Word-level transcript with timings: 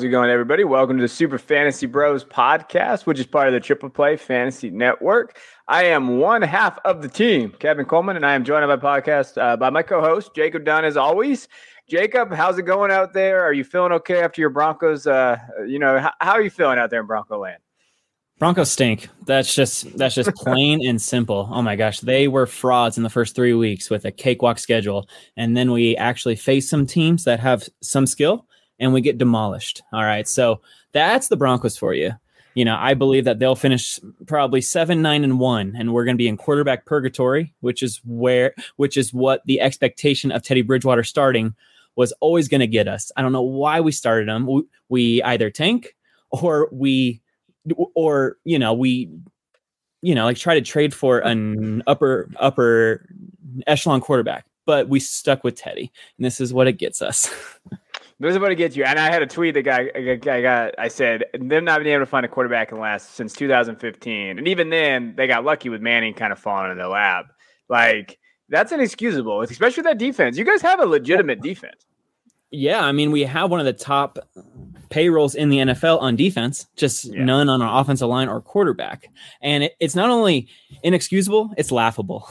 How's 0.00 0.06
it 0.06 0.08
going, 0.08 0.30
everybody? 0.30 0.64
Welcome 0.64 0.96
to 0.96 1.02
the 1.02 1.08
Super 1.08 1.36
Fantasy 1.36 1.84
Bros 1.84 2.24
podcast, 2.24 3.04
which 3.04 3.18
is 3.18 3.26
part 3.26 3.48
of 3.48 3.52
the 3.52 3.60
Triple 3.60 3.90
Play 3.90 4.16
Fantasy 4.16 4.70
Network. 4.70 5.36
I 5.68 5.84
am 5.84 6.16
one 6.16 6.40
half 6.40 6.78
of 6.86 7.02
the 7.02 7.08
team, 7.08 7.50
Kevin 7.58 7.84
Coleman, 7.84 8.16
and 8.16 8.24
I 8.24 8.32
am 8.32 8.42
joined 8.42 8.64
on 8.64 8.70
my 8.70 8.78
podcast 8.78 9.36
uh, 9.36 9.58
by 9.58 9.68
my 9.68 9.82
co-host 9.82 10.34
Jacob 10.34 10.64
Dunn, 10.64 10.86
as 10.86 10.96
always. 10.96 11.48
Jacob, 11.86 12.32
how's 12.32 12.56
it 12.56 12.62
going 12.62 12.90
out 12.90 13.12
there? 13.12 13.44
Are 13.44 13.52
you 13.52 13.62
feeling 13.62 13.92
okay 13.92 14.22
after 14.22 14.40
your 14.40 14.48
Broncos? 14.48 15.06
Uh, 15.06 15.36
you 15.66 15.78
know, 15.78 15.98
how, 15.98 16.12
how 16.22 16.32
are 16.32 16.40
you 16.40 16.48
feeling 16.48 16.78
out 16.78 16.88
there 16.88 17.00
in 17.00 17.06
Bronco 17.06 17.36
land? 17.36 17.58
Broncos 18.38 18.72
stink. 18.72 19.10
That's 19.26 19.54
just 19.54 19.98
that's 19.98 20.14
just 20.14 20.30
plain 20.34 20.80
and 20.82 20.98
simple. 20.98 21.46
Oh 21.52 21.60
my 21.60 21.76
gosh, 21.76 22.00
they 22.00 22.26
were 22.26 22.46
frauds 22.46 22.96
in 22.96 23.02
the 23.02 23.10
first 23.10 23.36
three 23.36 23.52
weeks 23.52 23.90
with 23.90 24.06
a 24.06 24.10
cakewalk 24.10 24.58
schedule, 24.58 25.10
and 25.36 25.58
then 25.58 25.72
we 25.72 25.94
actually 25.98 26.36
face 26.36 26.70
some 26.70 26.86
teams 26.86 27.24
that 27.24 27.38
have 27.38 27.68
some 27.82 28.06
skill, 28.06 28.46
and 28.80 28.92
we 28.92 29.00
get 29.00 29.18
demolished. 29.18 29.82
All 29.92 30.04
right, 30.04 30.26
so 30.26 30.60
that's 30.92 31.28
the 31.28 31.36
Broncos 31.36 31.76
for 31.76 31.94
you. 31.94 32.12
You 32.54 32.64
know, 32.64 32.76
I 32.76 32.94
believe 32.94 33.26
that 33.26 33.38
they'll 33.38 33.54
finish 33.54 34.00
probably 34.26 34.60
seven, 34.60 35.02
nine, 35.02 35.22
and 35.22 35.38
one, 35.38 35.76
and 35.78 35.94
we're 35.94 36.04
going 36.04 36.16
to 36.16 36.18
be 36.18 36.26
in 36.26 36.36
quarterback 36.36 36.84
purgatory, 36.84 37.54
which 37.60 37.82
is 37.82 38.00
where, 38.04 38.54
which 38.76 38.96
is 38.96 39.14
what 39.14 39.42
the 39.46 39.60
expectation 39.60 40.32
of 40.32 40.42
Teddy 40.42 40.62
Bridgewater 40.62 41.04
starting 41.04 41.54
was 41.94 42.12
always 42.20 42.48
going 42.48 42.60
to 42.60 42.66
get 42.66 42.88
us. 42.88 43.12
I 43.16 43.22
don't 43.22 43.32
know 43.32 43.42
why 43.42 43.80
we 43.80 43.92
started 43.92 44.28
him. 44.28 44.46
We, 44.46 44.62
we 44.88 45.22
either 45.22 45.50
tank 45.50 45.94
or 46.30 46.68
we 46.72 47.20
or 47.94 48.38
you 48.44 48.58
know 48.58 48.72
we 48.72 49.10
you 50.02 50.14
know 50.14 50.24
like 50.24 50.36
try 50.36 50.54
to 50.54 50.60
trade 50.60 50.94
for 50.94 51.18
an 51.18 51.82
upper 51.86 52.30
upper 52.36 53.06
echelon 53.66 54.00
quarterback 54.00 54.46
but 54.64 54.88
we 54.88 55.00
stuck 55.00 55.44
with 55.44 55.56
teddy 55.56 55.92
and 56.16 56.24
this 56.24 56.40
is 56.40 56.54
what 56.54 56.66
it 56.66 56.78
gets 56.78 57.02
us 57.02 57.30
This 58.20 58.34
is 58.34 58.38
what 58.38 58.52
it 58.52 58.56
gets 58.56 58.76
you. 58.76 58.84
And 58.84 58.98
I 58.98 59.10
had 59.10 59.22
a 59.22 59.26
tweet 59.26 59.54
that 59.54 59.62
got, 59.62 59.80
I 59.96 60.42
got, 60.42 60.74
I 60.78 60.88
said, 60.88 61.24
them 61.32 61.64
not 61.64 61.82
being 61.82 61.94
able 61.94 62.04
to 62.04 62.10
find 62.10 62.26
a 62.26 62.28
quarterback 62.28 62.70
in 62.70 62.76
the 62.76 62.82
last 62.82 63.14
since 63.14 63.32
2015. 63.32 64.38
And 64.38 64.46
even 64.46 64.68
then, 64.68 65.14
they 65.16 65.26
got 65.26 65.42
lucky 65.42 65.70
with 65.70 65.80
Manning 65.80 66.12
kind 66.12 66.30
of 66.30 66.38
falling 66.38 66.70
in 66.70 66.76
their 66.76 66.88
lap. 66.88 67.32
Like, 67.70 68.18
that's 68.50 68.72
inexcusable, 68.72 69.40
especially 69.40 69.82
with 69.82 69.92
that 69.92 69.98
defense. 69.98 70.36
You 70.36 70.44
guys 70.44 70.60
have 70.60 70.80
a 70.80 70.86
legitimate 70.86 71.40
defense. 71.40 71.86
Yeah, 72.50 72.84
I 72.84 72.92
mean, 72.92 73.10
we 73.10 73.22
have 73.22 73.50
one 73.50 73.60
of 73.60 73.66
the 73.66 73.72
top 73.72 74.18
payrolls 74.90 75.34
in 75.34 75.48
the 75.48 75.58
NFL 75.58 76.02
on 76.02 76.16
defense, 76.16 76.66
just 76.76 77.06
yeah. 77.06 77.24
none 77.24 77.48
on 77.48 77.62
our 77.62 77.80
offensive 77.80 78.08
line 78.08 78.28
or 78.28 78.42
quarterback. 78.42 79.06
And 79.40 79.64
it, 79.64 79.76
it's 79.80 79.94
not 79.94 80.10
only 80.10 80.48
inexcusable, 80.82 81.54
it's 81.56 81.72
laughable. 81.72 82.28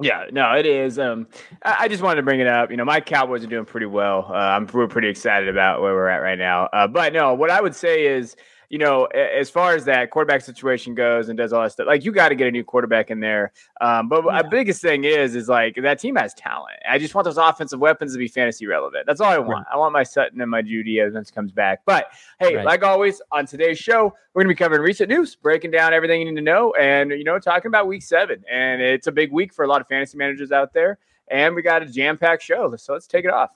Yeah, 0.00 0.26
no, 0.32 0.52
it 0.52 0.66
is. 0.66 0.98
Um, 0.98 1.26
I, 1.62 1.88
just 1.88 2.02
wanted 2.02 2.16
to 2.16 2.22
bring 2.22 2.40
it 2.40 2.46
up. 2.46 2.70
You 2.70 2.76
know, 2.76 2.84
my 2.84 3.00
Cowboys 3.00 3.44
are 3.44 3.48
doing 3.48 3.66
pretty 3.66 3.86
well. 3.86 4.26
Uh, 4.28 4.34
I'm 4.34 4.66
we're 4.72 4.88
pretty 4.88 5.08
excited 5.08 5.48
about 5.48 5.82
where 5.82 5.92
we're 5.94 6.08
at 6.08 6.18
right 6.18 6.38
now. 6.38 6.68
Uh, 6.72 6.86
but 6.86 7.12
no, 7.12 7.34
what 7.34 7.50
I 7.50 7.60
would 7.60 7.74
say 7.74 8.06
is 8.06 8.34
you 8.70 8.78
know, 8.78 9.06
as 9.06 9.50
far 9.50 9.74
as 9.74 9.84
that 9.86 10.12
quarterback 10.12 10.42
situation 10.42 10.94
goes 10.94 11.28
and 11.28 11.36
does 11.36 11.52
all 11.52 11.62
that 11.62 11.72
stuff, 11.72 11.88
like 11.88 12.04
you 12.04 12.12
got 12.12 12.28
to 12.28 12.36
get 12.36 12.46
a 12.46 12.52
new 12.52 12.62
quarterback 12.62 13.10
in 13.10 13.18
there. 13.18 13.52
Um, 13.80 14.08
but 14.08 14.24
yeah. 14.24 14.42
the 14.42 14.48
biggest 14.48 14.80
thing 14.80 15.02
is, 15.02 15.34
is 15.34 15.48
like 15.48 15.74
that 15.82 15.98
team 15.98 16.14
has 16.14 16.34
talent. 16.34 16.76
I 16.88 16.98
just 16.98 17.12
want 17.12 17.24
those 17.24 17.36
offensive 17.36 17.80
weapons 17.80 18.12
to 18.12 18.18
be 18.18 18.28
fantasy 18.28 18.68
relevant. 18.68 19.06
That's 19.06 19.20
all 19.20 19.30
I 19.30 19.38
want. 19.38 19.66
Right. 19.66 19.74
I 19.74 19.76
want 19.76 19.92
my 19.92 20.04
Sutton 20.04 20.40
and 20.40 20.48
my 20.48 20.62
Jeudy 20.62 21.04
as 21.04 21.12
Vince 21.14 21.32
comes 21.32 21.50
back. 21.50 21.80
But 21.84 22.12
hey, 22.38 22.54
right. 22.54 22.64
like 22.64 22.84
always 22.84 23.20
on 23.32 23.44
today's 23.44 23.76
show, 23.76 24.14
we're 24.34 24.44
going 24.44 24.54
to 24.54 24.54
be 24.54 24.58
covering 24.58 24.82
recent 24.82 25.10
news, 25.10 25.34
breaking 25.34 25.72
down 25.72 25.92
everything 25.92 26.20
you 26.20 26.30
need 26.30 26.36
to 26.36 26.42
know, 26.42 26.72
and 26.74 27.10
you 27.10 27.24
know, 27.24 27.40
talking 27.40 27.68
about 27.68 27.88
Week 27.88 28.02
Seven. 28.02 28.44
And 28.48 28.80
it's 28.80 29.08
a 29.08 29.12
big 29.12 29.32
week 29.32 29.52
for 29.52 29.64
a 29.64 29.68
lot 29.68 29.80
of 29.80 29.88
fantasy 29.88 30.16
managers 30.16 30.52
out 30.52 30.72
there. 30.72 30.98
And 31.26 31.56
we 31.56 31.62
got 31.62 31.82
a 31.82 31.86
jam-packed 31.86 32.42
show, 32.42 32.74
so 32.76 32.92
let's 32.92 33.08
take 33.08 33.24
it 33.24 33.32
off. 33.32 33.50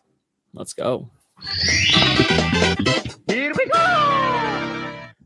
Let's 0.52 0.72
go. 0.72 1.08
Here 3.28 3.52
we 3.56 3.66
go. 3.66 4.23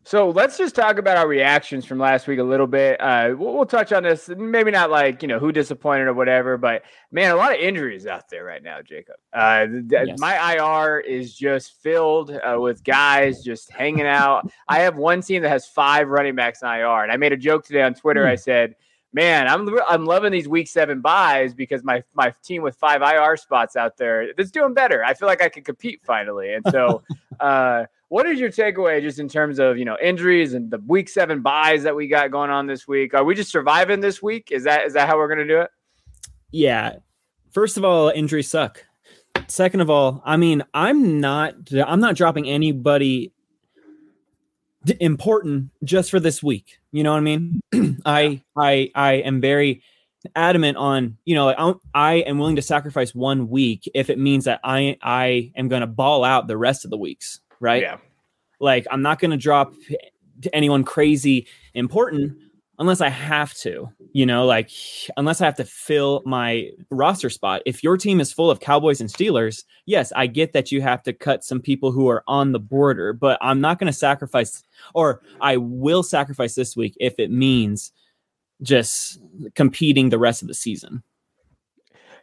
So 0.09 0.31
let's 0.31 0.57
just 0.57 0.75
talk 0.75 0.97
about 0.97 1.19
our 1.19 1.29
reactions 1.29 1.85
from 1.85 1.99
last 1.99 2.27
week 2.27 2.39
a 2.39 2.43
little 2.43 2.67
bit. 2.67 2.99
Uh, 2.99 3.35
we'll, 3.37 3.53
we'll, 3.53 3.67
touch 3.67 3.93
on 3.93 4.05
this, 4.05 4.31
maybe 4.39 4.71
not 4.71 4.89
like 4.89 5.21
you 5.21 5.29
know 5.29 5.39
who 5.39 5.53
disappointed 5.53 6.07
or 6.07 6.15
whatever, 6.15 6.57
but 6.57 6.85
man, 7.13 7.31
a 7.31 7.37
lot 7.37 7.53
of 7.53 7.59
injuries 7.59 8.07
out 8.07 8.27
there 8.31 8.43
right 8.43 8.63
now, 8.63 8.81
Jacob. 8.81 9.17
Uh, 9.35 9.67
yes. 9.91 10.19
My 10.19 10.55
IR 10.55 11.01
is 11.01 11.37
just 11.37 11.83
filled 11.83 12.31
uh, 12.31 12.59
with 12.59 12.83
guys 12.85 13.43
just 13.43 13.71
hanging 13.71 14.07
out. 14.07 14.51
I 14.67 14.79
have 14.79 14.97
one 14.97 15.21
team 15.21 15.43
that 15.43 15.51
has 15.51 15.67
five 15.67 16.09
running 16.09 16.35
backs 16.35 16.63
in 16.63 16.69
IR, 16.69 17.03
and 17.03 17.13
I 17.13 17.19
made 17.19 17.35
a 17.35 17.37
joke 17.37 17.67
today 17.67 17.83
on 17.83 17.93
Twitter. 17.93 18.25
Mm. 18.25 18.31
I 18.31 18.37
said 18.37 18.77
man, 19.13 19.47
I'm 19.47 19.69
I'm 19.87 20.07
loving 20.07 20.33
these 20.33 20.49
week 20.49 20.69
seven 20.69 21.03
buys 21.03 21.53
because 21.53 21.85
my 21.85 22.03
my 22.15 22.33
team 22.43 22.63
with 22.63 22.77
five 22.77 23.03
IR 23.03 23.37
spots 23.37 23.77
out 23.77 23.99
there 23.99 24.31
is 24.39 24.51
doing 24.51 24.73
better. 24.73 25.05
I 25.05 25.13
feel 25.13 25.29
like 25.29 25.43
I 25.43 25.51
can 25.51 25.65
compete 25.65 26.01
finally, 26.03 26.55
and 26.55 26.65
so 26.71 27.03
uh, 27.41 27.85
what 28.09 28.27
is 28.27 28.41
your 28.41 28.51
takeaway 28.51 29.01
just 29.03 29.19
in 29.19 29.29
terms 29.29 29.59
of 29.59 29.79
you 29.79 29.85
know 29.85 29.97
injuries 30.03 30.55
and 30.55 30.71
the 30.71 30.79
week 30.87 31.09
seven 31.09 31.43
buys 31.43 31.83
that 31.83 31.95
we 31.95 32.09
got 32.09 32.31
going 32.31 32.51
on 32.51 32.67
this 32.67 32.89
week? 32.89 33.15
Are 33.15 33.25
we 33.25 33.35
just 33.35 33.51
surviving 33.51 34.01
this 34.01 34.23
week? 34.23 34.49
Is 34.51 34.65
that 34.65 34.87
is 34.87 34.95
that 34.95 35.09
how 35.09 35.17
we're 35.17 35.29
gonna 35.29 35.47
do 35.47 35.61
it? 35.61 35.71
Yeah. 36.51 36.97
First 37.51 37.77
of 37.77 37.85
all, 37.85 38.09
injuries 38.09 38.49
suck. 38.49 38.85
Second 39.47 39.81
of 39.81 39.91
all, 39.91 40.23
I 40.25 40.37
mean, 40.37 40.63
I'm 40.75 41.21
not 41.21 41.55
I'm 41.73 42.01
not 42.01 42.17
dropping 42.17 42.49
anybody 42.49 43.33
important 45.01 45.71
just 45.85 46.11
for 46.11 46.21
this 46.21 46.43
week. 46.43 46.79
You 46.93 47.03
know 47.03 47.13
what 47.13 47.19
I 47.19 47.21
mean? 47.21 47.61
I 48.07 48.43
I 48.57 48.91
I 48.95 49.13
am 49.15 49.41
very 49.41 49.83
adamant 50.35 50.77
on 50.77 51.17
you 51.25 51.35
know 51.35 51.49
I, 51.51 51.75
I 51.95 52.15
am 52.15 52.39
willing 52.39 52.57
to 52.57 52.63
sacrifice 52.63 53.15
one 53.15 53.49
week 53.49 53.89
if 53.95 54.11
it 54.11 54.19
means 54.19 54.47
that 54.47 54.61
I 54.65 54.97
I 55.03 55.53
am 55.57 55.69
going 55.69 55.83
to 55.83 55.87
ball 55.87 56.25
out 56.25 56.49
the 56.49 56.57
rest 56.57 56.85
of 56.85 56.91
the 56.91 56.99
weeks 56.99 57.41
right? 57.61 57.83
Yeah. 57.83 57.99
Like 58.61 58.87
I'm 58.91 59.03
not 59.03 59.19
going 59.19 59.31
to 59.31 59.37
drop 59.37 59.73
anyone 60.53 60.85
crazy 60.85 61.47
important 61.75 62.37
unless 62.79 63.01
I 63.01 63.09
have 63.09 63.55
to, 63.55 63.89
you 64.13 64.25
know, 64.25 64.47
like 64.47 64.71
unless 65.17 65.41
I 65.41 65.47
have 65.47 65.57
to 65.57 65.65
fill 65.65 66.23
my 66.25 66.71
roster 66.91 67.29
spot. 67.29 67.63
If 67.67 67.83
your 67.83 67.97
team 67.97 68.21
is 68.21 68.33
full 68.33 68.51
of 68.51 68.61
Cowboys 68.61 69.01
and 69.01 69.11
Steelers, 69.11 69.65
yes, 69.87 70.13
I 70.15 70.29
get 70.29 70.53
that 70.53 70.71
you 70.71 70.81
have 70.81 71.03
to 71.05 71.13
cut 71.13 71.45
some 71.45 71.61
people 71.61 71.91
who 71.91 72.09
are 72.09 72.23
on 72.29 72.53
the 72.53 72.61
border, 72.61 73.13
but 73.13 73.39
I'm 73.41 73.61
not 73.61 73.79
going 73.79 73.93
to 73.93 73.99
sacrifice 73.99 74.63
or 74.95 75.23
I 75.41 75.57
will 75.57 76.03
sacrifice 76.03 76.55
this 76.55 76.77
week 76.77 76.97
if 77.01 77.15
it 77.19 77.31
means 77.31 77.91
just 78.63 79.21
competing 79.55 80.09
the 80.09 80.19
rest 80.19 80.43
of 80.43 80.49
the 80.49 80.55
season. 80.55 81.03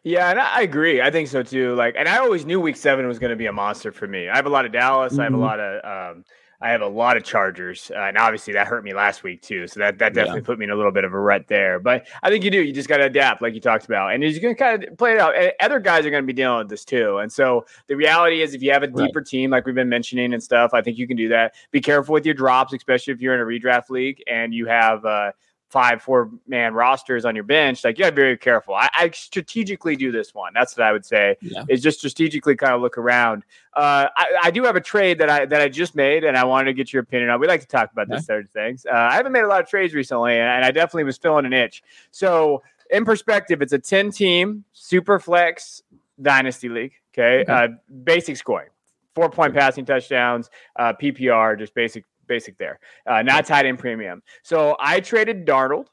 Yeah, 0.05 0.29
and 0.29 0.39
I 0.39 0.61
agree. 0.61 1.01
I 1.01 1.09
think 1.09 1.27
so 1.27 1.41
too. 1.41 1.73
Like, 1.73 1.95
and 1.97 2.07
I 2.07 2.17
always 2.17 2.45
knew 2.45 2.61
Week 2.61 2.75
Seven 2.75 3.07
was 3.07 3.17
going 3.17 3.31
to 3.31 3.35
be 3.35 3.47
a 3.47 3.51
monster 3.51 3.91
for 3.91 4.07
me. 4.07 4.29
I 4.29 4.35
have 4.35 4.45
a 4.45 4.49
lot 4.49 4.63
of 4.63 4.71
Dallas. 4.71 5.13
Mm-hmm. 5.13 5.21
I 5.21 5.23
have 5.23 5.33
a 5.33 5.35
mm-hmm. 5.35 5.43
lot 5.43 5.59
of. 5.59 6.15
Um, 6.17 6.25
I 6.61 6.69
have 6.69 6.81
a 6.81 6.87
lot 6.87 7.17
of 7.17 7.23
Chargers, 7.23 7.91
uh, 7.93 7.99
and 7.99 8.17
obviously 8.17 8.53
that 8.53 8.67
hurt 8.67 8.83
me 8.83 8.93
last 8.93 9.23
week 9.23 9.41
too. 9.41 9.67
So 9.67 9.79
that 9.79 9.97
that 9.97 10.13
definitely 10.13 10.41
yeah. 10.41 10.45
put 10.45 10.59
me 10.59 10.65
in 10.65 10.71
a 10.71 10.75
little 10.75 10.91
bit 10.91 11.05
of 11.05 11.13
a 11.13 11.19
rut 11.19 11.47
there. 11.47 11.79
But 11.79 12.05
I 12.21 12.29
think 12.29 12.43
you 12.43 12.51
do. 12.51 12.61
You 12.61 12.71
just 12.71 12.87
got 12.87 12.97
to 12.97 13.05
adapt, 13.05 13.41
like 13.41 13.55
you 13.55 13.59
talked 13.59 13.85
about, 13.85 14.13
and 14.13 14.21
you're 14.21 14.39
going 14.39 14.55
to 14.55 14.59
kind 14.59 14.83
of 14.83 14.97
play 14.97 15.13
it 15.13 15.19
out. 15.19 15.35
And 15.35 15.51
other 15.59 15.79
guys 15.79 16.05
are 16.05 16.11
going 16.11 16.23
to 16.23 16.27
be 16.27 16.33
dealing 16.33 16.59
with 16.59 16.69
this 16.69 16.85
too. 16.85 17.17
And 17.17 17.33
so 17.33 17.65
the 17.87 17.95
reality 17.95 18.43
is, 18.43 18.53
if 18.53 18.61
you 18.61 18.71
have 18.73 18.83
a 18.83 18.87
deeper 18.87 19.19
right. 19.19 19.27
team, 19.27 19.49
like 19.49 19.65
we've 19.65 19.73
been 19.73 19.89
mentioning 19.89 20.33
and 20.33 20.41
stuff, 20.41 20.75
I 20.75 20.83
think 20.83 20.99
you 20.99 21.07
can 21.07 21.17
do 21.17 21.29
that. 21.29 21.55
Be 21.71 21.81
careful 21.81 22.13
with 22.13 22.25
your 22.25 22.35
drops, 22.35 22.73
especially 22.73 23.13
if 23.13 23.21
you're 23.21 23.33
in 23.33 23.41
a 23.41 23.43
redraft 23.43 23.89
league 23.89 24.21
and 24.27 24.53
you 24.53 24.67
have. 24.67 25.03
Uh, 25.03 25.31
five, 25.75 26.01
four 26.01 26.31
man 26.47 26.73
rosters 26.73 27.25
on 27.25 27.35
your 27.35 27.43
bench, 27.43 27.83
like 27.83 27.97
you 27.97 28.03
got 28.03 28.11
to 28.11 28.15
be 28.15 28.21
very 28.21 28.37
careful. 28.37 28.73
I, 28.73 28.87
I, 28.97 29.09
strategically 29.09 29.97
do 29.97 30.09
this 30.09 30.33
one. 30.33 30.53
That's 30.53 30.77
what 30.77 30.87
I 30.87 30.93
would 30.93 31.05
say. 31.05 31.35
Yeah. 31.41 31.65
Is 31.67 31.83
just 31.83 31.97
strategically 31.97 32.55
kind 32.55 32.71
of 32.71 32.79
look 32.79 32.97
around. 32.97 33.43
Uh, 33.73 34.07
I, 34.15 34.37
I, 34.43 34.51
do 34.51 34.63
have 34.63 34.77
a 34.77 34.81
trade 34.81 35.17
that 35.17 35.29
I 35.29 35.45
that 35.45 35.59
I 35.59 35.67
just 35.67 35.93
made, 35.93 36.23
and 36.23 36.37
I 36.37 36.45
wanted 36.45 36.67
to 36.67 36.73
get 36.73 36.93
your 36.93 37.03
opinion 37.03 37.29
on. 37.29 37.41
We 37.41 37.47
like 37.47 37.59
to 37.59 37.67
talk 37.67 37.91
about 37.91 38.07
this 38.07 38.25
third 38.25 38.49
things. 38.51 38.85
Uh, 38.85 38.95
I 38.95 39.15
haven't 39.15 39.33
made 39.33 39.43
a 39.43 39.49
lot 39.49 39.59
of 39.59 39.67
trades 39.67 39.93
recently, 39.93 40.39
and, 40.39 40.47
and 40.47 40.63
I 40.63 40.71
definitely 40.71 41.03
was 41.03 41.17
filling 41.17 41.45
an 41.45 41.51
itch. 41.51 41.83
So, 42.11 42.63
in 42.89 43.03
perspective, 43.03 43.61
it's 43.61 43.73
a 43.73 43.79
ten 43.79 44.11
team 44.11 44.63
super 44.71 45.19
flex 45.19 45.83
dynasty 46.21 46.69
league. 46.69 46.93
Okay, 47.13 47.41
okay. 47.41 47.51
Uh, 47.51 47.67
basic 48.05 48.37
scoring, 48.37 48.69
four 49.13 49.29
point 49.29 49.53
passing 49.53 49.83
touchdowns, 49.83 50.49
uh, 50.77 50.93
PPR, 50.93 51.59
just 51.59 51.73
basic 51.73 52.05
basic 52.27 52.57
there, 52.57 52.79
uh, 53.07 53.21
not 53.21 53.45
tight 53.45 53.65
end 53.65 53.79
premium. 53.79 54.21
So 54.43 54.75
I 54.79 54.99
traded 54.99 55.45
Darnold, 55.45 55.87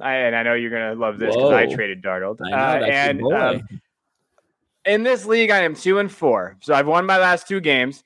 I, 0.00 0.14
and 0.14 0.36
I 0.36 0.42
know 0.42 0.54
you're 0.54 0.70
gonna 0.70 0.94
love 0.94 1.18
this 1.18 1.34
because 1.34 1.52
I 1.52 1.66
traded 1.66 2.02
Darnold, 2.02 2.38
I 2.44 2.50
know, 2.50 2.56
uh, 2.56 2.86
and 2.86 3.22
um, 3.32 3.68
in 4.84 5.02
this 5.02 5.26
league 5.26 5.50
I 5.50 5.58
am 5.58 5.74
two 5.74 5.98
and 5.98 6.10
four, 6.10 6.56
so 6.60 6.74
I've 6.74 6.86
won 6.86 7.06
my 7.06 7.18
last 7.18 7.48
two 7.48 7.60
games. 7.60 8.04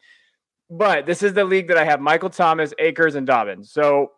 But 0.71 1.05
this 1.05 1.23
is 1.23 1.35
the 1.35 1.45
league 1.45 1.69
that 1.69 1.77
I 1.77 1.85
have 1.85 2.01
Michael 2.01 2.31
Thomas, 2.31 2.73
Akers, 2.79 3.15
and 3.15 3.27
Dobbins. 3.27 3.71
So 3.71 4.13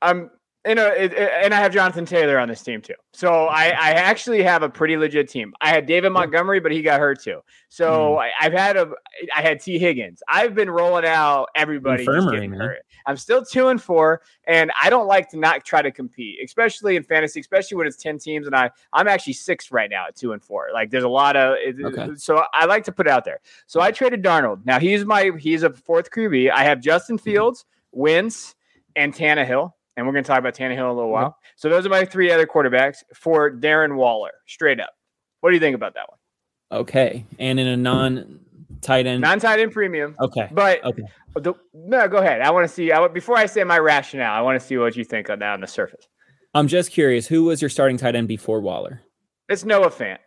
I'm 0.00 0.30
you 0.68 0.74
know, 0.74 0.88
it, 0.88 1.14
it, 1.14 1.32
and 1.42 1.54
I 1.54 1.60
have 1.60 1.72
Jonathan 1.72 2.04
Taylor 2.04 2.38
on 2.38 2.48
this 2.48 2.62
team 2.62 2.82
too. 2.82 2.94
So 3.12 3.46
I, 3.46 3.68
I 3.68 3.90
actually 3.92 4.42
have 4.42 4.62
a 4.62 4.68
pretty 4.68 4.98
legit 4.98 5.28
team. 5.28 5.54
I 5.62 5.70
had 5.70 5.86
David 5.86 6.10
Montgomery, 6.10 6.60
but 6.60 6.72
he 6.72 6.82
got 6.82 7.00
hurt 7.00 7.22
too. 7.22 7.40
So 7.70 8.16
mm. 8.16 8.18
I, 8.18 8.44
have 8.44 8.52
had 8.52 8.76
a, 8.76 8.90
I 9.34 9.40
had 9.40 9.60
Tee 9.60 9.78
Higgins. 9.78 10.22
I've 10.28 10.54
been 10.54 10.68
rolling 10.68 11.06
out 11.06 11.48
everybody 11.54 12.04
hurt. 12.58 12.80
I'm 13.06 13.16
still 13.16 13.42
two 13.42 13.68
and 13.68 13.82
four, 13.82 14.20
and 14.46 14.70
I 14.80 14.90
don't 14.90 15.06
like 15.06 15.30
to 15.30 15.38
not 15.38 15.64
try 15.64 15.80
to 15.80 15.90
compete, 15.90 16.38
especially 16.44 16.96
in 16.96 17.02
fantasy, 17.02 17.40
especially 17.40 17.78
when 17.78 17.86
it's 17.86 17.96
ten 17.96 18.18
teams. 18.18 18.46
And 18.46 18.54
I, 18.54 18.70
I'm 18.92 19.08
actually 19.08 19.32
six 19.32 19.72
right 19.72 19.88
now 19.88 20.08
at 20.08 20.16
two 20.16 20.32
and 20.32 20.42
four. 20.42 20.68
Like 20.74 20.90
there's 20.90 21.04
a 21.04 21.08
lot 21.08 21.34
of, 21.34 21.56
okay. 21.84 22.10
so 22.16 22.44
I 22.52 22.66
like 22.66 22.84
to 22.84 22.92
put 22.92 23.06
it 23.06 23.10
out 23.10 23.24
there. 23.24 23.40
So 23.66 23.80
I 23.80 23.90
traded 23.90 24.22
Darnold. 24.22 24.66
Now 24.66 24.78
he's 24.78 25.06
my, 25.06 25.32
he's 25.38 25.62
a 25.62 25.72
fourth 25.72 26.10
QB. 26.10 26.50
I 26.50 26.64
have 26.64 26.80
Justin 26.80 27.16
mm-hmm. 27.16 27.24
Fields, 27.24 27.64
Wentz, 27.92 28.54
and 28.94 29.14
Tannehill 29.14 29.72
and 29.98 30.06
we're 30.06 30.12
going 30.12 30.22
to 30.22 30.28
talk 30.28 30.38
about 30.38 30.54
Tannehill 30.54 30.72
in 30.72 30.78
a 30.78 30.94
little 30.94 31.10
while. 31.10 31.26
Uh-huh. 31.26 31.50
So 31.56 31.68
those 31.68 31.84
are 31.84 31.88
my 31.88 32.04
three 32.04 32.30
other 32.30 32.46
quarterbacks 32.46 33.02
for 33.14 33.50
Darren 33.50 33.96
Waller, 33.96 34.30
straight 34.46 34.78
up. 34.78 34.90
What 35.40 35.50
do 35.50 35.56
you 35.56 35.60
think 35.60 35.74
about 35.74 35.94
that 35.94 36.08
one? 36.08 36.80
Okay, 36.80 37.26
and 37.38 37.58
in 37.58 37.66
a 37.66 37.76
non 37.76 38.38
tight 38.80 39.06
end, 39.06 39.22
non 39.22 39.40
tight 39.40 39.58
end 39.58 39.72
premium. 39.72 40.14
Okay, 40.20 40.48
but 40.52 40.84
okay, 40.84 41.02
the, 41.34 41.54
no, 41.74 42.06
go 42.08 42.18
ahead. 42.18 42.42
I 42.42 42.50
want 42.50 42.68
to 42.68 42.72
see. 42.72 42.92
I 42.92 43.08
before 43.08 43.36
I 43.36 43.46
say 43.46 43.64
my 43.64 43.78
rationale, 43.78 44.32
I 44.32 44.40
want 44.40 44.60
to 44.60 44.64
see 44.64 44.76
what 44.76 44.96
you 44.96 45.04
think 45.04 45.30
on 45.30 45.40
that 45.40 45.54
on 45.54 45.60
the 45.60 45.66
surface. 45.66 46.06
I'm 46.54 46.68
just 46.68 46.92
curious. 46.92 47.26
Who 47.26 47.44
was 47.44 47.60
your 47.60 47.68
starting 47.68 47.96
tight 47.96 48.14
end 48.14 48.28
before 48.28 48.60
Waller? 48.60 49.00
It's 49.48 49.64
Noah 49.64 49.90
Fant. 49.90 50.18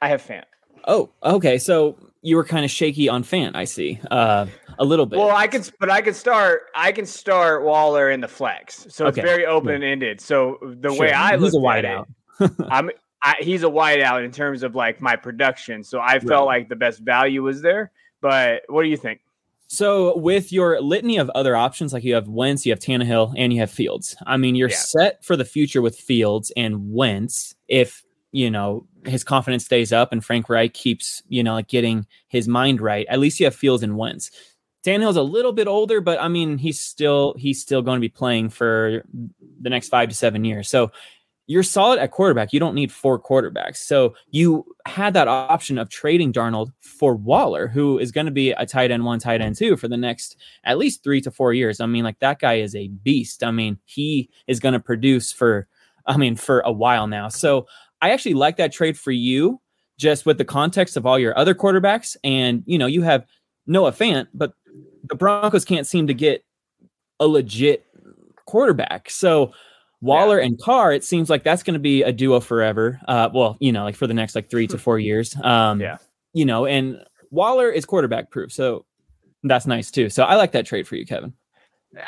I 0.00 0.08
have 0.08 0.22
Fant. 0.22 0.44
Oh, 0.86 1.10
okay. 1.22 1.58
So 1.58 1.98
you 2.22 2.36
were 2.36 2.44
kind 2.44 2.64
of 2.64 2.70
shaky 2.70 3.08
on 3.08 3.22
Fant. 3.22 3.54
I 3.54 3.64
see. 3.64 4.00
Uh, 4.10 4.46
a 4.78 4.84
little 4.84 5.06
bit. 5.06 5.18
Well, 5.18 5.34
I 5.34 5.46
can, 5.46 5.64
but 5.80 5.90
I 5.90 6.00
can 6.00 6.14
start. 6.14 6.62
I 6.74 6.92
can 6.92 7.06
start 7.06 7.64
Waller 7.64 8.10
in 8.10 8.20
the 8.20 8.28
flex, 8.28 8.86
so 8.90 9.06
okay. 9.06 9.20
it's 9.20 9.28
very 9.28 9.46
open 9.46 9.82
ended. 9.82 10.20
So 10.20 10.58
the 10.62 10.90
sure. 10.90 11.00
way 11.00 11.12
I 11.12 11.36
look, 11.36 11.52
he's 11.52 11.54
a 11.54 11.58
wideout. 11.58 12.06
I'm. 12.70 12.90
I, 13.20 13.34
he's 13.40 13.64
a 13.64 13.68
wideout 13.68 14.24
in 14.24 14.30
terms 14.30 14.62
of 14.62 14.76
like 14.76 15.00
my 15.00 15.16
production. 15.16 15.82
So 15.82 15.98
I 16.00 16.20
felt 16.20 16.46
right. 16.46 16.58
like 16.58 16.68
the 16.68 16.76
best 16.76 17.00
value 17.00 17.42
was 17.42 17.62
there. 17.62 17.90
But 18.20 18.62
what 18.68 18.84
do 18.84 18.88
you 18.88 18.96
think? 18.96 19.20
So 19.66 20.16
with 20.16 20.52
your 20.52 20.80
litany 20.80 21.18
of 21.18 21.28
other 21.30 21.54
options, 21.54 21.92
like 21.92 22.04
you 22.04 22.14
have 22.14 22.28
Wentz, 22.28 22.64
you 22.64 22.72
have 22.72 22.78
Tannehill, 22.78 23.34
and 23.36 23.52
you 23.52 23.60
have 23.60 23.70
Fields. 23.70 24.16
I 24.26 24.36
mean, 24.36 24.54
you're 24.54 24.70
yeah. 24.70 24.76
set 24.76 25.24
for 25.24 25.36
the 25.36 25.44
future 25.44 25.82
with 25.82 25.98
Fields 25.98 26.52
and 26.56 26.92
Wentz. 26.92 27.54
If 27.66 28.02
you 28.32 28.50
know 28.50 28.86
his 29.04 29.24
confidence 29.24 29.64
stays 29.64 29.92
up 29.92 30.12
and 30.12 30.24
Frank 30.24 30.48
Reich 30.48 30.74
keeps 30.74 31.22
you 31.28 31.42
know 31.42 31.54
like 31.54 31.68
getting 31.68 32.06
his 32.28 32.48
mind 32.48 32.80
right, 32.80 33.06
at 33.08 33.20
least 33.20 33.40
you 33.40 33.46
have 33.46 33.54
Fields 33.54 33.82
and 33.82 33.96
Wentz. 33.96 34.30
Tannehill's 34.84 35.16
a 35.16 35.22
little 35.22 35.52
bit 35.52 35.66
older, 35.66 36.00
but 36.00 36.20
I 36.20 36.28
mean, 36.28 36.56
he's 36.58 36.80
still 36.80 37.34
he's 37.36 37.60
still 37.60 37.82
going 37.82 37.96
to 37.96 38.00
be 38.00 38.08
playing 38.08 38.50
for 38.50 39.04
the 39.60 39.70
next 39.70 39.88
five 39.88 40.08
to 40.08 40.14
seven 40.14 40.44
years. 40.44 40.68
So 40.68 40.92
you're 41.48 41.62
solid 41.62 41.98
at 41.98 42.10
quarterback. 42.10 42.52
You 42.52 42.60
don't 42.60 42.74
need 42.74 42.92
four 42.92 43.18
quarterbacks. 43.18 43.78
So 43.78 44.14
you 44.30 44.66
had 44.86 45.14
that 45.14 45.28
option 45.28 45.78
of 45.78 45.88
trading 45.88 46.30
Darnold 46.32 46.72
for 46.78 47.14
Waller, 47.14 47.66
who 47.66 47.98
is 47.98 48.12
going 48.12 48.26
to 48.26 48.32
be 48.32 48.50
a 48.52 48.66
tight 48.66 48.90
end 48.90 49.04
one, 49.04 49.18
tight 49.18 49.40
end 49.40 49.56
two 49.56 49.76
for 49.76 49.88
the 49.88 49.96
next 49.96 50.36
at 50.64 50.76
least 50.76 51.02
three 51.02 51.22
to 51.22 51.30
four 51.30 51.54
years. 51.54 51.80
I 51.80 51.86
mean, 51.86 52.04
like 52.04 52.18
that 52.20 52.38
guy 52.38 52.54
is 52.54 52.76
a 52.76 52.88
beast. 52.88 53.42
I 53.42 53.50
mean, 53.50 53.78
he 53.86 54.28
is 54.46 54.60
going 54.60 54.74
to 54.74 54.80
produce 54.80 55.32
for, 55.32 55.66
I 56.04 56.18
mean, 56.18 56.36
for 56.36 56.60
a 56.60 56.72
while 56.72 57.06
now. 57.06 57.28
So 57.28 57.66
I 58.00 58.10
actually 58.10 58.34
like 58.34 58.56
that 58.56 58.72
trade 58.72 58.98
for 58.98 59.12
you, 59.12 59.60
just 59.98 60.26
with 60.26 60.38
the 60.38 60.44
context 60.44 60.96
of 60.96 61.06
all 61.06 61.18
your 61.18 61.36
other 61.36 61.54
quarterbacks. 61.54 62.16
And, 62.22 62.62
you 62.66 62.78
know, 62.78 62.86
you 62.86 63.02
have 63.02 63.26
Noah 63.66 63.92
Fant, 63.92 64.28
but 64.32 64.52
the 65.04 65.14
Broncos 65.14 65.64
can't 65.64 65.86
seem 65.86 66.06
to 66.06 66.14
get 66.14 66.44
a 67.20 67.26
legit 67.26 67.84
quarterback. 68.46 69.10
So 69.10 69.52
Waller 70.00 70.38
yeah. 70.38 70.46
and 70.46 70.60
Carr, 70.60 70.92
it 70.92 71.04
seems 71.04 71.28
like 71.28 71.42
that's 71.42 71.62
going 71.62 71.74
to 71.74 71.80
be 71.80 72.02
a 72.02 72.12
duo 72.12 72.40
forever. 72.40 73.00
Uh, 73.08 73.28
well, 73.32 73.56
you 73.60 73.72
know, 73.72 73.84
like 73.84 73.96
for 73.96 74.06
the 74.06 74.14
next 74.14 74.34
like 74.34 74.50
three 74.50 74.66
to 74.68 74.78
four 74.78 74.98
years. 74.98 75.34
Um, 75.42 75.80
yeah. 75.80 75.98
You 76.32 76.44
know, 76.44 76.66
and 76.66 77.02
Waller 77.30 77.70
is 77.70 77.84
quarterback 77.84 78.30
proof, 78.30 78.52
so 78.52 78.84
that's 79.42 79.66
nice 79.66 79.90
too. 79.90 80.08
So 80.08 80.24
I 80.24 80.36
like 80.36 80.52
that 80.52 80.66
trade 80.66 80.86
for 80.86 80.96
you, 80.96 81.04
Kevin. 81.04 81.32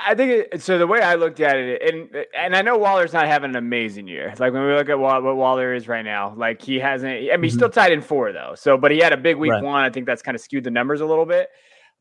I 0.07 0.15
think 0.15 0.49
it, 0.53 0.63
so. 0.63 0.77
The 0.77 0.87
way 0.87 1.01
I 1.01 1.15
looked 1.15 1.41
at 1.41 1.57
it, 1.57 1.83
and 1.83 2.27
and 2.37 2.55
I 2.55 2.61
know 2.61 2.77
Waller's 2.77 3.15
not 3.15 3.27
having 3.27 3.51
an 3.51 3.57
amazing 3.57 4.07
year. 4.09 4.35
Like 4.39 4.53
when 4.53 4.67
we 4.67 4.75
look 4.75 4.91
at 4.91 4.99
what, 4.99 5.23
what 5.23 5.37
Waller 5.37 5.75
is 5.75 5.89
right 5.89 6.05
now, 6.05 6.35
like 6.37 6.61
he 6.61 6.79
hasn't. 6.79 7.11
I 7.11 7.15
mean, 7.15 7.31
mm-hmm. 7.31 7.43
he's 7.45 7.55
still 7.55 7.71
tight 7.71 7.93
end 7.93 8.05
four 8.05 8.31
though. 8.33 8.55
So, 8.57 8.77
but 8.77 8.91
he 8.91 8.99
had 8.99 9.15
a 9.15 9.17
big 9.17 9.37
week 9.37 9.53
right. 9.53 9.63
one. 9.63 9.83
I 9.83 9.89
think 9.89 10.05
that's 10.05 10.21
kind 10.21 10.35
of 10.35 10.43
skewed 10.43 10.65
the 10.65 10.71
numbers 10.71 11.01
a 11.01 11.07
little 11.07 11.25
bit. 11.25 11.49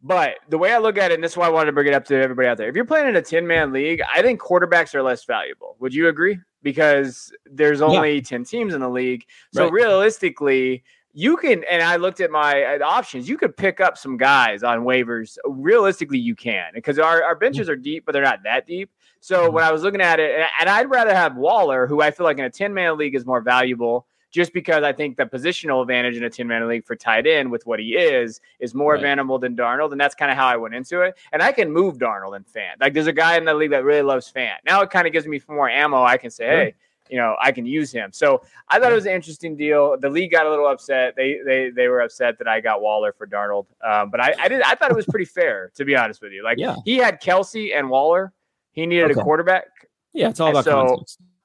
But 0.01 0.35
the 0.49 0.57
way 0.57 0.73
I 0.73 0.77
look 0.77 0.97
at 0.97 1.11
it, 1.11 1.15
and 1.15 1.23
this 1.23 1.31
is 1.31 1.37
why 1.37 1.47
I 1.47 1.49
wanted 1.49 1.67
to 1.67 1.71
bring 1.73 1.87
it 1.87 1.93
up 1.93 2.05
to 2.05 2.15
everybody 2.15 2.47
out 2.47 2.57
there. 2.57 2.69
If 2.69 2.75
you're 2.75 2.85
playing 2.85 3.07
in 3.07 3.15
a 3.15 3.21
10 3.21 3.45
man 3.47 3.73
league, 3.73 4.01
I 4.13 4.21
think 4.21 4.41
quarterbacks 4.41 4.95
are 4.95 5.03
less 5.03 5.25
valuable. 5.25 5.75
Would 5.79 5.93
you 5.93 6.07
agree? 6.07 6.37
Because 6.63 7.33
there's 7.45 7.81
only 7.81 8.15
yeah. 8.15 8.21
10 8.21 8.45
teams 8.45 8.73
in 8.73 8.81
the 8.81 8.89
league. 8.89 9.25
So 9.53 9.63
right. 9.63 9.71
realistically, 9.71 10.83
you 11.19 11.35
can, 11.35 11.65
and 11.69 11.83
I 11.83 11.97
looked 11.97 12.21
at 12.21 12.31
my 12.31 12.63
uh, 12.63 12.85
options, 12.85 13.27
you 13.27 13.37
could 13.37 13.57
pick 13.57 13.81
up 13.81 13.97
some 13.97 14.15
guys 14.15 14.63
on 14.63 14.85
waivers. 14.85 15.37
Realistically, 15.45 16.17
you 16.17 16.33
can 16.33 16.71
because 16.73 16.97
our, 16.97 17.21
our 17.21 17.35
benches 17.35 17.67
are 17.67 17.75
deep, 17.75 18.05
but 18.05 18.13
they're 18.13 18.23
not 18.23 18.43
that 18.43 18.65
deep. 18.65 18.89
So 19.19 19.43
mm-hmm. 19.43 19.55
when 19.55 19.63
I 19.65 19.71
was 19.73 19.83
looking 19.83 19.99
at 19.99 20.21
it, 20.21 20.47
and 20.59 20.69
I'd 20.69 20.89
rather 20.89 21.13
have 21.13 21.35
Waller, 21.35 21.87
who 21.87 22.01
I 22.01 22.11
feel 22.11 22.23
like 22.23 22.37
in 22.37 22.45
a 22.45 22.49
10 22.49 22.73
man 22.73 22.97
league 22.97 23.15
is 23.15 23.25
more 23.25 23.41
valuable 23.41 24.07
just 24.31 24.53
because 24.53 24.83
I 24.83 24.93
think 24.93 25.17
the 25.17 25.25
positional 25.25 25.81
advantage 25.81 26.15
in 26.15 26.23
a 26.23 26.29
10 26.29 26.47
man 26.47 26.65
league 26.69 26.85
for 26.85 26.95
tight 26.95 27.27
end 27.27 27.51
with 27.51 27.65
what 27.65 27.79
he 27.79 27.97
is 27.97 28.39
is 28.61 28.73
more 28.73 28.93
right. 28.93 28.99
advantageable 28.99 29.39
than 29.39 29.57
Darnold. 29.57 29.91
And 29.91 29.99
that's 29.99 30.15
kind 30.15 30.31
of 30.31 30.37
how 30.37 30.47
I 30.47 30.55
went 30.55 30.73
into 30.73 31.01
it. 31.01 31.17
And 31.33 31.41
I 31.41 31.51
can 31.51 31.69
move 31.69 31.97
Darnold 31.97 32.37
and 32.37 32.45
Fant. 32.45 32.79
Like 32.79 32.93
there's 32.93 33.07
a 33.07 33.13
guy 33.13 33.35
in 33.35 33.43
the 33.43 33.53
league 33.53 33.71
that 33.71 33.83
really 33.83 34.03
loves 34.03 34.31
Fant. 34.31 34.59
Now 34.65 34.81
it 34.81 34.89
kind 34.89 35.05
of 35.05 35.11
gives 35.11 35.27
me 35.27 35.41
more 35.49 35.69
ammo. 35.69 36.01
I 36.03 36.15
can 36.15 36.31
say, 36.31 36.45
hey, 36.45 36.75
you 37.09 37.17
know, 37.17 37.35
I 37.41 37.51
can 37.51 37.65
use 37.65 37.91
him. 37.91 38.11
So 38.13 38.43
I 38.67 38.79
thought 38.79 38.91
it 38.91 38.95
was 38.95 39.05
an 39.05 39.13
interesting 39.13 39.55
deal. 39.55 39.97
The 39.97 40.09
league 40.09 40.31
got 40.31 40.45
a 40.45 40.49
little 40.49 40.67
upset. 40.67 41.15
They 41.15 41.39
they 41.45 41.69
they 41.69 41.87
were 41.87 42.01
upset 42.01 42.37
that 42.37 42.47
I 42.47 42.61
got 42.61 42.81
Waller 42.81 43.13
for 43.13 43.27
Darnold. 43.27 43.65
Um, 43.83 44.09
but 44.09 44.21
I, 44.21 44.33
I 44.39 44.47
did 44.47 44.61
I 44.61 44.75
thought 44.75 44.91
it 44.91 44.95
was 44.95 45.05
pretty 45.05 45.25
fair 45.25 45.71
to 45.75 45.85
be 45.85 45.95
honest 45.95 46.21
with 46.21 46.31
you. 46.31 46.43
Like 46.43 46.57
yeah. 46.57 46.75
he 46.85 46.97
had 46.97 47.21
Kelce 47.21 47.77
and 47.77 47.89
Waller. 47.89 48.33
He 48.71 48.85
needed 48.85 49.11
okay. 49.11 49.19
a 49.19 49.23
quarterback. 49.23 49.65
Yeah, 50.13 50.29
it's 50.29 50.39
all 50.39 50.49
about 50.49 50.65
so. 50.65 51.03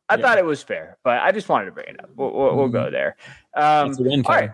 I 0.09 0.17
yeah. 0.17 0.23
thought 0.23 0.39
it 0.39 0.45
was 0.45 0.63
fair, 0.63 0.99
but 1.03 1.21
I 1.21 1.33
just 1.33 1.49
wanted 1.49 1.67
to 1.67 1.73
bring 1.73 1.89
it 1.89 1.99
up. 1.99 2.11
We'll, 2.15 2.31
we'll, 2.31 2.57
we'll 2.57 2.69
go 2.69 2.85
mm-hmm. 2.85 2.93
there. 2.93 3.17
Um, 3.57 3.95
all 4.27 4.35
right. 4.35 4.51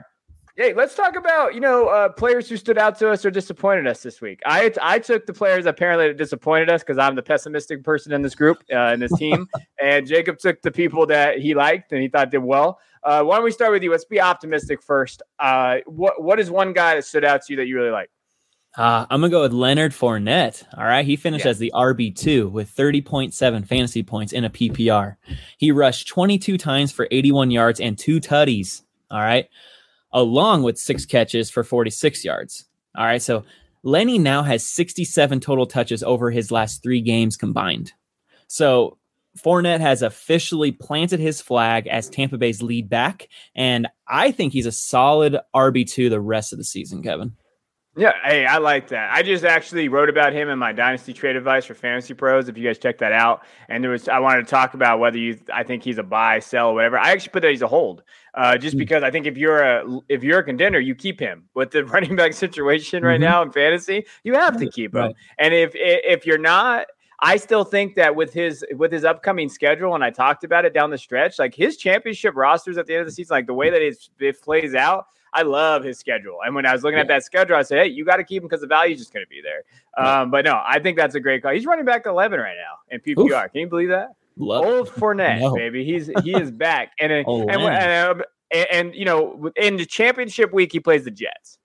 Hey, 0.61 0.75
let's 0.75 0.95
talk 0.95 1.17
about 1.17 1.55
you 1.55 1.61
know 1.61 1.87
uh, 1.87 2.11
players 2.11 2.47
who 2.47 2.59
stood 2.59 2.77
out 2.77 2.99
to 2.99 3.09
us 3.09 3.25
or 3.25 3.31
disappointed 3.31 3.87
us 3.87 4.03
this 4.03 4.21
week. 4.21 4.43
I 4.45 4.71
I 4.83 4.99
took 4.99 5.25
the 5.25 5.33
players 5.33 5.65
apparently 5.65 6.09
that 6.09 6.19
disappointed 6.19 6.69
us 6.69 6.83
because 6.83 6.99
I'm 6.99 7.15
the 7.15 7.23
pessimistic 7.23 7.83
person 7.83 8.13
in 8.13 8.21
this 8.21 8.35
group 8.35 8.63
uh, 8.71 8.93
in 8.93 9.01
this 9.01 9.11
team, 9.17 9.49
and 9.83 10.07
Jacob 10.07 10.37
took 10.37 10.61
the 10.61 10.71
people 10.71 11.07
that 11.07 11.39
he 11.39 11.55
liked 11.55 11.93
and 11.93 12.03
he 12.03 12.09
thought 12.09 12.31
did 12.31 12.41
well. 12.41 12.79
Uh, 13.03 13.23
why 13.23 13.37
don't 13.37 13.45
we 13.47 13.53
start 13.53 13.73
with 13.73 13.83
you? 13.83 13.91
Let's 13.91 14.05
be 14.05 14.21
optimistic 14.21 14.83
first. 14.83 15.23
Uh, 15.39 15.79
what 15.87 16.23
what 16.23 16.39
is 16.39 16.51
one 16.51 16.75
guy 16.75 16.95
that 16.95 17.07
stood 17.07 17.25
out 17.25 17.41
to 17.47 17.55
you 17.55 17.57
that 17.57 17.67
you 17.67 17.75
really 17.75 17.89
like? 17.89 18.11
Uh, 18.77 19.07
I'm 19.09 19.23
gonna 19.23 19.31
go 19.31 19.41
with 19.41 19.55
Leonard 19.55 19.93
Fournette. 19.93 20.63
All 20.77 20.85
right, 20.85 21.07
he 21.07 21.17
finished 21.17 21.47
yeah. 21.47 21.53
as 21.53 21.59
the 21.59 21.73
RB 21.75 22.15
two 22.15 22.51
with 22.51 22.71
30.7 22.77 23.67
fantasy 23.67 24.03
points 24.03 24.35
in 24.35 24.45
a 24.45 24.51
PPR. 24.51 25.17
He 25.57 25.73
rushed 25.73 26.09
22 26.09 26.59
times 26.59 26.93
for 26.93 27.09
81 27.11 27.51
yards 27.51 27.81
and 27.81 27.97
two 27.97 28.21
tutties. 28.21 28.83
All 29.11 29.21
right, 29.21 29.49
along 30.13 30.63
with 30.63 30.79
six 30.79 31.07
catches 31.07 31.51
for 31.51 31.65
46 31.65 32.25
yards. 32.25 32.67
All 32.97 33.05
right, 33.05 33.23
so 33.23 33.45
Lenny 33.83 34.19
now 34.19 34.43
has 34.43 34.67
67 34.67 35.41
total 35.41 35.67
touches 35.67 36.03
over 36.03 36.31
his 36.31 36.51
last 36.51 36.83
three 36.83 37.01
games 37.01 37.37
combined. 37.37 37.93
So 38.49 38.99
Fournette 39.39 39.81
has 39.81 40.03
officially 40.03 40.73
planted 40.73 41.21
his 41.21 41.41
flag 41.41 41.87
as 41.87 42.09
Tampa 42.09 42.37
Bay's 42.37 42.63
lead 42.63 42.89
back, 42.89 43.29
and 43.55 43.87
I 44.09 44.33
think 44.33 44.53
he's 44.53 44.67
a 44.67 44.73
solid 44.73 45.37
RB 45.55 45.89
two 45.89 46.09
the 46.09 46.21
rest 46.21 46.53
of 46.53 46.59
the 46.59 46.65
season. 46.65 47.03
Kevin. 47.03 47.37
Yeah, 48.01 48.15
hey, 48.25 48.47
I 48.47 48.57
like 48.57 48.89
that. 48.89 49.13
I 49.13 49.23
just 49.23 49.45
actually 49.45 49.89
wrote 49.89 50.09
about 50.09 50.33
him 50.33 50.49
in 50.49 50.59
my 50.59 50.73
Dynasty 50.73 51.13
Trade 51.13 51.37
Advice 51.37 51.67
for 51.67 51.75
Fantasy 51.75 52.15
Pros. 52.15 52.49
If 52.49 52.57
you 52.57 52.67
guys 52.67 52.79
check 52.79 52.97
that 52.97 53.13
out, 53.13 53.43
and 53.69 53.85
there 53.85 53.91
was, 53.91 54.09
I 54.09 54.21
wanted 54.21 54.47
to 54.47 54.51
talk 54.51 54.73
about 54.73 55.01
whether 55.01 55.19
you, 55.19 55.39
I 55.53 55.65
think 55.65 55.83
he's 55.83 55.99
a 55.99 56.03
buy, 56.03 56.39
sell, 56.39 56.73
whatever. 56.73 56.99
I 56.99 57.11
actually 57.11 57.33
put 57.33 57.43
that 57.43 57.51
he's 57.51 57.61
a 57.61 57.69
hold, 57.69 58.03
uh, 58.35 58.57
just 58.57 58.73
mm-hmm. 58.73 58.79
because 58.79 59.03
I 59.03 59.11
think 59.11 59.27
if 59.27 59.37
you're 59.37 59.63
a, 59.63 60.01
if 60.09 60.25
you're 60.25 60.39
a 60.39 60.43
contender, 60.43 60.81
you 60.81 60.95
keep 60.95 61.21
him. 61.21 61.45
With 61.53 61.73
the 61.73 61.85
running 61.93 62.17
back 62.17 62.33
situation 62.33 63.05
right 63.05 63.21
mm-hmm. 63.21 63.31
now 63.31 63.43
in 63.43 63.53
fantasy, 63.53 64.07
you 64.25 64.33
have 64.33 64.57
to 64.57 64.71
keep 64.71 64.95
him. 64.95 65.03
Right. 65.03 65.15
And 65.39 65.53
if 65.53 65.73
if 65.75 66.25
you're 66.25 66.39
not, 66.39 66.87
I 67.21 67.37
still 67.37 67.65
think 67.65 67.97
that 67.97 68.17
with 68.17 68.33
his 68.33 68.65
with 68.77 68.93
his 68.93 69.05
upcoming 69.05 69.51
schedule, 69.51 69.95
and 69.95 70.03
I 70.03 70.09
talked 70.09 70.43
about 70.43 70.65
it 70.65 70.73
down 70.73 70.89
the 70.89 70.97
stretch, 70.97 71.39
like 71.39 71.55
his 71.55 71.77
championship 71.77 72.35
rosters 72.35 72.79
at 72.79 72.87
the 72.87 72.95
end 72.95 73.03
of 73.03 73.09
the 73.09 73.13
season, 73.13 73.35
like 73.35 73.47
the 73.47 73.53
way 73.53 73.69
that 73.69 73.83
it 73.83 74.41
plays 74.41 74.75
out 74.75 75.05
I 75.33 75.43
love 75.43 75.85
his 75.85 75.99
schedule. 75.99 76.39
And 76.45 76.55
when 76.55 76.67
I 76.67 76.73
was 76.73 76.83
looking 76.83 76.97
yeah. 76.97 77.03
at 77.03 77.09
that 77.09 77.25
schedule, 77.25 77.57
I 77.57 77.63
said, 77.63 77.79
hey, 77.85 77.89
you 77.89 78.05
got 78.05 78.17
to 78.17 78.25
keep 78.25 78.43
him 78.43 78.49
because 78.49 78.61
the 78.61 78.67
value 78.67 78.95
is 78.95 79.01
just 79.01 79.13
going 79.13 79.25
to 79.25 79.31
be 79.31 79.41
there. 79.43 79.63
Yeah. 79.97 80.23
Um, 80.23 80.31
but 80.31 80.45
no, 80.45 80.61
I 80.67 80.79
think 80.81 80.97
that's 80.97 81.15
a 81.15 81.21
great 81.21 81.43
call. 81.43 81.53
He's 81.53 81.67
running 81.67 81.85
back 81.85 82.07
11 82.07 82.39
right 82.41 82.57
now 82.57 82.79
in 82.95 83.01
PPR. 83.01 83.45
Oof. 83.47 83.53
Can 83.53 83.61
you 83.61 83.67
believe 83.69 83.89
that? 83.91 84.09
Love 84.37 84.65
Old 84.65 84.89
Fournette, 84.89 85.41
no. 85.41 85.55
baby. 85.55 85.85
He's 85.85 86.11
he 86.25 86.35
is 86.35 86.51
back. 86.51 86.93
And 87.01 87.13
and, 87.13 87.27
and, 87.51 88.23
and, 88.53 88.67
and, 88.73 88.95
you 88.95 89.05
know, 89.05 89.51
in 89.57 89.77
the 89.77 89.87
championship 89.87 90.53
week, 90.53 90.73
he 90.73 90.81
plays 90.81 91.05
the 91.05 91.11
Jets. 91.11 91.59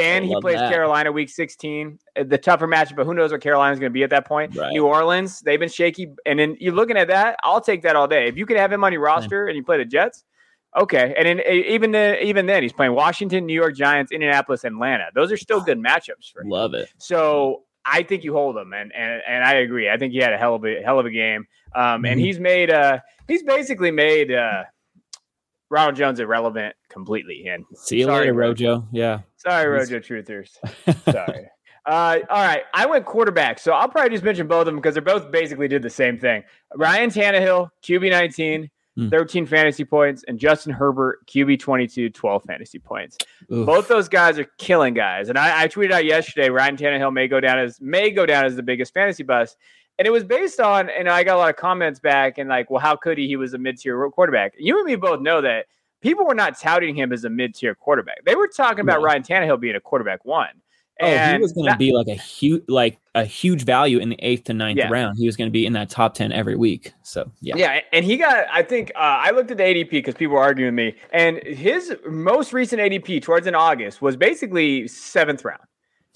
and 0.00 0.24
he 0.24 0.34
plays 0.40 0.56
that. 0.56 0.72
Carolina 0.72 1.12
week 1.12 1.28
16. 1.28 1.98
Uh, 2.16 2.24
The 2.24 2.38
tougher 2.38 2.66
matchup, 2.66 2.96
but 2.96 3.06
who 3.06 3.14
knows 3.14 3.32
what 3.32 3.40
Carolina's 3.40 3.78
going 3.78 3.90
to 3.90 3.94
be 3.94 4.02
at 4.02 4.10
that 4.10 4.26
point. 4.26 4.54
Right. 4.56 4.72
New 4.72 4.86
Orleans, 4.86 5.40
they've 5.40 5.60
been 5.60 5.68
shaky. 5.68 6.08
And 6.26 6.38
then 6.38 6.56
you're 6.60 6.74
looking 6.74 6.96
at 6.96 7.08
that, 7.08 7.36
I'll 7.42 7.60
take 7.60 7.82
that 7.82 7.96
all 7.96 8.08
day. 8.08 8.26
If 8.28 8.36
you 8.36 8.46
could 8.46 8.56
have 8.56 8.72
him 8.72 8.84
on 8.84 8.92
your 8.92 9.02
roster 9.02 9.46
and 9.46 9.56
you 9.56 9.62
play 9.62 9.78
the 9.78 9.84
Jets, 9.84 10.24
okay. 10.76 11.14
And 11.16 11.40
uh, 11.40 11.42
even 11.50 11.90
then, 11.92 12.18
even 12.22 12.46
then, 12.46 12.62
he's 12.62 12.72
playing 12.72 12.94
Washington, 12.94 13.46
New 13.46 13.54
York 13.54 13.74
Giants, 13.76 14.12
Indianapolis, 14.12 14.64
Atlanta. 14.64 15.06
Those 15.14 15.30
are 15.32 15.36
still 15.36 15.60
good 15.60 15.78
matchups 15.78 16.32
for 16.32 16.42
him. 16.42 16.48
Love 16.50 16.74
it. 16.74 16.88
So 16.98 17.62
I 17.86 18.02
think 18.02 18.24
you 18.24 18.32
hold 18.32 18.56
him, 18.56 18.72
and 18.72 18.92
and 18.94 19.22
and 19.28 19.44
I 19.44 19.54
agree. 19.54 19.90
I 19.90 19.96
think 19.96 20.12
he 20.12 20.18
had 20.18 20.32
a 20.32 20.38
hell 20.38 20.54
of 20.54 20.64
a 20.64 20.82
hell 20.82 20.98
of 20.98 21.06
a 21.06 21.10
game. 21.10 21.46
Um, 21.74 22.04
and 22.04 22.20
Mhm. 22.20 22.24
he's 22.24 22.38
made 22.38 22.70
uh 22.70 23.00
he's 23.28 23.42
basically 23.42 23.90
made 23.90 24.30
uh 24.32 24.64
Ronald 25.70 25.96
Jones 25.96 26.20
irrelevant 26.20 26.74
completely. 26.88 27.46
And 27.48 27.64
See 27.74 27.98
you 27.98 28.04
Sorry, 28.04 28.20
later. 28.26 28.34
Rojo. 28.34 28.86
Yeah. 28.92 29.20
sorry, 29.36 29.68
Rojo 29.68 29.98
Truthers. 29.98 30.50
Sorry. 31.10 31.48
Uh, 31.86 32.18
all 32.30 32.42
right, 32.46 32.62
I 32.72 32.86
went 32.86 33.04
quarterback, 33.04 33.58
so 33.58 33.72
I'll 33.72 33.88
probably 33.90 34.10
just 34.10 34.24
mention 34.24 34.46
both 34.46 34.60
of 34.60 34.66
them 34.66 34.76
because 34.76 34.94
they're 34.94 35.02
both 35.02 35.30
basically 35.30 35.68
did 35.68 35.82
the 35.82 35.90
same 35.90 36.18
thing. 36.18 36.42
Ryan 36.74 37.10
Tannehill, 37.10 37.68
QB 37.82 38.10
19, 38.10 38.70
Hmm. 38.96 39.08
13 39.08 39.44
fantasy 39.46 39.84
points, 39.84 40.24
and 40.28 40.38
Justin 40.38 40.72
Herbert, 40.72 41.26
QB 41.26 41.58
22, 41.58 42.10
12 42.10 42.44
fantasy 42.44 42.78
points. 42.78 43.18
Oof. 43.52 43.66
Both 43.66 43.88
those 43.88 44.08
guys 44.08 44.38
are 44.38 44.46
killing 44.58 44.94
guys. 44.94 45.28
And 45.28 45.36
I, 45.36 45.64
I 45.64 45.68
tweeted 45.68 45.90
out 45.90 46.04
yesterday, 46.04 46.48
Ryan 46.48 46.76
Tannehill 46.76 47.12
may 47.12 47.26
go 47.26 47.40
down 47.40 47.58
as 47.58 47.80
may 47.80 48.10
go 48.12 48.24
down 48.24 48.44
as 48.44 48.54
the 48.54 48.62
biggest 48.62 48.94
fantasy 48.94 49.24
bust. 49.24 49.56
And 49.98 50.06
it 50.06 50.10
was 50.10 50.24
based 50.24 50.60
on, 50.60 50.90
and 50.90 51.08
I 51.08 51.24
got 51.24 51.36
a 51.36 51.38
lot 51.38 51.50
of 51.50 51.56
comments 51.56 52.00
back 52.00 52.38
and 52.38 52.48
like, 52.48 52.70
well, 52.70 52.80
how 52.80 52.94
could 52.96 53.18
he? 53.18 53.26
He 53.26 53.36
was 53.36 53.54
a 53.54 53.58
mid-tier 53.58 54.10
quarterback. 54.10 54.54
You 54.58 54.76
and 54.78 54.86
me 54.86 54.96
both 54.96 55.20
know 55.20 55.40
that 55.40 55.66
people 56.00 56.26
were 56.26 56.34
not 56.34 56.58
touting 56.58 56.94
him 56.96 57.12
as 57.12 57.24
a 57.24 57.30
mid-tier 57.30 57.74
quarterback. 57.74 58.24
They 58.24 58.34
were 58.34 58.48
talking 58.48 58.80
about 58.80 59.00
No. 59.00 59.06
Ryan 59.06 59.22
Tannehill 59.22 59.60
being 59.60 59.76
a 59.76 59.80
quarterback 59.80 60.24
one. 60.24 60.48
Oh, 61.00 61.18
he 61.18 61.38
was 61.38 61.52
going 61.52 61.70
to 61.70 61.76
be 61.76 61.92
like 61.92 62.06
a 62.06 62.14
huge, 62.14 62.62
like 62.68 62.98
a 63.16 63.24
huge 63.24 63.64
value 63.64 63.98
in 63.98 64.10
the 64.10 64.16
eighth 64.20 64.44
to 64.44 64.54
ninth 64.54 64.78
Yeah. 64.78 64.88
round. 64.88 65.18
He 65.18 65.26
was 65.26 65.36
going 65.36 65.48
to 65.48 65.52
be 65.52 65.66
in 65.66 65.72
that 65.72 65.90
top 65.90 66.14
ten 66.14 66.30
every 66.30 66.54
week. 66.56 66.92
So 67.02 67.30
yeah, 67.40 67.56
Yeah, 67.56 67.80
and 67.92 68.04
he 68.04 68.16
got. 68.16 68.46
I 68.52 68.62
think 68.62 68.92
uh, 68.94 68.98
I 68.98 69.30
looked 69.32 69.50
at 69.50 69.56
the 69.56 69.64
ADP 69.64 69.90
because 69.90 70.14
people 70.14 70.36
were 70.36 70.42
arguing 70.42 70.74
with 70.76 70.94
me, 70.94 70.96
and 71.12 71.38
his 71.42 71.92
most 72.08 72.52
recent 72.52 72.80
ADP 72.80 73.22
towards 73.22 73.46
in 73.48 73.54
August 73.56 74.02
was 74.02 74.16
basically 74.16 74.86
seventh 74.86 75.44
round. 75.44 75.62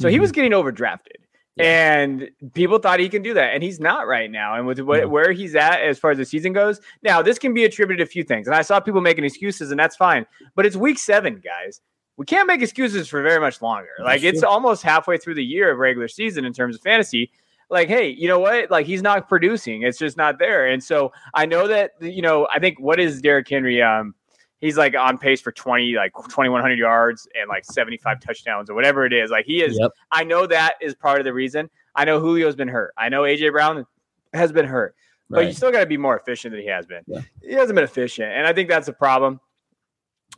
So 0.00 0.08
he 0.08 0.16
Mhm. 0.16 0.20
was 0.20 0.30
getting 0.32 0.52
overdrafted, 0.52 1.16
and 1.58 2.30
people 2.54 2.78
thought 2.78 3.00
he 3.00 3.08
can 3.08 3.22
do 3.22 3.34
that, 3.34 3.54
and 3.54 3.64
he's 3.64 3.80
not 3.80 4.06
right 4.06 4.30
now. 4.30 4.54
And 4.54 4.64
with 4.64 4.78
what, 4.78 5.00
No. 5.00 5.08
where 5.08 5.32
he's 5.32 5.56
at 5.56 5.80
as 5.80 5.98
far 5.98 6.12
as 6.12 6.18
the 6.18 6.24
season 6.24 6.52
goes, 6.52 6.80
now 7.02 7.20
this 7.20 7.36
can 7.36 7.52
be 7.52 7.64
attributed 7.64 7.98
to 8.06 8.08
a 8.08 8.12
few 8.12 8.22
things, 8.22 8.46
and 8.46 8.54
I 8.54 8.62
saw 8.62 8.78
people 8.78 9.00
making 9.00 9.24
excuses, 9.24 9.72
and 9.72 9.80
that's 9.80 9.96
fine. 9.96 10.24
But 10.54 10.66
it's 10.66 10.76
week 10.76 10.98
seven, 11.00 11.42
guys. 11.44 11.80
We 12.18 12.26
can't 12.26 12.46
make 12.46 12.60
excuses 12.60 13.08
for 13.08 13.22
very 13.22 13.40
much 13.40 13.62
longer. 13.62 13.88
Like 14.02 14.22
it's 14.22 14.42
almost 14.42 14.82
halfway 14.82 15.16
through 15.16 15.36
the 15.36 15.44
year 15.44 15.70
of 15.70 15.78
regular 15.78 16.08
season 16.08 16.44
in 16.44 16.52
terms 16.52 16.76
of 16.76 16.82
fantasy 16.82 17.30
like, 17.70 17.88
hey, 17.88 18.08
you 18.08 18.28
know 18.28 18.38
what? 18.38 18.70
Like 18.70 18.86
he's 18.86 19.02
not 19.02 19.28
producing. 19.28 19.82
It's 19.82 19.98
just 19.98 20.16
not 20.16 20.38
there. 20.38 20.68
And 20.68 20.82
so 20.82 21.12
I 21.34 21.46
know 21.46 21.68
that 21.68 21.92
you 22.00 22.22
know, 22.22 22.48
I 22.52 22.58
think 22.58 22.80
what 22.80 22.98
is 22.98 23.20
Derrick 23.20 23.48
Henry? 23.48 23.82
Um, 23.82 24.14
he's 24.60 24.76
like 24.76 24.94
on 24.96 25.18
pace 25.18 25.40
for 25.40 25.52
20, 25.52 25.94
like 25.94 26.12
2100 26.14 26.78
yards 26.78 27.28
and 27.38 27.48
like 27.48 27.64
75 27.64 28.20
touchdowns 28.20 28.70
or 28.70 28.74
whatever 28.74 29.04
it 29.04 29.12
is. 29.12 29.30
Like 29.30 29.46
he 29.46 29.62
is, 29.62 29.78
Yep. 29.78 29.92
I 30.10 30.24
know 30.24 30.46
that 30.46 30.74
is 30.80 30.94
part 30.94 31.20
of 31.20 31.24
the 31.24 31.32
reason. 31.32 31.68
I 31.94 32.04
know 32.04 32.20
Julio's 32.20 32.56
been 32.56 32.68
hurt. 32.68 32.94
I 32.96 33.08
know 33.08 33.22
AJ 33.22 33.52
Brown 33.52 33.86
has 34.32 34.52
been 34.52 34.66
hurt. 34.66 34.94
But 35.30 35.44
you 35.44 35.52
still 35.52 35.70
got 35.70 35.80
to 35.80 35.86
be 35.86 35.98
more 35.98 36.18
efficient 36.18 36.52
than 36.52 36.62
he 36.62 36.68
has 36.68 36.86
been. 36.86 37.02
Yeah. 37.06 37.20
He 37.42 37.52
hasn't 37.52 37.74
been 37.74 37.84
efficient, 37.84 38.32
and 38.32 38.46
I 38.46 38.54
think 38.54 38.70
that's 38.70 38.88
a 38.88 38.94
problem. 38.94 39.40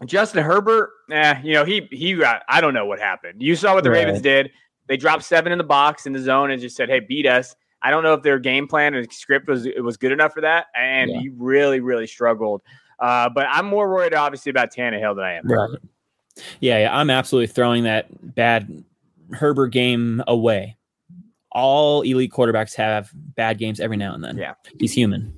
Justin 0.07 0.43
Herbert, 0.45 0.91
eh, 1.11 1.41
you 1.43 1.53
know, 1.55 1.65
he 1.65 1.89
he 1.91 2.15
got 2.15 2.43
I 2.49 2.61
don't 2.61 2.75
know 2.75 2.87
what 2.87 2.99
happened. 2.99 3.43
You 3.43 3.55
saw 3.57 3.75
what 3.75 3.85
the 3.85 3.91
Ravens 3.91 4.21
did. 4.21 4.51
They 4.87 4.97
dropped 4.97 5.23
seven 5.25 5.53
in 5.53 5.59
the 5.59 5.65
box 5.65 6.07
in 6.07 6.13
the 6.13 6.19
zone 6.19 6.51
and 6.51 6.61
just 6.61 6.77
said, 6.77 6.89
"Hey, 6.89 7.01
beat 7.01 7.27
us." 7.27 7.55
I 7.83 7.91
don't 7.91 8.03
know 8.03 8.13
if 8.15 8.23
their 8.23 8.39
game 8.39 8.67
plan 8.67 8.95
and 8.95 9.11
script 9.13 9.49
was 9.49 9.65
it 9.67 9.83
was 9.83 9.97
good 9.97 10.13
enough 10.13 10.33
for 10.35 10.41
that, 10.43 10.67
and 10.75 11.11
Yeah. 11.11 11.21
he 11.21 11.29
really 11.31 11.81
really 11.81 12.07
struggled. 12.07 12.63
Uh, 12.99 13.29
but 13.31 13.47
I'm 13.51 13.65
more 13.67 13.89
worried, 13.91 14.13
obviously, 14.13 14.51
about 14.51 14.73
Tannehill 14.75 15.17
than 15.17 15.25
I 15.25 15.33
am. 15.35 15.47
Right. 15.47 15.71
Yeah, 16.61 16.79
yeah, 16.81 16.97
I'm 16.97 17.09
absolutely 17.09 17.47
throwing 17.47 17.85
that 17.85 18.07
bad 18.35 18.85
Herbert 19.33 19.69
game 19.69 20.23
away. 20.27 20.77
All 21.53 22.03
elite 22.03 22.31
quarterbacks 22.31 22.75
have 22.77 23.11
bad 23.15 23.59
games 23.59 23.81
every 23.81 23.97
now 23.97 24.15
and 24.15 24.23
then. 24.23 24.37
Yeah. 24.37 24.55
he's 24.79 24.93
human. 24.93 25.35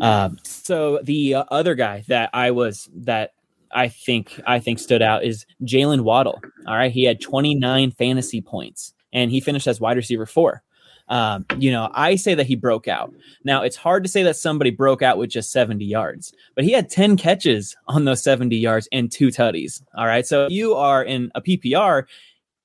Uh, 0.00 0.30
so 0.42 1.00
the 1.02 1.34
uh, 1.36 1.44
other 1.50 1.74
guy 1.74 2.02
that 2.08 2.30
I 2.32 2.50
was 2.50 2.88
that 2.94 3.32
I 3.72 3.88
think 3.88 4.40
I 4.46 4.58
think 4.58 4.78
stood 4.78 5.02
out 5.02 5.24
is 5.24 5.46
Jalen 5.64 6.02
Waddle. 6.02 6.40
All 6.66 6.76
right, 6.76 6.92
he 6.92 7.04
had 7.04 7.20
29 7.20 7.90
fantasy 7.92 8.40
points 8.40 8.92
and 9.12 9.30
he 9.30 9.40
finished 9.40 9.66
as 9.66 9.80
wide 9.80 9.96
receiver 9.96 10.26
four. 10.26 10.62
Um, 11.08 11.44
you 11.58 11.70
know, 11.70 11.90
I 11.92 12.16
say 12.16 12.34
that 12.34 12.46
he 12.46 12.56
broke 12.56 12.88
out. 12.88 13.12
Now 13.44 13.62
it's 13.62 13.76
hard 13.76 14.02
to 14.04 14.08
say 14.08 14.22
that 14.22 14.36
somebody 14.36 14.70
broke 14.70 15.02
out 15.02 15.18
with 15.18 15.30
just 15.30 15.52
70 15.52 15.84
yards, 15.84 16.32
but 16.54 16.64
he 16.64 16.72
had 16.72 16.88
10 16.88 17.16
catches 17.16 17.76
on 17.88 18.04
those 18.04 18.22
70 18.22 18.56
yards 18.56 18.88
and 18.92 19.10
two 19.10 19.28
tutties. 19.28 19.82
All 19.94 20.06
right, 20.06 20.26
so 20.26 20.46
if 20.46 20.52
you 20.52 20.74
are 20.74 21.02
in 21.02 21.30
a 21.34 21.42
PPR. 21.42 22.04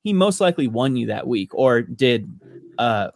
He 0.03 0.13
most 0.13 0.39
likely 0.39 0.69
won 0.69 0.95
you 0.95 1.07
that 1.07 1.27
week 1.27 1.53
or 1.53 1.81
did 1.81 2.31
a 2.77 3.11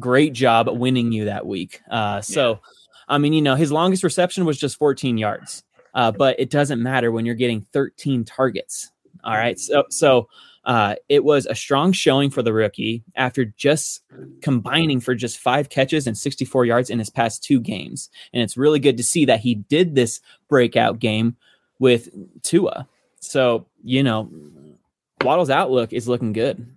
great 0.00 0.32
job 0.32 0.68
winning 0.68 1.12
you 1.12 1.26
that 1.26 1.46
week. 1.46 1.82
Uh, 1.88 2.20
so, 2.20 2.60
I 3.06 3.18
mean, 3.18 3.32
you 3.32 3.42
know, 3.42 3.54
his 3.54 3.70
longest 3.70 4.02
reception 4.02 4.44
was 4.44 4.58
just 4.58 4.76
14 4.76 5.18
yards, 5.18 5.62
uh, 5.96 6.12
but 6.12 6.38
it 6.38 6.50
doesn't 6.50 6.82
matter 6.82 7.10
when 7.10 7.24
you're 7.24 7.34
getting 7.34 7.62
13 7.72 8.24
targets. 8.24 8.92
All 9.24 9.32
right. 9.32 9.58
So, 9.58 9.84
so 9.88 10.28
uh, 10.66 10.96
it 11.08 11.24
was 11.24 11.46
a 11.46 11.54
strong 11.54 11.90
showing 11.92 12.28
for 12.30 12.42
the 12.42 12.52
rookie 12.52 13.02
after 13.16 13.46
just 13.46 14.02
combining 14.42 15.00
for 15.00 15.14
just 15.14 15.38
five 15.38 15.70
catches 15.70 16.06
and 16.06 16.16
64 16.16 16.66
yards 16.66 16.90
in 16.90 16.98
his 16.98 17.08
past 17.08 17.42
two 17.42 17.60
games. 17.60 18.10
And 18.34 18.42
it's 18.42 18.58
really 18.58 18.78
good 18.78 18.98
to 18.98 19.02
see 19.02 19.24
that 19.24 19.40
he 19.40 19.54
did 19.54 19.94
this 19.94 20.20
breakout 20.48 20.98
game 20.98 21.34
with 21.78 22.10
Tua. 22.42 22.86
So, 23.20 23.66
you 23.82 24.02
know, 24.02 24.30
Waddle's 25.22 25.50
outlook 25.50 25.94
is 25.94 26.08
looking 26.08 26.34
good. 26.34 26.75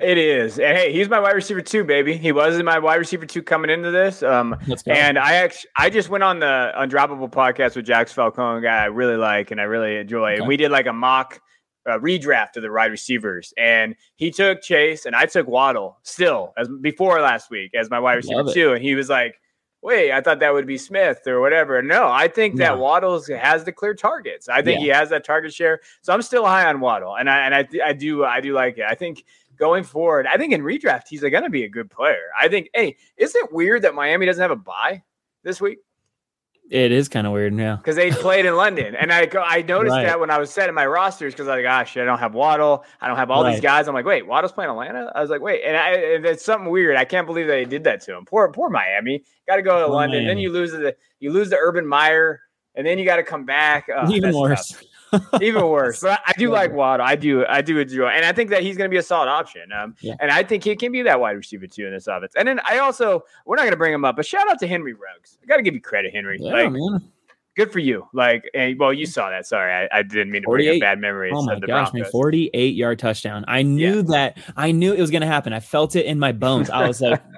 It 0.00 0.18
is. 0.18 0.58
And 0.58 0.76
hey, 0.76 0.92
he's 0.92 1.08
my 1.08 1.20
wide 1.20 1.34
receiver 1.34 1.60
two, 1.60 1.84
baby. 1.84 2.16
He 2.16 2.32
was 2.32 2.60
my 2.62 2.78
wide 2.78 2.96
receiver 2.96 3.26
two 3.26 3.42
coming 3.42 3.70
into 3.70 3.90
this. 3.90 4.22
Um, 4.22 4.56
And 4.86 5.18
I 5.18 5.34
actually, 5.34 5.70
I 5.76 5.90
just 5.90 6.08
went 6.08 6.24
on 6.24 6.40
the 6.40 6.72
Undroppable 6.76 7.30
podcast 7.30 7.76
with 7.76 7.86
Jax 7.86 8.12
Falcone, 8.12 8.58
a 8.58 8.62
guy 8.62 8.82
I 8.82 8.86
really 8.86 9.16
like 9.16 9.50
and 9.50 9.60
I 9.60 9.64
really 9.64 9.96
enjoy. 9.96 10.34
And 10.34 10.46
we 10.48 10.56
did 10.56 10.70
like 10.70 10.86
a 10.86 10.92
mock 10.92 11.40
uh, 11.88 11.98
redraft 11.98 12.56
of 12.56 12.62
the 12.62 12.72
wide 12.72 12.90
receivers, 12.90 13.52
and 13.58 13.94
he 14.16 14.30
took 14.30 14.62
Chase, 14.62 15.04
and 15.04 15.14
I 15.14 15.26
took 15.26 15.46
Waddle 15.46 15.98
still 16.02 16.54
as 16.56 16.66
before 16.80 17.20
last 17.20 17.50
week 17.50 17.74
as 17.74 17.90
my 17.90 18.00
wide 18.00 18.14
receiver 18.14 18.42
two, 18.54 18.72
and 18.72 18.82
he 18.82 18.94
was 18.94 19.10
like, 19.10 19.38
"Wait, 19.82 20.10
I 20.10 20.22
thought 20.22 20.40
that 20.40 20.54
would 20.54 20.66
be 20.66 20.78
Smith 20.78 21.26
or 21.26 21.42
whatever." 21.42 21.82
No, 21.82 22.08
I 22.08 22.26
think 22.26 22.56
that 22.56 22.76
No. 22.76 22.80
Waddle's 22.80 23.28
has 23.28 23.64
the 23.64 23.72
clear 23.72 23.92
targets. 23.92 24.48
I 24.48 24.62
think 24.62 24.80
he 24.80 24.88
has 24.88 25.10
that 25.10 25.24
target 25.24 25.52
share, 25.52 25.80
so 26.00 26.14
I'm 26.14 26.22
still 26.22 26.46
high 26.46 26.64
on 26.66 26.80
Waddle, 26.80 27.16
and 27.18 27.28
I 27.28 27.44
and 27.44 27.54
I, 27.54 27.68
I 27.84 27.92
do 27.92 28.24
I 28.24 28.40
do 28.40 28.54
like 28.54 28.78
it. 28.78 28.86
I 28.88 28.94
think 28.94 29.22
going 29.58 29.84
forward, 29.84 30.26
I 30.26 30.36
think 30.36 30.52
in 30.52 30.62
redraft 30.62 31.02
he's 31.08 31.20
going 31.20 31.42
to 31.42 31.50
be 31.50 31.64
a 31.64 31.68
good 31.68 31.90
player. 31.90 32.28
I 32.38 32.48
think. 32.48 32.68
Hey, 32.74 32.96
isn't 33.16 33.44
it 33.44 33.52
weird 33.52 33.82
that 33.82 33.94
Miami 33.94 34.26
doesn't 34.26 34.42
have 34.42 34.50
a 34.50 34.56
bye 34.56 35.02
this 35.42 35.60
week? 35.60 35.78
it 36.70 36.90
is 36.92 37.10
kind 37.10 37.26
of 37.26 37.32
weird. 37.34 37.54
Yeah. 37.54 37.76
because 37.76 37.94
they 37.94 38.10
played 38.10 38.46
in 38.46 38.56
London. 38.56 38.94
And 38.96 39.12
I 39.12 39.28
I 39.38 39.60
noticed 39.60 39.92
Right. 39.92 40.04
that 40.06 40.18
when 40.18 40.30
I 40.30 40.38
was 40.38 40.50
setting 40.50 40.74
my 40.74 40.86
rosters 40.86 41.34
because 41.34 41.46
I 41.46 41.56
was 41.56 41.62
like, 41.62 41.70
ah, 41.70 41.80
gosh, 41.80 41.96
I 41.98 42.06
don't 42.06 42.18
have 42.18 42.32
Waddle. 42.34 42.86
I 43.02 43.06
don't 43.06 43.18
have 43.18 43.30
all 43.30 43.44
these 43.44 43.60
guys. 43.60 43.86
I'm 43.86 43.92
like, 43.92 44.06
wait, 44.06 44.26
Waddle's 44.26 44.52
playing 44.52 44.70
Atlanta? 44.70 45.12
I 45.14 45.20
was 45.20 45.28
like, 45.28 45.42
wait, 45.42 45.60
and, 45.62 45.76
I, 45.76 45.90
and 45.90 46.24
it's 46.24 46.42
something 46.42 46.70
weird. 46.70 46.96
I 46.96 47.04
can't 47.04 47.26
believe 47.26 47.48
that 47.48 47.52
they 47.52 47.66
did 47.66 47.84
that 47.84 48.00
to 48.04 48.16
him. 48.16 48.24
Poor, 48.24 48.50
poor 48.50 48.70
Miami. 48.70 49.24
Got 49.46 49.56
to 49.56 49.62
go 49.62 49.78
to 49.80 49.86
Poor 49.88 49.94
London. 49.94 50.26
Then 50.26 50.38
you 50.38 50.50
lose 50.50 50.72
the 50.72 50.96
you 51.20 51.32
lose 51.32 51.50
the 51.50 51.58
Urban 51.58 51.86
Meyer, 51.86 52.40
and 52.74 52.86
then 52.86 52.98
you 52.98 53.04
got 53.04 53.16
to 53.16 53.24
come 53.24 53.44
back. 53.44 53.86
Oh, 53.94 54.10
Even 54.10 54.34
worse. 54.34 54.70
tough. 54.70 54.82
Even 55.42 55.66
worse. 55.68 56.00
But 56.00 56.20
I, 56.26 56.30
I 56.30 56.32
do 56.38 56.50
like 56.50 56.72
Waddle. 56.72 57.06
I 57.06 57.16
do. 57.16 57.44
I 57.46 57.60
do 57.62 57.78
enjoy, 57.78 58.06
and 58.08 58.24
I 58.24 58.32
think 58.32 58.50
that 58.50 58.62
he's 58.62 58.76
going 58.76 58.88
to 58.88 58.92
be 58.94 58.98
a 58.98 59.02
solid 59.02 59.28
option. 59.28 59.72
Um, 59.72 59.94
Yeah. 60.00 60.14
and 60.20 60.30
I 60.30 60.42
think 60.42 60.64
he 60.64 60.74
can 60.76 60.92
be 60.92 61.02
that 61.02 61.20
wide 61.20 61.32
receiver 61.36 61.66
too 61.66 61.86
in 61.86 61.92
this 61.92 62.06
offense. 62.06 62.32
And 62.36 62.46
then 62.48 62.60
I 62.64 62.78
also, 62.78 63.22
we're 63.46 63.56
not 63.56 63.62
going 63.62 63.72
to 63.72 63.76
bring 63.78 63.92
him 63.94 64.04
up, 64.04 64.16
but 64.16 64.26
shout 64.26 64.48
out 64.50 64.58
to 64.60 64.66
Henry 64.66 64.92
Ruggs. 64.94 65.38
I 65.42 65.46
got 65.46 65.56
to 65.56 65.62
give 65.62 65.74
you 65.74 65.80
credit, 65.80 66.12
Henry. 66.14 66.38
Yeah, 66.40 66.52
like, 66.52 66.72
man. 66.72 67.02
good 67.56 67.70
for 67.72 67.78
you. 67.78 68.06
Like, 68.12 68.48
and, 68.54 68.78
well, 68.78 68.92
you 68.92 69.06
saw 69.06 69.30
that. 69.30 69.46
Sorry, 69.46 69.72
I, 69.72 69.98
I 69.98 70.02
didn't 70.02 70.30
mean 70.30 70.42
to 70.42 70.48
bring 70.48 70.68
up 70.74 70.80
bad 70.80 70.98
memories 71.00 71.32
Oh 71.36 71.42
my 71.44 71.54
of 71.54 71.60
the 71.60 71.66
gosh, 71.66 71.92
man. 71.92 72.04
48 72.10 72.74
yard 72.74 72.98
touchdown. 72.98 73.44
I 73.48 73.62
knew 73.62 74.02
that 74.02 74.38
I 74.56 74.72
knew 74.72 74.92
it 74.92 75.00
was 75.00 75.10
gonna 75.10 75.26
happen. 75.26 75.52
I 75.52 75.60
felt 75.60 75.96
it 75.96 76.06
in 76.06 76.18
my 76.18 76.32
bones. 76.32 76.70
I 76.70 76.86
was 76.88 77.00
like, 77.00 77.22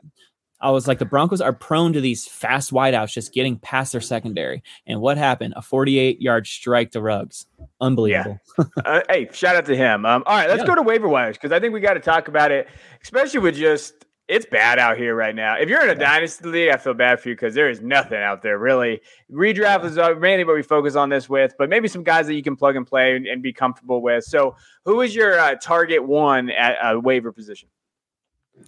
I 0.60 0.70
was 0.70 0.88
like, 0.88 0.98
the 0.98 1.04
Broncos 1.04 1.40
are 1.40 1.52
prone 1.52 1.92
to 1.92 2.00
these 2.00 2.26
fast 2.26 2.72
wideouts 2.72 3.12
just 3.12 3.32
getting 3.34 3.58
past 3.58 3.92
their 3.92 4.00
secondary. 4.00 4.62
And 4.86 5.00
what 5.00 5.18
happened? 5.18 5.54
A 5.56 5.62
48 5.62 6.20
yard 6.20 6.46
strike 6.46 6.92
to 6.92 7.02
Ruggs. 7.02 7.46
Unbelievable. 7.80 8.38
uh, 8.84 9.02
hey, 9.08 9.28
shout 9.32 9.56
out 9.56 9.66
to 9.66 9.76
him. 9.76 10.06
Um, 10.06 10.22
all 10.26 10.36
right, 10.36 10.48
let's 10.48 10.60
Yeah. 10.60 10.66
go 10.66 10.74
to 10.76 10.82
waiver 10.82 11.08
wires 11.08 11.36
because 11.36 11.52
I 11.52 11.60
think 11.60 11.74
we 11.74 11.80
got 11.80 11.94
to 11.94 12.00
talk 12.00 12.28
about 12.28 12.52
it, 12.52 12.68
especially 13.02 13.40
with 13.40 13.56
just 13.56 14.06
it's 14.28 14.46
bad 14.46 14.80
out 14.80 14.96
here 14.96 15.14
right 15.14 15.34
now. 15.36 15.56
If 15.56 15.68
you're 15.68 15.82
in 15.82 15.88
a 15.88 15.92
yeah. 15.92 16.10
dynasty 16.10 16.48
league, 16.48 16.70
I 16.72 16.78
feel 16.78 16.94
bad 16.94 17.20
for 17.20 17.28
you 17.28 17.36
because 17.36 17.54
there 17.54 17.70
is 17.70 17.80
nothing 17.80 18.18
out 18.18 18.42
there 18.42 18.58
really. 18.58 19.00
Redraft 19.30 19.84
is 19.84 19.98
uh, 19.98 20.14
mainly 20.18 20.42
what 20.42 20.56
we 20.56 20.62
focus 20.62 20.96
on 20.96 21.10
this 21.10 21.28
with, 21.28 21.54
but 21.58 21.68
maybe 21.68 21.86
some 21.86 22.02
guys 22.02 22.26
that 22.26 22.34
you 22.34 22.42
can 22.42 22.56
plug 22.56 22.74
and 22.74 22.84
play 22.86 23.14
and, 23.14 23.26
and 23.26 23.40
be 23.40 23.52
comfortable 23.52 24.02
with. 24.02 24.24
So, 24.24 24.56
who 24.84 25.00
is 25.02 25.14
your 25.14 25.38
uh, 25.38 25.54
target 25.56 26.04
one 26.04 26.50
at 26.50 26.76
a 26.82 26.98
waiver 26.98 27.30
position? 27.30 27.68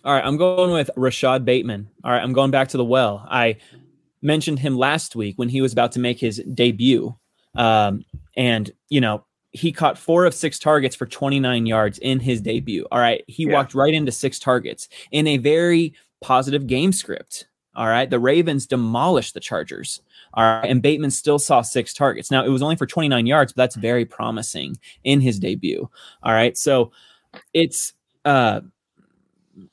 All 0.05 0.15
right, 0.15 0.25
I'm 0.25 0.37
going 0.37 0.71
with 0.71 0.91
Rashad 0.97 1.45
Bateman. 1.45 1.89
All 2.05 2.13
right, 2.13 2.23
I'm 2.23 2.33
going 2.33 2.51
back 2.51 2.69
to 2.69 2.77
the 2.77 2.85
well. 2.85 3.27
I 3.29 3.57
mentioned 4.23 4.59
him 4.59 4.77
last 4.77 5.17
week 5.17 5.39
when 5.39 5.49
he 5.49 5.61
was 5.61 5.73
about 5.73 5.93
to 5.93 6.01
make 6.01 6.19
his 6.19 6.43
debut. 6.55 7.15
Um, 7.55 8.05
and, 8.37 8.71
you 8.89 9.01
know, 9.01 9.25
he 9.51 9.73
caught 9.73 9.99
four 9.99 10.25
of 10.25 10.35
six 10.35 10.59
targets 10.59 10.95
for 10.95 11.07
29 11.07 11.67
yards 11.67 11.99
in 11.99 12.21
his 12.21 12.41
debut. 12.41 12.87
All 12.93 13.01
right. 13.01 13.25
He 13.27 13.47
yeah. 13.47 13.55
walked 13.55 13.75
right 13.75 13.95
into 13.95 14.13
six 14.13 14.39
targets 14.39 14.89
in 15.11 15.27
a 15.27 15.39
very 15.39 15.95
positive 16.21 16.67
game 16.67 16.93
script. 16.93 17.47
All 17.75 17.87
right. 17.87 18.09
The 18.09 18.19
Ravens 18.19 18.67
demolished 18.67 19.35
the 19.35 19.41
Chargers. 19.41 20.01
All 20.35 20.45
right. 20.45 20.69
And 20.69 20.83
Bateman 20.83 21.11
still 21.11 21.39
saw 21.39 21.63
six 21.63 21.95
targets. 21.95 22.31
Now, 22.31 22.45
it 22.45 22.51
was 22.51 22.63
only 22.63 22.77
for 22.77 22.87
29 22.87 23.27
yards, 23.27 23.53
but 23.53 23.63
that's 23.63 23.77
very 23.77 24.05
promising 24.05 24.77
in 25.05 25.21
his 25.21 25.39
debut. 25.39 25.89
All 26.23 26.33
right. 26.33 26.57
So 26.57 26.93
it's, 27.55 27.95
uh, 28.25 28.61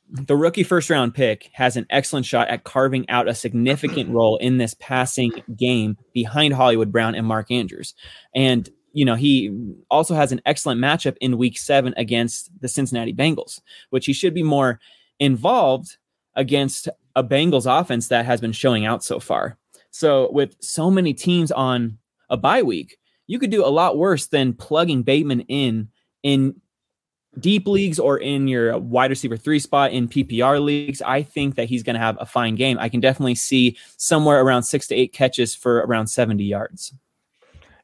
the 0.09 0.35
rookie 0.35 0.63
first 0.63 0.89
round 0.89 1.13
pick 1.13 1.49
has 1.53 1.77
an 1.77 1.85
excellent 1.89 2.25
shot 2.25 2.47
at 2.47 2.63
carving 2.63 3.09
out 3.09 3.27
a 3.27 3.35
significant 3.35 4.09
role 4.11 4.37
in 4.37 4.57
this 4.57 4.75
passing 4.79 5.31
game 5.55 5.97
behind 6.13 6.53
Hollywood 6.53 6.91
Brown 6.91 7.15
and 7.15 7.27
Mark 7.27 7.51
Andrews. 7.51 7.93
And, 8.33 8.69
you 8.93 9.05
know, 9.05 9.15
he 9.15 9.51
also 9.89 10.15
has 10.15 10.31
an 10.31 10.41
excellent 10.45 10.81
matchup 10.81 11.17
in 11.21 11.37
week 11.37 11.57
seven 11.57 11.93
against 11.97 12.49
the 12.61 12.67
Cincinnati 12.67 13.13
Bengals, 13.13 13.61
which 13.89 14.05
he 14.05 14.13
should 14.13 14.33
be 14.33 14.43
more 14.43 14.79
involved 15.19 15.97
against 16.35 16.87
a 17.15 17.23
Bengals 17.23 17.65
offense 17.67 18.09
that 18.09 18.25
has 18.25 18.41
been 18.41 18.51
showing 18.51 18.85
out 18.85 19.03
so 19.03 19.19
far. 19.19 19.57
So, 19.91 20.29
with 20.31 20.57
so 20.61 20.91
many 20.91 21.13
teams 21.13 21.51
on 21.51 21.97
a 22.29 22.35
bye 22.35 22.63
week, 22.63 22.97
you 23.27 23.39
could 23.39 23.49
do 23.49 23.65
a 23.65 23.67
lot 23.67 23.97
worse 23.97 24.27
than 24.27 24.53
plugging 24.53 25.03
Bateman 25.03 25.41
in 25.41 25.89
in 26.21 26.59
deep 27.39 27.67
leagues 27.67 27.99
or 27.99 28.17
in 28.17 28.47
your 28.47 28.77
wide 28.77 29.09
receiver 29.09 29.37
three 29.37 29.59
spot 29.59 29.91
in 29.91 30.07
PPR 30.07 30.63
leagues, 30.63 31.01
I 31.01 31.23
think 31.23 31.55
that 31.55 31.67
he's 31.69 31.83
going 31.83 31.95
to 31.95 31.99
have 31.99 32.17
a 32.19 32.25
fine 32.25 32.55
game. 32.55 32.77
I 32.79 32.89
can 32.89 32.99
definitely 32.99 33.35
see 33.35 33.77
somewhere 33.97 34.41
around 34.41 34.63
six 34.63 34.87
to 34.87 34.95
eight 34.95 35.13
catches 35.13 35.55
for 35.55 35.77
around 35.77 36.07
70 36.07 36.43
yards. 36.43 36.93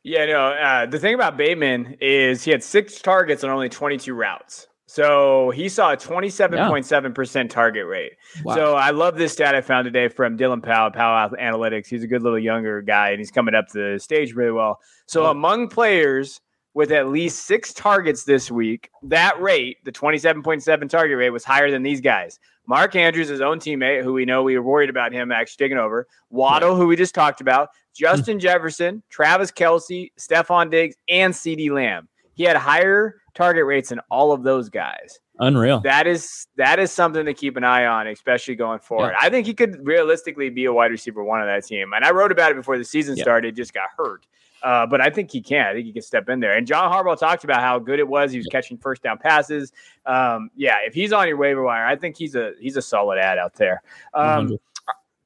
Yeah, 0.04 0.26
no. 0.26 0.48
Uh, 0.48 0.86
the 0.88 0.98
thing 0.98 1.14
about 1.14 1.38
Bateman 1.38 1.98
is 2.02 2.44
he 2.44 2.52
had 2.52 2.64
six 2.64 3.00
targets 3.02 3.44
on 3.44 3.50
only 3.52 3.70
22 3.70 4.14
routes. 4.14 4.68
So 4.88 5.52
he 5.52 5.70
saw 5.70 5.94
a 5.94 5.98
27.7% 5.98 7.36
yeah. 7.36 7.48
target 7.48 7.88
rate. 7.88 8.14
Wow. 8.44 8.56
So 8.56 8.76
I 8.76 8.90
love 8.90 9.16
this 9.16 9.32
stat 9.32 9.56
I 9.56 9.62
found 9.62 9.86
today 9.86 10.10
from 10.10 10.38
Dylan 10.38 10.62
Powell, 10.62 10.92
Powell 10.92 11.30
Analytics. 11.30 11.88
He's 11.88 12.04
a 12.04 12.08
good 12.08 12.24
little 12.24 12.40
younger 12.40 12.82
guy 12.82 13.12
and 13.12 13.20
he's 13.20 13.32
coming 13.32 13.56
up 13.56 13.70
the 13.70 14.00
stage 14.02 14.34
really 14.34 14.52
well. 14.52 14.80
So 15.06 15.28
among 15.28 15.70
players 15.70 16.42
with 16.74 16.92
at 16.92 17.10
least 17.10 17.46
six 17.46 17.74
targets 17.74 18.24
this 18.24 18.50
week, 18.50 18.90
that 19.04 19.40
rate, 19.42 19.78
the 19.84 19.92
27.7 19.92 20.90
target 20.90 21.18
rate, 21.18 21.30
was 21.30 21.44
higher 21.44 21.70
than 21.70 21.84
these 21.84 22.02
guys. 22.02 22.40
Mark 22.68 22.96
Andrews, 22.96 23.28
his 23.28 23.42
own 23.42 23.60
teammate, 23.60 24.04
who 24.04 24.14
we 24.14 24.24
know 24.24 24.44
we 24.44 24.58
were 24.58 24.64
worried 24.64 24.90
about 24.90 25.12
him 25.12 25.32
actually 25.32 25.66
taking 25.66 25.78
over, 25.78 26.08
Waddle, 26.30 26.76
who 26.76 26.88
we 26.88 26.96
just 26.96 27.16
talked 27.16 27.42
about, 27.42 27.70
Justin 27.94 28.40
Jefferson, 28.40 29.04
Travis 29.10 29.52
Kelce, 29.52 30.12
Stefon 30.18 30.72
Diggs, 30.72 30.96
and 31.10 31.34
CeeDee 31.34 31.72
Lamb. 31.72 32.08
He 32.34 32.44
had 32.44 32.56
higher 32.56 33.16
target 33.34 33.66
rates 33.66 33.90
than 33.90 34.00
all 34.10 34.32
of 34.32 34.44
those 34.44 34.70
guys. 34.70 35.20
Unreal. 35.40 35.80
That 35.82 36.08
is 36.08 36.48
that 36.58 36.80
is 36.80 36.92
something 36.92 37.26
to 37.26 37.34
keep 37.34 37.58
an 37.58 37.64
eye 37.64 37.86
on, 37.86 38.08
especially 38.08 38.56
going 38.56 38.80
forward. 38.80 39.12
Yeah. 39.12 39.28
I 39.28 39.30
think 39.30 39.48
he 39.48 39.54
could 39.54 39.86
realistically 39.86 40.50
be 40.50 40.66
a 40.66 40.74
wide 40.74 40.92
receiver 40.92 41.24
one 41.24 41.42
of 41.42 41.48
that 41.48 41.66
team. 41.66 41.94
And 41.94 42.06
I 42.06 42.12
wrote 42.12 42.32
about 42.32 42.52
it 42.52 42.56
before 42.56 42.78
the 42.78 42.86
season 42.86 43.18
yeah. 43.18 43.24
started, 43.24 43.56
just 43.56 43.74
got 43.74 43.90
hurt. 43.98 44.28
Uh, 44.64 44.86
but 44.86 45.02
I 45.02 45.10
think 45.10 45.32
he 45.32 45.42
can. 45.42 45.66
I 45.66 45.74
think 45.74 45.86
he 45.86 45.94
can 45.94 46.02
step 46.02 46.30
in 46.30 46.40
there. 46.40 46.56
And 46.56 46.68
John 46.68 46.92
Harbaugh 46.92 47.18
talked 47.18 47.44
about 47.44 47.62
how 47.62 47.80
good 47.80 48.00
it 48.00 48.08
was. 48.08 48.32
He 48.32 48.38
was 48.38 48.48
catching 48.48 48.78
first 48.78 49.02
down 49.02 49.18
passes. 49.18 49.72
Um, 50.06 50.52
yeah, 50.56 50.78
if 50.86 50.94
he's 50.94 51.14
on 51.14 51.28
your 51.28 51.38
waiver 51.38 51.64
wire, 51.64 51.86
I 51.86 51.96
think 51.96 52.18
he's 52.18 52.36
a 52.36 52.54
he's 52.60 52.78
a 52.78 52.82
solid 52.82 53.18
add 53.18 53.38
out 53.38 53.56
there. 53.56 53.82
Um, 54.14 54.58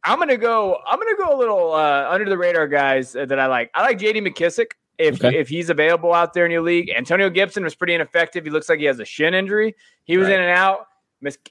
I'm 0.04 0.20
gonna 0.20 0.38
go. 0.38 0.78
I'm 0.88 1.00
gonna 1.00 1.18
go 1.18 1.36
a 1.36 1.38
little 1.38 1.74
uh, 1.74 2.08
under 2.10 2.30
the 2.30 2.38
radar 2.38 2.68
guys 2.68 3.14
that 3.14 3.40
I 3.40 3.48
like. 3.48 3.72
I 3.74 3.82
like 3.82 3.98
J.D. 3.98 4.22
McKissic 4.22 4.72
if 4.98 5.24
okay. 5.24 5.38
if 5.38 5.50
he's 5.50 5.70
available 5.70 6.14
out 6.14 6.34
there 6.34 6.46
in 6.46 6.52
your 6.52 6.62
league. 6.62 6.92
Antonio 6.96 7.30
Gibson 7.30 7.64
was 7.64 7.76
pretty 7.76 7.96
ineffective. 7.96 8.46
He 8.46 8.52
looks 8.52 8.70
like 8.70 8.80
he 8.80 8.86
has 8.86 9.00
a 9.00 9.06
shin 9.06 9.34
injury. 9.34 9.76
He 10.06 10.18
was 10.18 10.28
right. 10.28 10.36
in 10.36 10.42
and 10.42 10.52
out. 10.52 10.88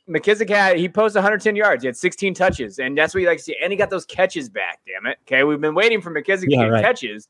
McKissic 0.08 0.48
had 0.48 0.76
he 0.76 0.88
posted 0.88 1.16
110 1.16 1.56
yards. 1.56 1.82
He 1.82 1.86
had 1.86 1.96
16 1.96 2.34
touches, 2.34 2.78
and 2.78 2.96
that's 2.96 3.12
what 3.12 3.22
you 3.22 3.26
like 3.26 3.38
to 3.38 3.44
see. 3.44 3.56
And 3.60 3.72
he 3.72 3.76
got 3.76 3.90
those 3.90 4.04
catches 4.04 4.48
back. 4.48 4.80
Damn 4.86 5.10
it. 5.10 5.18
Okay, 5.22 5.42
we've 5.42 5.60
been 5.60 5.74
waiting 5.74 6.00
for 6.00 6.10
McKissic 6.12 6.44
yeah, 6.48 6.60
to 6.60 6.64
get 6.64 6.72
right. 6.72 6.84
catches. 6.84 7.28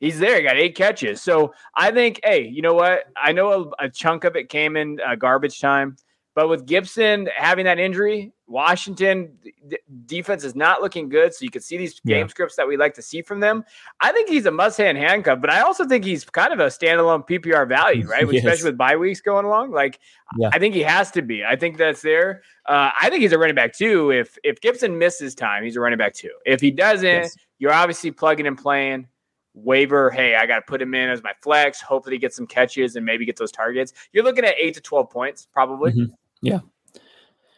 He's 0.00 0.18
there. 0.18 0.36
He 0.36 0.42
got 0.42 0.56
eight 0.56 0.76
catches. 0.76 1.20
So 1.22 1.54
I 1.74 1.90
think, 1.90 2.20
hey, 2.22 2.46
you 2.46 2.62
know 2.62 2.74
what? 2.74 3.04
I 3.16 3.32
know 3.32 3.72
a, 3.78 3.86
a 3.86 3.90
chunk 3.90 4.24
of 4.24 4.36
it 4.36 4.48
came 4.48 4.76
in 4.76 4.98
uh, 5.04 5.16
garbage 5.16 5.60
time, 5.60 5.96
but 6.38 6.48
with 6.48 6.66
Gibson 6.66 7.28
having 7.36 7.64
that 7.64 7.80
injury, 7.80 8.32
Washington 8.46 9.36
d- 9.66 9.78
defense 10.06 10.44
is 10.44 10.54
not 10.54 10.80
looking 10.80 11.08
good. 11.08 11.34
So 11.34 11.42
you 11.42 11.50
can 11.50 11.62
see 11.62 11.76
these 11.76 11.98
game 12.06 12.26
yeah. 12.26 12.26
scripts 12.28 12.54
that 12.54 12.68
we 12.68 12.76
like 12.76 12.94
to 12.94 13.02
see 13.02 13.22
from 13.22 13.40
them. 13.40 13.64
I 14.00 14.12
think 14.12 14.28
he's 14.28 14.46
a 14.46 14.52
must-hand 14.52 14.96
handcuff, 14.96 15.40
but 15.40 15.50
I 15.50 15.62
also 15.62 15.84
think 15.84 16.04
he's 16.04 16.24
kind 16.24 16.52
of 16.52 16.60
a 16.60 16.66
standalone 16.66 17.28
PPR 17.28 17.68
value, 17.68 18.06
right? 18.08 18.24
yes. 18.30 18.44
Especially 18.44 18.70
with 18.70 18.78
bye 18.78 18.94
weeks 18.94 19.20
going 19.20 19.46
along. 19.46 19.72
Like, 19.72 19.98
yeah. 20.38 20.50
I 20.52 20.60
think 20.60 20.76
he 20.76 20.82
has 20.82 21.10
to 21.10 21.22
be. 21.22 21.44
I 21.44 21.56
think 21.56 21.76
that's 21.76 22.02
there. 22.02 22.42
Uh, 22.66 22.92
I 23.00 23.10
think 23.10 23.22
he's 23.22 23.32
a 23.32 23.38
running 23.38 23.56
back 23.56 23.72
too. 23.72 24.12
If 24.12 24.38
if 24.44 24.60
Gibson 24.60 24.96
misses 24.96 25.34
time, 25.34 25.64
he's 25.64 25.74
a 25.74 25.80
running 25.80 25.98
back 25.98 26.14
too. 26.14 26.32
If 26.46 26.60
he 26.60 26.70
doesn't, 26.70 27.04
yes. 27.04 27.36
you're 27.58 27.72
obviously 27.72 28.12
plugging 28.12 28.46
and 28.46 28.56
playing 28.56 29.08
waiver, 29.54 30.10
hey, 30.10 30.36
I 30.36 30.46
got 30.46 30.56
to 30.56 30.62
put 30.62 30.80
him 30.80 30.94
in 30.94 31.08
as 31.08 31.22
my 31.22 31.32
flex. 31.42 31.80
Hopefully, 31.80 32.18
get 32.18 32.32
some 32.32 32.46
catches 32.46 32.96
and 32.96 33.04
maybe 33.04 33.24
get 33.24 33.36
those 33.36 33.52
targets. 33.52 33.92
You're 34.12 34.24
looking 34.24 34.44
at 34.44 34.54
eight 34.58 34.74
to 34.74 34.80
twelve 34.80 35.10
points, 35.10 35.46
probably. 35.52 35.92
Mm-hmm. 35.92 36.12
Yeah, 36.42 36.60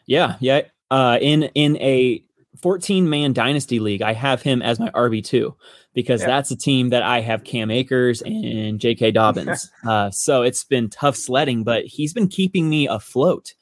yeah, 0.07 0.37
yeah. 0.41 0.63
Uh, 0.91 1.19
in 1.21 1.45
in 1.55 1.77
a 1.77 2.25
14 2.63 3.09
man 3.09 3.33
dynasty 3.33 3.79
league, 3.79 4.03
I 4.03 4.13
have 4.13 4.43
him 4.43 4.61
as 4.61 4.81
my 4.81 4.91
RB 4.91 5.25
two 5.25 5.55
because 5.95 6.21
yeah. 6.21 6.27
that's 6.27 6.51
a 6.51 6.57
team 6.57 6.91
that 6.91 7.03
I 7.03 7.21
have 7.21 7.45
Cam 7.45 7.71
Akers 7.71 8.23
and 8.23 8.79
J.K. 8.79 9.13
Dobbins. 9.13 9.71
uh, 9.87 10.11
so 10.11 10.43
it's 10.43 10.65
been 10.65 10.89
tough 10.91 11.17
sledding, 11.17 11.65
but 11.65 11.85
he's 11.85 12.13
been 12.13 12.29
keeping 12.29 12.69
me 12.69 12.87
afloat. 12.87 13.55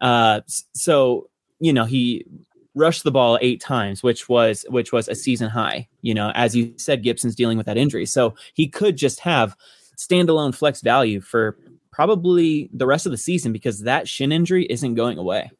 Uh, 0.00 0.40
so 0.74 1.28
you 1.60 1.72
know 1.72 1.84
he 1.84 2.26
rushed 2.74 3.04
the 3.04 3.10
ball 3.10 3.38
eight 3.40 3.60
times, 3.60 4.02
which 4.02 4.28
was 4.28 4.64
which 4.68 4.92
was 4.92 5.08
a 5.08 5.14
season 5.14 5.50
high. 5.50 5.88
You 6.00 6.14
know, 6.14 6.32
as 6.34 6.56
you 6.56 6.74
said, 6.76 7.02
Gibson's 7.02 7.34
dealing 7.34 7.56
with 7.56 7.66
that 7.66 7.76
injury, 7.76 8.06
so 8.06 8.34
he 8.54 8.68
could 8.68 8.96
just 8.96 9.20
have 9.20 9.56
standalone 9.96 10.54
flex 10.54 10.80
value 10.80 11.20
for 11.20 11.56
probably 11.90 12.70
the 12.72 12.86
rest 12.86 13.06
of 13.06 13.12
the 13.12 13.18
season 13.18 13.52
because 13.52 13.80
that 13.80 14.08
shin 14.08 14.32
injury 14.32 14.66
isn't 14.66 14.94
going 14.94 15.18
away. 15.18 15.50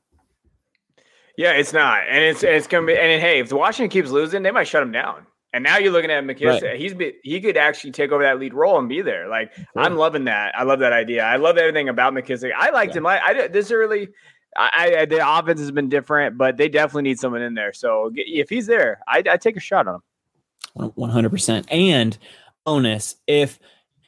Yeah, 1.36 1.52
it's 1.52 1.72
not, 1.72 2.02
and 2.08 2.22
it's 2.24 2.42
it's 2.42 2.66
gonna 2.66 2.86
be. 2.86 2.96
And 2.96 3.20
hey, 3.20 3.40
if 3.40 3.48
the 3.48 3.56
Washington 3.56 3.90
keeps 3.90 4.10
losing, 4.10 4.42
they 4.42 4.50
might 4.50 4.68
shut 4.68 4.82
him 4.82 4.92
down. 4.92 5.26
And 5.54 5.64
now 5.64 5.76
you're 5.76 5.92
looking 5.92 6.10
at 6.10 6.24
McKissic. 6.24 6.62
Right. 6.62 6.80
He's 6.80 6.94
be, 6.94 7.12
he 7.22 7.38
could 7.40 7.58
actually 7.58 7.90
take 7.90 8.10
over 8.10 8.22
that 8.22 8.38
lead 8.38 8.54
role 8.54 8.78
and 8.78 8.88
be 8.88 9.02
there. 9.02 9.28
Like 9.28 9.52
I'm 9.76 9.96
loving 9.96 10.24
that. 10.24 10.54
I 10.56 10.62
love 10.62 10.78
that 10.78 10.94
idea. 10.94 11.24
I 11.24 11.36
love 11.36 11.58
everything 11.58 11.90
about 11.90 12.14
McKissic. 12.14 12.52
I 12.56 12.70
liked 12.70 12.94
yeah. 12.94 12.98
him. 12.98 13.06
I, 13.06 13.20
I 13.20 13.48
this 13.48 13.70
early. 13.70 14.08
I, 14.56 14.96
I, 14.98 15.04
the 15.06 15.26
offense 15.26 15.60
has 15.60 15.70
been 15.70 15.88
different, 15.88 16.36
but 16.36 16.56
they 16.56 16.68
definitely 16.68 17.02
need 17.02 17.18
someone 17.18 17.42
in 17.42 17.54
there. 17.54 17.72
So 17.72 18.10
if 18.14 18.50
he's 18.50 18.66
there, 18.66 19.00
I 19.08 19.22
I 19.30 19.36
take 19.36 19.56
a 19.56 19.60
shot 19.60 19.88
on 19.88 19.96
him. 19.96 20.92
One 20.94 21.10
hundred 21.10 21.30
percent. 21.30 21.66
And 21.70 22.16
bonus 22.64 23.16
if 23.26 23.58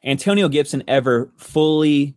Antonio 0.04 0.48
Gibson 0.48 0.84
ever 0.86 1.30
fully 1.38 2.14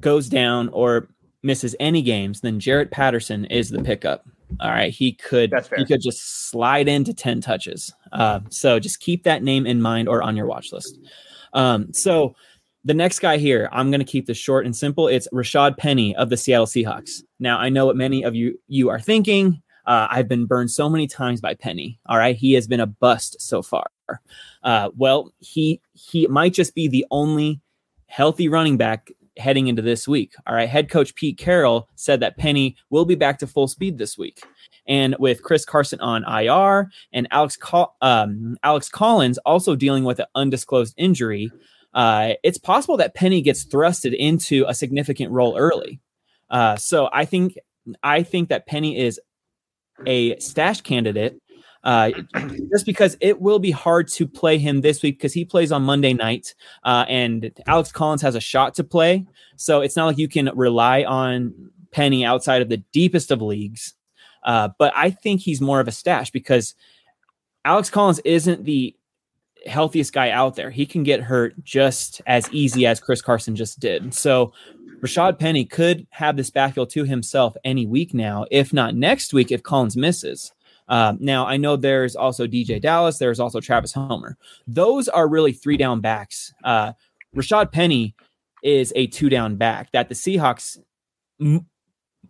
goes 0.00 0.28
down 0.28 0.68
or 0.68 1.08
misses 1.42 1.74
any 1.80 2.02
games, 2.02 2.40
then 2.40 2.60
Jaret 2.60 2.90
Patterson 2.90 3.44
is 3.46 3.70
the 3.70 3.82
pickup. 3.82 4.24
All 4.60 4.70
right, 4.70 4.92
he 4.92 5.12
could 5.12 5.52
he 5.76 5.84
could 5.84 6.02
just 6.02 6.50
slide 6.50 6.86
into 6.86 7.14
ten 7.14 7.40
touches. 7.40 7.92
Uh, 8.12 8.40
so 8.50 8.78
just 8.78 9.00
keep 9.00 9.24
that 9.24 9.42
name 9.42 9.66
in 9.66 9.80
mind 9.80 10.08
or 10.08 10.22
on 10.22 10.36
your 10.36 10.46
watch 10.46 10.72
list. 10.72 10.98
Um, 11.54 11.92
so 11.92 12.34
the 12.84 12.94
next 12.94 13.20
guy 13.20 13.38
here, 13.38 13.68
I'm 13.72 13.90
going 13.90 14.00
to 14.00 14.06
keep 14.06 14.26
this 14.26 14.38
short 14.38 14.66
and 14.66 14.76
simple. 14.76 15.08
It's 15.08 15.28
Rashad 15.32 15.76
Penny 15.76 16.14
of 16.16 16.30
the 16.30 16.36
Seattle 16.36 16.66
Seahawks. 16.66 17.22
Now, 17.38 17.58
I 17.58 17.68
know 17.68 17.86
what 17.86 17.96
many 17.96 18.22
of 18.22 18.34
you 18.34 18.58
you 18.68 18.88
are 18.88 19.00
thinking. 19.00 19.62
Uh, 19.86 20.06
I've 20.10 20.28
been 20.28 20.46
burned 20.46 20.70
so 20.70 20.88
many 20.88 21.06
times 21.06 21.40
by 21.40 21.54
Penny. 21.54 21.98
All 22.06 22.18
right, 22.18 22.36
he 22.36 22.52
has 22.54 22.66
been 22.66 22.80
a 22.80 22.86
bust 22.86 23.40
so 23.40 23.62
far. 23.62 23.86
Uh, 24.62 24.90
well, 24.96 25.32
he 25.38 25.80
he 25.92 26.26
might 26.26 26.54
just 26.54 26.74
be 26.74 26.88
the 26.88 27.06
only 27.10 27.60
healthy 28.06 28.48
running 28.48 28.76
back 28.76 29.10
heading 29.38 29.68
into 29.68 29.82
this 29.82 30.06
week. 30.06 30.34
All 30.46 30.54
right, 30.54 30.68
head 30.68 30.90
coach 30.90 31.14
Pete 31.14 31.38
Carroll 31.38 31.88
said 31.94 32.20
that 32.20 32.36
Penny 32.36 32.76
will 32.90 33.04
be 33.04 33.14
back 33.14 33.38
to 33.38 33.46
full 33.46 33.68
speed 33.68 33.98
this 33.98 34.18
week. 34.18 34.42
And 34.86 35.16
with 35.18 35.42
Chris 35.42 35.64
Carson 35.64 36.00
on 36.00 36.24
IR 36.24 36.90
and 37.12 37.28
Alex 37.30 37.56
Col- 37.56 37.96
um, 38.02 38.56
Alex 38.62 38.88
Collins 38.88 39.38
also 39.38 39.76
dealing 39.76 40.04
with 40.04 40.18
an 40.18 40.26
undisclosed 40.34 40.94
injury, 40.96 41.50
uh, 41.94 42.34
it's 42.42 42.58
possible 42.58 42.96
that 42.96 43.14
Penny 43.14 43.40
gets 43.42 43.64
thrusted 43.64 44.14
into 44.14 44.64
a 44.66 44.74
significant 44.74 45.30
role 45.30 45.56
early. 45.56 46.00
Uh, 46.50 46.76
so 46.76 47.08
I 47.12 47.24
think 47.24 47.58
I 48.02 48.22
think 48.22 48.48
that 48.48 48.66
Penny 48.66 48.98
is 48.98 49.20
a 50.06 50.38
stash 50.38 50.80
candidate 50.80 51.40
uh, 51.84 52.10
just 52.70 52.86
because 52.86 53.16
it 53.20 53.40
will 53.40 53.58
be 53.58 53.70
hard 53.70 54.08
to 54.08 54.26
play 54.26 54.58
him 54.58 54.80
this 54.80 55.02
week 55.02 55.18
because 55.18 55.32
he 55.32 55.44
plays 55.44 55.72
on 55.72 55.82
Monday 55.82 56.14
night 56.14 56.54
uh, 56.84 57.04
and 57.08 57.50
Alex 57.66 57.90
Collins 57.90 58.22
has 58.22 58.34
a 58.34 58.40
shot 58.40 58.74
to 58.74 58.84
play. 58.84 59.26
So 59.56 59.80
it's 59.80 59.96
not 59.96 60.06
like 60.06 60.18
you 60.18 60.28
can 60.28 60.50
rely 60.54 61.02
on 61.02 61.70
Penny 61.90 62.24
outside 62.24 62.62
of 62.62 62.68
the 62.68 62.82
deepest 62.92 63.30
of 63.30 63.42
leagues. 63.42 63.94
Uh, 64.44 64.68
but 64.78 64.92
I 64.96 65.10
think 65.10 65.40
he's 65.40 65.60
more 65.60 65.80
of 65.80 65.88
a 65.88 65.92
stash 65.92 66.30
because 66.30 66.74
Alex 67.64 67.90
Collins 67.90 68.20
isn't 68.20 68.64
the 68.64 68.96
healthiest 69.66 70.12
guy 70.12 70.30
out 70.30 70.56
there. 70.56 70.70
He 70.70 70.86
can 70.86 71.02
get 71.02 71.20
hurt 71.20 71.54
just 71.64 72.20
as 72.26 72.52
easy 72.52 72.86
as 72.86 73.00
Chris 73.00 73.22
Carson 73.22 73.56
just 73.56 73.80
did. 73.80 74.14
So 74.14 74.52
Rashad 75.02 75.38
Penny 75.38 75.64
could 75.64 76.06
have 76.10 76.36
this 76.36 76.50
backfield 76.50 76.90
to 76.90 77.04
himself 77.04 77.56
any 77.64 77.86
week 77.86 78.14
now, 78.14 78.46
if 78.50 78.72
not 78.72 78.94
next 78.94 79.32
week, 79.32 79.50
if 79.50 79.62
Collins 79.62 79.96
misses. 79.96 80.52
Um, 80.88 81.18
now, 81.20 81.46
I 81.46 81.56
know 81.56 81.76
there's 81.76 82.14
also 82.14 82.46
DeeJay 82.46 82.80
Dallas, 82.80 83.18
there's 83.18 83.40
also 83.40 83.60
Travis 83.60 83.92
Homer. 83.92 84.36
Those 84.66 85.08
are 85.08 85.28
really 85.28 85.52
three 85.52 85.76
down 85.76 86.00
backs. 86.00 86.52
Uh, 86.62 86.92
Rashad 87.34 87.72
Penny 87.72 88.14
is 88.62 88.92
a 88.94 89.06
two 89.08 89.28
down 89.28 89.56
back 89.56 89.90
that 89.92 90.08
the 90.08 90.14
Seahawks 90.14 90.78
m- 91.40 91.66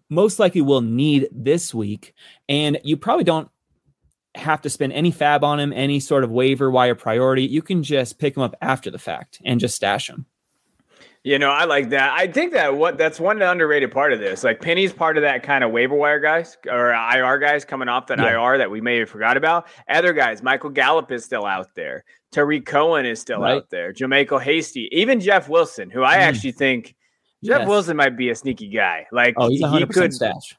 most 0.08 0.38
likely 0.38 0.60
will 0.60 0.80
need 0.80 1.28
this 1.32 1.74
week. 1.74 2.14
And 2.48 2.78
you 2.84 2.96
probably 2.96 3.24
don't 3.24 3.48
have 4.34 4.62
to 4.62 4.70
spend 4.70 4.92
any 4.92 5.10
fab 5.10 5.44
on 5.44 5.60
him, 5.60 5.72
any 5.72 6.00
sort 6.00 6.24
of 6.24 6.30
waiver 6.30 6.70
wire 6.70 6.94
priority. 6.94 7.44
You 7.44 7.62
can 7.62 7.82
just 7.82 8.18
pick 8.18 8.36
him 8.36 8.42
up 8.42 8.54
after 8.62 8.90
the 8.90 8.98
fact 8.98 9.40
and 9.44 9.60
just 9.60 9.76
stash 9.76 10.08
him. 10.08 10.26
You 11.24 11.38
know, 11.38 11.50
I 11.50 11.66
like 11.66 11.90
that. 11.90 12.12
I 12.18 12.26
think 12.26 12.52
that 12.52 12.74
what 12.74 12.98
that's 12.98 13.20
one 13.20 13.40
underrated 13.40 13.92
part 13.92 14.12
of 14.12 14.18
this. 14.18 14.42
Like 14.42 14.60
Penny's 14.60 14.92
part 14.92 15.16
of 15.16 15.22
that 15.22 15.44
kind 15.44 15.62
of 15.62 15.70
waiver 15.70 15.94
wire 15.94 16.18
guys 16.18 16.56
or 16.68 16.90
IR 16.90 17.38
guys 17.38 17.64
coming 17.64 17.88
off 17.88 18.08
that 18.08 18.18
yeah. 18.18 18.32
IR 18.32 18.58
that 18.58 18.72
we 18.72 18.80
may 18.80 18.98
have 18.98 19.08
forgot 19.08 19.36
about. 19.36 19.68
Other 19.88 20.12
guys, 20.12 20.42
Michael 20.42 20.70
Gallup 20.70 21.12
is 21.12 21.24
still 21.24 21.46
out 21.46 21.76
there. 21.76 22.04
Tarik 22.32 22.66
Cohen 22.66 23.06
is 23.06 23.20
still 23.20 23.40
right. 23.40 23.54
out 23.54 23.70
there. 23.70 23.92
JaMycal 23.92 24.42
Hasty, 24.42 24.88
even 24.90 25.20
Jeff 25.20 25.48
Wilson, 25.48 25.90
who 25.90 26.02
I 26.02 26.16
mm. 26.16 26.22
actually 26.22 26.52
think 26.52 26.96
Jeff 27.44 27.60
yes. 27.60 27.68
Wilson 27.68 27.96
might 27.96 28.16
be 28.16 28.30
a 28.30 28.34
sneaky 28.34 28.68
guy. 28.68 29.06
Like 29.12 29.34
oh, 29.36 29.48
he's 29.48 29.60
he 29.60 29.86
could 29.86 30.12
stash 30.12 30.56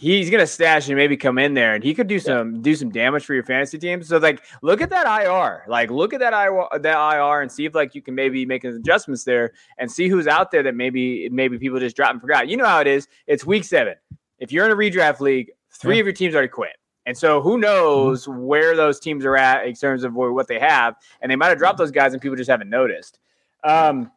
he's 0.00 0.30
gonna 0.30 0.46
stash 0.46 0.88
and 0.88 0.96
maybe 0.96 1.14
come 1.14 1.36
in 1.36 1.52
there 1.52 1.74
and 1.74 1.84
he 1.84 1.92
could 1.92 2.06
do 2.06 2.18
some 2.18 2.54
yeah. 2.54 2.60
do 2.62 2.74
some 2.74 2.90
damage 2.90 3.24
for 3.24 3.34
your 3.34 3.44
fantasy 3.44 3.78
team. 3.78 4.02
So 4.02 4.16
like 4.16 4.42
look 4.62 4.80
at 4.80 4.88
that 4.90 5.06
IR. 5.06 5.64
Like 5.68 5.90
look 5.90 6.14
at 6.14 6.20
that 6.20 6.32
IR 6.32 6.80
that 6.80 7.14
IR 7.14 7.42
and 7.42 7.52
see 7.52 7.66
if 7.66 7.74
like 7.74 7.94
you 7.94 8.00
can 8.00 8.14
maybe 8.14 8.46
make 8.46 8.64
adjustments 8.64 9.24
there 9.24 9.52
and 9.78 9.92
see 9.92 10.08
who's 10.08 10.26
out 10.26 10.50
there 10.50 10.62
that 10.62 10.74
maybe 10.74 11.28
maybe 11.28 11.58
people 11.58 11.78
just 11.78 11.96
dropped 11.96 12.12
and 12.12 12.20
forgot. 12.20 12.48
You 12.48 12.56
know 12.56 12.66
how 12.66 12.80
it 12.80 12.86
is. 12.86 13.08
It's 13.26 13.44
week 13.44 13.64
seven. 13.64 13.94
If 14.38 14.50
you're 14.52 14.64
in 14.64 14.72
a 14.72 14.76
redraft 14.76 15.20
league, 15.20 15.50
three 15.70 15.96
yeah. 15.96 16.00
of 16.00 16.06
your 16.06 16.14
teams 16.14 16.34
already 16.34 16.48
quit. 16.48 16.76
And 17.04 17.16
so 17.16 17.42
who 17.42 17.58
knows 17.58 18.26
mm-hmm. 18.26 18.40
where 18.40 18.74
those 18.74 19.00
teams 19.00 19.24
are 19.26 19.36
at 19.36 19.66
in 19.66 19.74
terms 19.74 20.02
of 20.02 20.14
what 20.14 20.48
they 20.48 20.58
have. 20.58 20.94
And 21.20 21.30
they 21.30 21.36
might 21.36 21.48
have 21.48 21.58
dropped 21.58 21.78
those 21.78 21.90
guys 21.90 22.14
and 22.14 22.22
people 22.22 22.36
just 22.36 22.50
haven't 22.50 22.70
noticed. 22.70 23.18
Um, 23.64 24.10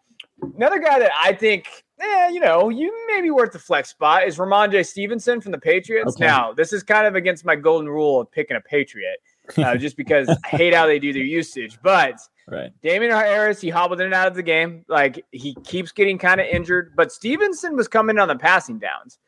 another 0.56 0.80
guy 0.80 1.00
that 1.00 1.12
I 1.20 1.34
think 1.34 1.68
eh, 2.00 2.30
you 2.30 2.40
know, 2.40 2.70
you 2.70 2.94
may 3.08 3.22
be 3.22 3.32
worth 3.32 3.52
the 3.52 3.60
flex 3.60 3.90
spot 3.90 4.28
is 4.28 4.38
Rhamondre 4.38 4.86
Stevenson 4.86 5.42
from 5.42 5.52
the 5.52 5.58
Patriots. 5.58 6.16
Okay. 6.16 6.26
Now, 6.26 6.54
this 6.54 6.74
is 6.74 6.84
kind 6.84 7.08
of 7.08 7.16
against 7.16 7.46
my 7.46 7.56
golden 7.56 7.90
rule 7.90 8.22
of 8.22 8.32
picking 8.32 8.58
a 8.58 8.62
Patriot, 8.62 9.18
uh, 9.58 9.76
just 9.78 9.98
because 9.98 10.30
I 10.30 10.48
hate 10.48 10.74
how 10.74 10.86
they 10.86 11.00
do 11.00 11.14
their 11.14 11.24
usage. 11.24 11.78
But 11.84 12.20
right. 12.48 12.72
Damien 12.82 13.12
Harris, 13.12 13.62
he 13.62 13.70
hobbled 13.70 14.00
in 14.00 14.06
and 14.06 14.14
out 14.14 14.28
of 14.28 14.36
the 14.36 14.44
game. 14.44 14.86
Like 14.88 15.26
he 15.32 15.56
keeps 15.64 15.92
getting 15.92 16.18
kind 16.18 16.40
of 16.42 16.48
injured, 16.48 16.94
but 16.96 17.12
Stevenson 17.12 17.76
was 17.76 17.88
coming 17.88 18.20
on 18.20 18.28
the 18.28 18.38
passing 18.38 18.80
downs 18.80 19.20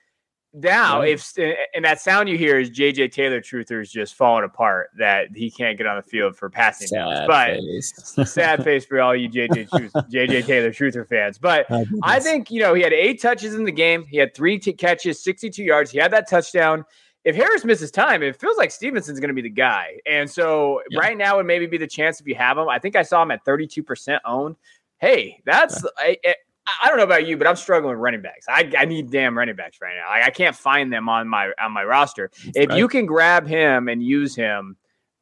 now 0.56 1.02
if 1.02 1.38
eh, 1.38 1.54
and 1.74 1.84
that 1.84 2.00
sound 2.00 2.30
you 2.30 2.38
hear 2.38 2.58
is 2.60 2.70
JJ 2.70 3.12
Taylor 3.12 3.42
truthers 3.42 3.90
just 3.90 4.16
falling 4.16 4.44
apart 4.44 4.90
that 4.98 5.28
he 5.36 5.52
can't 5.52 5.78
get 5.78 5.86
on 5.86 5.98
the 5.98 6.04
field 6.04 6.36
for 6.36 6.50
passing 6.50 6.88
sad 6.88 7.28
downs. 7.28 7.28
But 7.28 8.28
sad 8.28 8.64
face 8.64 8.86
for 8.86 9.02
all 9.02 9.16
you 9.16 9.30
JJ 9.30 9.70
Truth, 9.78 9.94
JJ 9.94 10.46
Taylor 10.46 10.72
truther 10.72 11.08
fans. 11.08 11.38
But 11.38 11.68
I 12.04 12.20
think 12.20 12.50
you 12.50 12.62
know 12.62 12.74
he 12.74 12.82
had 12.82 12.94
eight 12.94 13.22
touches 13.22 13.54
in 13.54 13.66
the 13.66 13.72
game. 13.72 14.06
He 14.06 14.18
had 14.18 14.34
three 14.34 14.58
t- 14.58 14.74
catches, 14.74 15.22
62 15.24 15.64
yards. 15.64 15.92
He 15.92 15.98
had 15.98 16.12
that 16.12 16.30
touchdown. 16.30 16.86
If 17.26 17.36
Harris 17.36 17.66
misses 17.66 17.90
time, 17.90 18.22
it 18.22 18.40
feels 18.40 18.56
like 18.56 18.70
Stevenson's 18.70 19.20
going 19.20 19.30
to 19.30 19.34
be 19.34 19.42
the 19.42 19.50
guy. 19.50 19.98
And 20.06 20.30
so 20.30 20.82
yeah. 20.92 21.00
right 21.00 21.18
now 21.18 21.38
would 21.38 21.48
maybe 21.48 21.66
be 21.66 21.80
the 21.80 21.88
chance 21.88 22.22
if 22.22 22.28
you 22.28 22.36
have 22.36 22.58
him. 22.58 22.70
I 22.70 22.78
think 22.78 22.96
I 22.96 23.02
saw 23.02 23.24
him 23.24 23.32
at 23.32 23.44
32% 23.44 24.20
owned. 24.26 24.56
Hey, 25.00 25.42
that's 25.44 25.84
I, 25.98 26.18
eh, 26.24 26.34
I 26.82 26.88
don't 26.88 26.98
know 26.98 27.04
about 27.04 27.28
you, 27.28 27.38
but 27.38 27.48
I'm 27.48 27.56
struggling 27.56 27.94
with 27.94 28.02
running 28.02 28.22
backs. 28.22 28.46
I, 28.50 28.72
I 28.78 28.86
need 28.86 29.12
damn 29.12 29.38
running 29.38 29.56
backs 29.56 29.78
right 29.82 29.96
now. 29.96 30.10
I, 30.10 30.28
I 30.28 30.30
can't 30.32 30.56
find 30.56 30.92
them 30.92 31.08
on 31.10 31.28
my 31.28 31.52
on 31.62 31.72
my 31.72 31.84
roster. 31.84 32.32
If 32.56 32.70
right. 32.70 32.78
you 32.78 32.88
can 32.88 33.06
grab 33.06 33.48
him 33.48 33.88
and 33.88 34.02
use 34.02 34.36
him, 34.36 34.78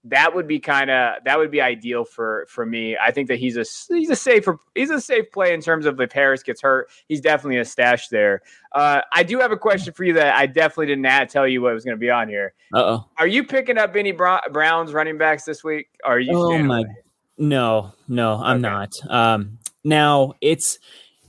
that 0.05 0.35
would 0.35 0.47
be 0.47 0.59
kind 0.59 0.89
of 0.89 1.23
that 1.23 1.37
would 1.37 1.51
be 1.51 1.61
ideal 1.61 2.03
for 2.03 2.45
for 2.49 2.65
me. 2.65 2.97
I 2.97 3.11
think 3.11 3.27
that 3.29 3.39
he's 3.39 3.57
a 3.57 3.65
he's 3.93 4.09
a 4.09 4.15
safer 4.15 4.57
he's 4.75 4.89
a 4.89 4.99
safe 4.99 5.31
play 5.31 5.53
in 5.53 5.61
terms 5.61 5.85
of 5.85 5.99
if 5.99 6.11
Harris 6.11 6.43
gets 6.43 6.61
hurt, 6.61 6.89
he's 7.07 7.21
definitely 7.21 7.59
a 7.59 7.65
stash 7.65 8.09
there. 8.09 8.41
Uh, 8.73 9.01
I 9.13 9.23
do 9.23 9.39
have 9.39 9.51
a 9.51 9.57
question 9.57 9.93
for 9.93 10.03
you 10.03 10.13
that 10.13 10.35
I 10.35 10.45
definitely 10.45 10.87
didn't 10.87 11.29
tell 11.29 11.47
you 11.47 11.61
what 11.61 11.73
was 11.73 11.85
going 11.85 11.95
to 11.95 11.99
be 11.99 12.09
on 12.09 12.27
here. 12.27 12.53
oh. 12.73 13.05
Are 13.17 13.27
you 13.27 13.43
picking 13.43 13.77
up 13.77 13.95
any 13.95 14.11
Browns 14.11 14.93
running 14.93 15.17
backs 15.17 15.43
this 15.43 15.63
week? 15.63 15.87
Or 16.03 16.13
are 16.13 16.19
you? 16.19 16.33
Oh 16.33 16.57
my. 16.59 16.79
Away? 16.79 16.95
No, 17.37 17.93
no, 18.07 18.35
I'm 18.35 18.63
okay. 18.63 18.73
not. 18.73 18.93
Um, 19.09 19.57
now 19.83 20.33
it's 20.39 20.77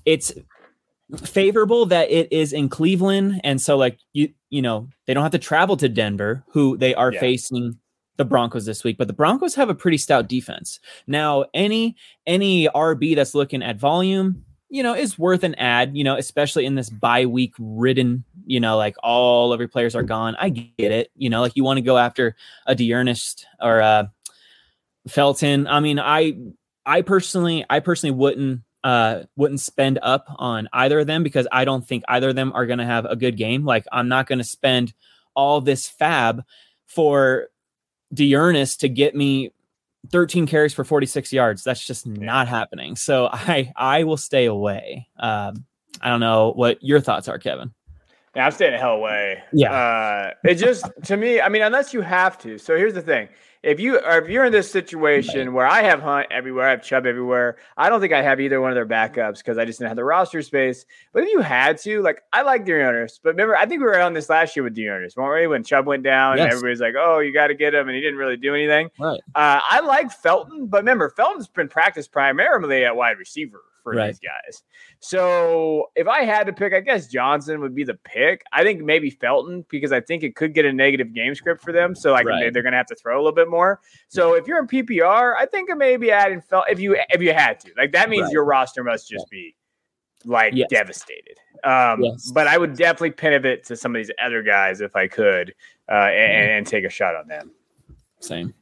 it's 0.05 0.33
favorable 1.25 1.87
that 1.87 2.11
it 2.11 2.33
is 2.33 2.53
in 2.53 2.69
Cleveland, 2.69 3.41
and 3.45 3.61
so 3.61 3.77
like 3.77 3.99
you 4.13 4.31
you 4.51 4.63
know 4.63 4.89
they 5.07 5.15
don't 5.15 5.23
have 5.23 5.33
to 5.33 5.39
travel 5.39 5.77
to 5.79 5.89
Denver, 5.89 6.45
who 6.49 6.77
they 6.77 6.95
are 6.95 7.13
yeah. 7.13 7.21
facing 7.21 7.79
the 8.17 8.25
Broncos 8.25 8.65
this 8.65 8.85
week, 8.85 8.97
but 8.97 9.09
the 9.09 9.15
Broncos 9.15 9.55
have 9.55 9.69
a 9.69 9.75
pretty 9.75 9.99
stout 9.99 10.29
defense. 10.29 10.81
Now, 11.07 11.47
any 11.53 11.97
any 12.27 12.69
RB 12.69 13.17
that's 13.17 13.35
looking 13.35 13.63
at 13.63 13.77
volume, 13.77 14.45
you 14.69 14.83
know, 14.83 14.95
is 14.95 15.19
worth 15.19 15.43
an 15.43 15.55
add, 15.57 15.97
you 15.97 16.05
know, 16.05 16.17
especially 16.17 16.67
in 16.67 16.75
this 16.75 16.91
bye 16.91 17.27
week 17.27 17.55
ridden, 17.59 18.25
you 18.47 18.61
know, 18.61 18.77
like 18.77 18.97
all 19.03 19.53
of 19.53 19.61
your 19.61 19.69
players 19.69 19.95
are 19.95 20.03
gone. 20.03 20.37
I 20.39 20.51
get 20.51 20.93
it, 20.93 21.11
you 21.17 21.29
know, 21.29 21.41
like 21.41 21.57
you 21.57 21.65
want 21.65 21.79
to 21.79 21.83
go 21.83 21.99
after 21.99 22.37
a 22.67 22.75
D'Ernest 22.75 23.47
or 23.61 23.81
a 23.81 24.13
Felton. 25.09 25.67
I 25.67 25.81
mean, 25.81 25.99
I 25.99 26.35
I 26.87 27.03
personally 27.03 27.65
I 27.69 27.81
personally 27.81 28.15
wouldn't 28.17 28.61
uh, 28.85 29.23
wouldn't 29.35 29.61
spend 29.61 29.99
up 30.03 30.27
on 30.37 30.69
either 30.73 31.01
of 31.01 31.07
them 31.07 31.23
because 31.23 31.49
I 31.51 31.65
don't 31.65 31.85
think 31.85 32.05
either 32.07 32.29
of 32.29 32.37
them 32.37 32.53
are 32.55 32.67
going 32.67 32.79
to 32.79 32.85
have 32.85 33.07
a 33.07 33.17
good 33.17 33.37
game. 33.37 33.65
Like 33.65 33.87
I'm 33.91 34.09
not 34.09 34.27
going 34.27 34.39
to 34.39 34.45
spend 34.45 34.93
all 35.35 35.63
this 35.63 35.89
fab 35.89 36.45
for 36.87 37.49
D'Ernest 38.13 38.81
to 38.81 38.89
get 38.91 39.17
me 39.17 39.51
13 40.11 40.47
carries 40.47 40.75
for 40.75 40.85
46 40.85 41.33
yards. 41.33 41.65
That's 41.65 41.85
just 41.85 42.07
not 42.07 42.47
happening. 42.47 42.95
So 43.05 43.29
I 43.33 43.73
I 43.75 44.05
will 44.05 44.17
stay 44.17 44.45
away. 44.45 45.09
Um, 45.19 45.65
I 46.01 46.11
don't 46.11 46.21
know 46.21 46.53
what 46.53 46.83
your 46.83 47.01
thoughts 47.01 47.29
are, 47.29 47.39
Kevin. 47.39 47.73
Yeah, 48.37 48.47
I'm 48.47 48.53
staying 48.53 48.73
the 48.73 48.79
hell 48.79 48.95
away. 48.95 49.43
Yeah. 49.53 49.73
Uh, 49.73 50.31
it 50.45 50.57
just 50.57 50.87
to 51.05 51.17
me, 51.17 51.41
I 51.41 51.49
mean, 51.49 51.63
unless 51.63 51.95
you 51.95 52.01
have 52.01 52.37
to. 52.39 52.59
So 52.59 52.77
here's 52.77 52.95
the 52.95 53.03
thing: 53.03 53.29
if 53.65 53.81
you 53.81 53.99
if 53.99 54.29
you're 54.29 54.45
in 54.45 54.53
this 54.53 54.71
situation 54.71 55.53
where 55.55 55.67
I 55.67 55.83
have 55.83 56.01
Hunt 56.01 56.27
everywhere, 56.31 56.67
I 56.69 56.71
have 56.71 56.83
Chubb 56.83 57.07
everywhere, 57.07 57.57
I 57.77 57.89
don't 57.89 58.01
think 58.01 58.13
I 58.13 58.23
have 58.23 58.41
either 58.41 58.61
one 58.61 58.71
of 58.71 58.75
their 58.75 58.87
backups 58.87 59.39
because 59.39 59.59
I 59.59 59.65
just 59.65 59.79
didn't 59.79 59.89
have 59.89 59.97
the 59.97 60.05
roster 60.05 60.43
space. 60.43 60.85
But 61.13 61.25
if 61.25 61.31
you 61.31 61.41
had 61.41 61.79
to, 61.79 62.03
like 62.03 62.23
I 62.33 62.43
like 62.43 62.65
D'Ernest, 62.67 63.21
but 63.23 63.31
remember, 63.31 63.57
I 63.57 63.67
think 63.67 63.81
we 63.81 63.87
were 63.87 63.99
on 63.99 64.13
this 64.13 64.29
last 64.29 64.55
year 64.55 64.63
with 64.63 64.75
D'Ernest, 64.75 65.17
weren't 65.17 65.43
we? 65.43 65.47
When 65.47 65.65
Chubb 65.65 65.87
went 65.87 66.03
down 66.03 66.37
yes. 66.37 66.45
and 66.45 66.53
everybody's 66.53 66.81
like, 66.81 66.95
"Oh, 66.99 67.21
you 67.21 67.33
got 67.33 67.49
to 67.49 67.55
get 67.55 67.75
him," 67.75 67.89
and 67.89 67.97
he 67.97 68.03
didn't 68.03 68.19
really 68.19 68.37
do 68.37 68.55
anything. 68.55 68.91
Right. 68.99 69.21
Uh, 69.35 69.61
I 69.69 69.81
like 69.81 70.13
Felton, 70.13 70.67
but 70.67 70.79
remember, 70.79 71.09
Felton's 71.09 71.49
been 71.49 71.69
practiced 71.69 72.13
primarily 72.13 72.85
at 72.85 72.95
wide 72.95 73.19
receiver 73.19 73.63
for 73.85 73.93
right. 73.93 74.09
these 74.09 74.19
guys. 74.19 74.65
So 74.99 75.91
if 75.95 76.09
I 76.09 76.25
had 76.25 76.49
to 76.49 76.53
pick, 76.53 76.73
I 76.73 76.81
guess 76.81 77.07
Johnson 77.07 77.61
would 77.61 77.75
be 77.75 77.85
the 77.85 77.95
pick. 77.95 78.43
I 78.53 78.65
think 78.65 78.83
maybe 78.83 79.11
Felton 79.11 79.65
because 79.69 79.93
I 79.93 80.01
think 80.01 80.25
it 80.25 80.35
could 80.35 80.55
get 80.55 80.65
a 80.65 80.73
negative 80.73 81.15
game 81.15 81.35
script 81.37 81.63
for 81.63 81.71
them. 81.71 81.95
So 81.95 82.11
like 82.11 82.27
right. 82.27 82.53
they're 82.53 82.63
going 82.63 82.73
to 82.73 82.79
have 82.79 82.87
to 82.87 82.97
throw 82.97 83.17
a 83.17 83.23
little 83.23 83.35
bit 83.35 83.49
more. 83.49 83.81
So 84.09 84.35
if 84.35 84.49
you're 84.49 84.59
in 84.59 84.67
PPR, 84.67 85.35
I 85.39 85.47
think 85.47 85.71
maybe 85.77 86.11
adding 86.11 86.41
Felton 86.41 86.73
if 86.73 86.81
you 86.81 86.97
if 87.11 87.23
you 87.23 87.33
had 87.33 87.61
to. 87.61 87.71
Like 87.77 87.93
that 87.93 88.11
means 88.11 88.25
right. 88.25 88.33
your 88.33 88.45
roster 88.45 88.83
must 88.83 89.09
just 89.09 89.31
be 89.31 89.55
like 90.25 90.55
yes. 90.57 90.69
devastated. 90.71 91.39
Um, 91.63 92.03
yes. 92.03 92.31
But 92.33 92.49
I 92.49 92.59
would 92.59 92.77
definitely 92.77 93.13
pivot 93.13 93.65
to 93.67 93.77
some 93.77 93.95
of 93.95 94.01
these 94.01 94.11
other 94.23 94.43
guys 94.43 94.81
if 94.81 94.97
I 94.97 95.07
could 95.07 95.55
uh, 95.89 95.95
and, 95.95 96.51
and 96.51 96.67
take 96.67 96.85
a 96.85 96.91
shot 96.91 97.15
on 97.15 97.29
them. 97.29 97.53
Same. 98.21 98.55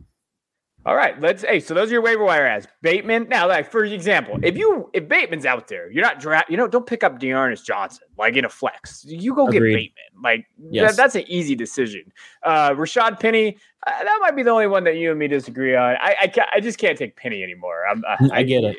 All 0.84 0.96
right, 0.96 1.20
let's. 1.20 1.44
Hey, 1.44 1.60
so 1.60 1.74
those 1.74 1.90
are 1.90 1.92
your 1.92 2.02
waiver 2.02 2.24
wire 2.24 2.44
adds. 2.44 2.66
Bateman. 2.80 3.28
Now, 3.28 3.46
like 3.46 3.70
for 3.70 3.84
example, 3.84 4.38
if 4.42 4.56
you 4.56 4.90
if 4.92 5.08
Bateman's 5.08 5.46
out 5.46 5.68
there, 5.68 5.90
you're 5.92 6.02
not 6.02 6.18
draft. 6.18 6.50
You 6.50 6.56
know, 6.56 6.66
don't 6.66 6.86
pick 6.86 7.04
up 7.04 7.20
D'Ernest 7.20 7.64
Johnson 7.64 8.02
like 8.18 8.34
in 8.34 8.44
a 8.44 8.48
flex. 8.48 9.04
You 9.06 9.32
go 9.32 9.46
Agreed. 9.46 9.70
get 9.70 9.76
Bateman. 9.76 10.22
Like 10.24 10.46
yes. 10.70 10.90
that, 10.90 10.96
that's 11.00 11.14
an 11.14 11.24
easy 11.28 11.54
decision. 11.54 12.10
Uh, 12.42 12.70
Rashad 12.70 13.20
Penny. 13.20 13.58
Uh, 13.86 13.90
that 14.02 14.18
might 14.20 14.34
be 14.34 14.42
the 14.42 14.50
only 14.50 14.66
one 14.66 14.82
that 14.84 14.96
you 14.96 15.10
and 15.10 15.20
me 15.20 15.28
disagree 15.28 15.76
on. 15.76 15.96
I 16.00 16.16
I, 16.20 16.46
I 16.54 16.60
just 16.60 16.78
can't 16.78 16.98
take 16.98 17.16
Penny 17.16 17.44
anymore. 17.44 17.86
I'm, 17.86 18.02
uh, 18.04 18.16
I, 18.20 18.28
I 18.38 18.42
get 18.42 18.64
it. 18.64 18.78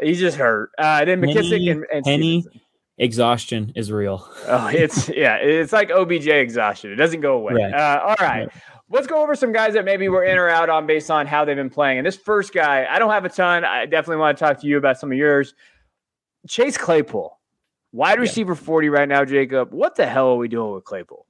He's 0.00 0.20
just 0.20 0.36
hurt. 0.36 0.70
Uh, 0.78 1.04
then 1.04 1.20
McKissic 1.20 1.50
Penny, 1.50 1.70
and, 1.70 1.86
and 1.92 2.04
Penny. 2.04 2.40
Stevenson. 2.42 2.60
exhaustion 2.98 3.72
is 3.74 3.90
real. 3.90 4.28
oh, 4.46 4.68
it's 4.68 5.08
yeah, 5.08 5.36
it's 5.36 5.72
like 5.72 5.90
OBJ 5.90 6.28
exhaustion. 6.28 6.92
It 6.92 6.96
doesn't 6.96 7.20
go 7.20 7.34
away. 7.36 7.54
Right. 7.54 7.74
Uh, 7.74 8.00
all 8.02 8.16
right. 8.20 8.46
right. 8.46 8.48
Let's 8.88 9.06
go 9.06 9.22
over 9.22 9.34
some 9.34 9.52
guys 9.52 9.74
that 9.74 9.84
maybe 9.84 10.08
we're 10.08 10.24
in 10.24 10.38
or 10.38 10.48
out 10.48 10.68
on 10.68 10.86
based 10.86 11.10
on 11.10 11.26
how 11.26 11.44
they've 11.44 11.56
been 11.56 11.70
playing. 11.70 11.98
And 11.98 12.06
this 12.06 12.16
first 12.16 12.52
guy, 12.52 12.86
I 12.88 12.98
don't 13.00 13.10
have 13.10 13.24
a 13.24 13.28
ton. 13.28 13.64
I 13.64 13.84
definitely 13.86 14.18
want 14.18 14.38
to 14.38 14.44
talk 14.44 14.60
to 14.60 14.66
you 14.66 14.78
about 14.78 14.98
some 14.98 15.10
of 15.10 15.18
yours. 15.18 15.54
Chase 16.48 16.78
Claypool, 16.78 17.36
wide 17.92 18.20
receiver 18.20 18.52
yeah. 18.52 18.60
40 18.60 18.88
right 18.90 19.08
now, 19.08 19.24
Jacob. 19.24 19.72
What 19.72 19.96
the 19.96 20.06
hell 20.06 20.28
are 20.28 20.36
we 20.36 20.46
doing 20.46 20.72
with 20.72 20.84
Claypool? 20.84 21.26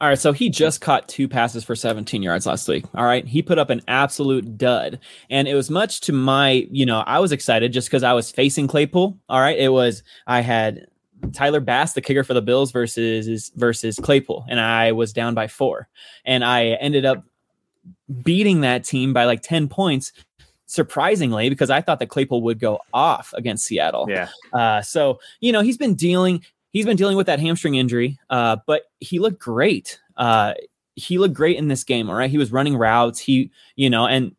All 0.00 0.08
right, 0.08 0.18
so 0.18 0.32
he 0.32 0.50
just 0.50 0.80
caught 0.80 1.08
two 1.08 1.28
passes 1.28 1.62
for 1.62 1.76
17 1.76 2.24
yards 2.24 2.44
last 2.44 2.66
week. 2.66 2.84
All 2.92 3.04
right, 3.04 3.24
he 3.24 3.40
put 3.40 3.58
up 3.58 3.70
an 3.70 3.82
absolute 3.86 4.58
dud, 4.58 4.98
and 5.30 5.46
it 5.46 5.54
was 5.54 5.70
much 5.70 6.00
to 6.00 6.12
my, 6.12 6.66
you 6.72 6.84
know, 6.84 7.04
I 7.06 7.20
was 7.20 7.30
excited 7.30 7.72
just 7.72 7.86
because 7.86 8.02
I 8.02 8.12
was 8.12 8.28
facing 8.28 8.66
Claypool. 8.66 9.16
All 9.28 9.40
right, 9.40 9.56
it 9.56 9.68
was 9.68 10.02
I 10.26 10.40
had 10.40 10.86
Tyler 11.32 11.60
Bass, 11.60 11.92
the 11.92 12.00
kicker 12.00 12.24
for 12.24 12.34
the 12.34 12.42
Bills, 12.42 12.72
versus 12.72 13.50
versus 13.56 13.98
Claypool, 14.02 14.46
and 14.48 14.60
I 14.60 14.92
was 14.92 15.12
down 15.12 15.34
by 15.34 15.46
four, 15.46 15.88
and 16.24 16.44
I 16.44 16.66
ended 16.80 17.04
up 17.04 17.24
beating 18.22 18.60
that 18.60 18.84
team 18.84 19.12
by 19.12 19.24
like 19.24 19.42
10 19.42 19.68
points 19.68 20.12
surprisingly, 20.66 21.50
because 21.50 21.68
I 21.68 21.82
thought 21.82 21.98
that 21.98 22.08
Claypool 22.08 22.40
would 22.42 22.58
go 22.58 22.80
off 22.94 23.34
against 23.36 23.66
Seattle. 23.66 24.06
Yeah. 24.08 24.28
Uh, 24.52 24.80
so 24.82 25.20
you 25.40 25.52
know 25.52 25.60
he's 25.60 25.76
been 25.78 25.94
dealing 25.94 26.42
he's 26.72 26.86
been 26.86 26.96
dealing 26.96 27.16
with 27.16 27.26
that 27.26 27.38
hamstring 27.38 27.74
injury, 27.76 28.18
uh, 28.30 28.56
but 28.66 28.84
he 29.00 29.18
looked 29.18 29.38
great. 29.38 30.00
Uh, 30.16 30.54
he 30.94 31.18
looked 31.18 31.34
great 31.34 31.56
in 31.56 31.68
this 31.68 31.84
game. 31.84 32.10
All 32.10 32.16
right, 32.16 32.30
he 32.30 32.38
was 32.38 32.52
running 32.52 32.76
routes. 32.76 33.18
He, 33.18 33.50
you 33.76 33.88
know, 33.88 34.06
and 34.06 34.34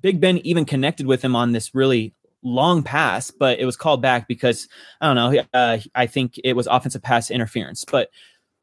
Big 0.00 0.20
Ben 0.20 0.38
even 0.38 0.64
connected 0.64 1.06
with 1.06 1.22
him 1.22 1.36
on 1.36 1.52
this 1.52 1.74
really 1.74 2.14
long 2.44 2.82
pass, 2.82 3.30
but 3.30 3.58
it 3.58 3.64
was 3.64 3.76
called 3.76 4.00
back 4.00 4.28
because 4.28 4.68
I 5.00 5.12
don't 5.12 5.16
know. 5.16 5.42
Uh, 5.52 5.78
I 5.94 6.06
think 6.06 6.38
it 6.44 6.54
was 6.54 6.68
offensive 6.68 7.02
pass 7.02 7.30
interference. 7.30 7.84
But 7.84 8.10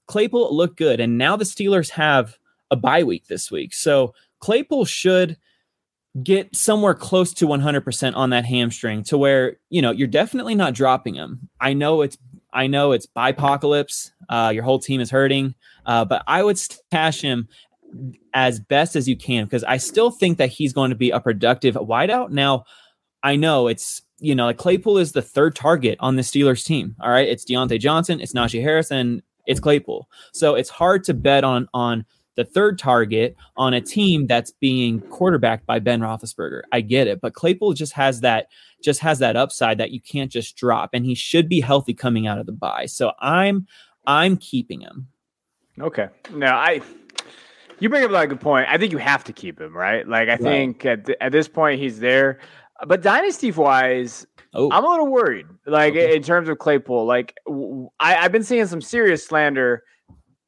Claypool 0.07 0.55
looked 0.55 0.77
good, 0.77 0.99
and 0.99 1.17
now 1.17 1.35
the 1.35 1.43
Steelers 1.43 1.89
have 1.89 2.37
a 2.69 2.75
bye 2.75 3.03
week 3.03 3.27
this 3.27 3.51
week, 3.51 3.73
so 3.73 4.13
Claypool 4.39 4.85
should 4.85 5.37
get 6.23 6.53
somewhere 6.55 6.93
close 6.93 7.33
to 7.33 7.47
100% 7.47 8.15
on 8.15 8.31
that 8.31 8.43
hamstring 8.43 9.01
to 9.01 9.17
where 9.17 9.57
you 9.69 9.81
know 9.81 9.91
you're 9.91 10.07
definitely 10.07 10.55
not 10.55 10.73
dropping 10.73 11.15
him. 11.15 11.49
I 11.59 11.73
know 11.73 12.01
it's 12.01 12.17
I 12.53 12.67
know 12.67 12.91
it's 12.91 13.07
bipocalypse. 13.07 14.11
Uh, 14.29 14.51
your 14.53 14.63
whole 14.63 14.79
team 14.79 15.01
is 15.01 15.09
hurting, 15.09 15.55
uh, 15.85 16.05
but 16.05 16.23
I 16.27 16.43
would 16.43 16.57
stash 16.57 17.21
him 17.21 17.47
as 18.33 18.59
best 18.59 18.95
as 18.95 19.07
you 19.07 19.17
can 19.17 19.45
because 19.45 19.63
I 19.63 19.77
still 19.77 20.11
think 20.11 20.37
that 20.37 20.49
he's 20.49 20.73
going 20.73 20.89
to 20.89 20.95
be 20.95 21.11
a 21.11 21.19
productive 21.19 21.75
wideout. 21.75 22.29
Now, 22.29 22.65
I 23.23 23.35
know 23.35 23.67
it's 23.67 24.01
you 24.19 24.35
know 24.35 24.45
like 24.45 24.57
Claypool 24.57 24.97
is 24.97 25.11
the 25.11 25.21
third 25.21 25.55
target 25.55 25.97
on 25.99 26.15
the 26.15 26.21
Steelers 26.21 26.65
team. 26.65 26.95
All 27.01 27.11
right, 27.11 27.27
it's 27.27 27.45
Diontae 27.45 27.79
Johnson, 27.79 28.19
it's 28.19 28.33
Najee 28.33 28.61
Harris, 28.61 28.91
and 28.91 29.21
it's 29.45 29.59
Claypool. 29.59 30.09
So 30.33 30.55
it's 30.55 30.69
hard 30.69 31.03
to 31.05 31.13
bet 31.13 31.43
on 31.43 31.67
on 31.73 32.05
the 32.35 32.45
third 32.45 32.79
target 32.79 33.35
on 33.57 33.73
a 33.73 33.81
team 33.81 34.25
that's 34.25 34.51
being 34.51 35.01
quarterbacked 35.01 35.65
by 35.65 35.79
Ben 35.79 35.99
Roethlisberger. 35.99 36.61
I 36.71 36.81
get 36.81 37.07
it, 37.07 37.19
but 37.21 37.33
Claypool 37.33 37.73
just 37.73 37.93
has 37.93 38.21
that 38.21 38.47
just 38.83 38.99
has 39.01 39.19
that 39.19 39.35
upside 39.35 39.77
that 39.77 39.91
you 39.91 39.99
can't 39.99 40.31
just 40.31 40.55
drop, 40.55 40.91
and 40.93 41.05
he 41.05 41.15
should 41.15 41.49
be 41.49 41.61
healthy 41.61 41.93
coming 41.93 42.27
out 42.27 42.39
of 42.39 42.45
the 42.45 42.51
bye. 42.51 42.85
So 42.85 43.11
I'm 43.19 43.67
I'm 44.07 44.37
keeping 44.37 44.81
him. 44.81 45.07
Okay. 45.79 46.07
Now 46.33 46.57
I 46.57 46.81
you 47.79 47.89
bring 47.89 48.03
up 48.03 48.11
like 48.11 48.25
a 48.25 48.35
good 48.35 48.41
point. 48.41 48.67
I 48.69 48.77
think 48.77 48.91
you 48.91 48.99
have 48.99 49.23
to 49.25 49.33
keep 49.33 49.59
him, 49.59 49.75
right? 49.75 50.07
Like 50.07 50.29
I 50.29 50.33
right. 50.33 50.41
think 50.41 50.85
at, 50.85 51.05
th- 51.05 51.17
at 51.19 51.31
this 51.31 51.47
point 51.47 51.79
he's 51.81 51.99
there. 51.99 52.37
But 52.85 53.01
dynasty 53.01 53.51
wise, 53.51 54.25
oh. 54.53 54.69
I'm 54.71 54.83
a 54.83 54.89
little 54.89 55.07
worried. 55.07 55.45
Like 55.65 55.93
okay. 55.93 56.15
in 56.15 56.23
terms 56.23 56.49
of 56.49 56.57
Claypool, 56.59 57.05
like 57.05 57.35
I, 57.99 58.15
I've 58.15 58.31
been 58.31 58.43
seeing 58.43 58.65
some 58.67 58.81
serious 58.81 59.25
slander 59.25 59.83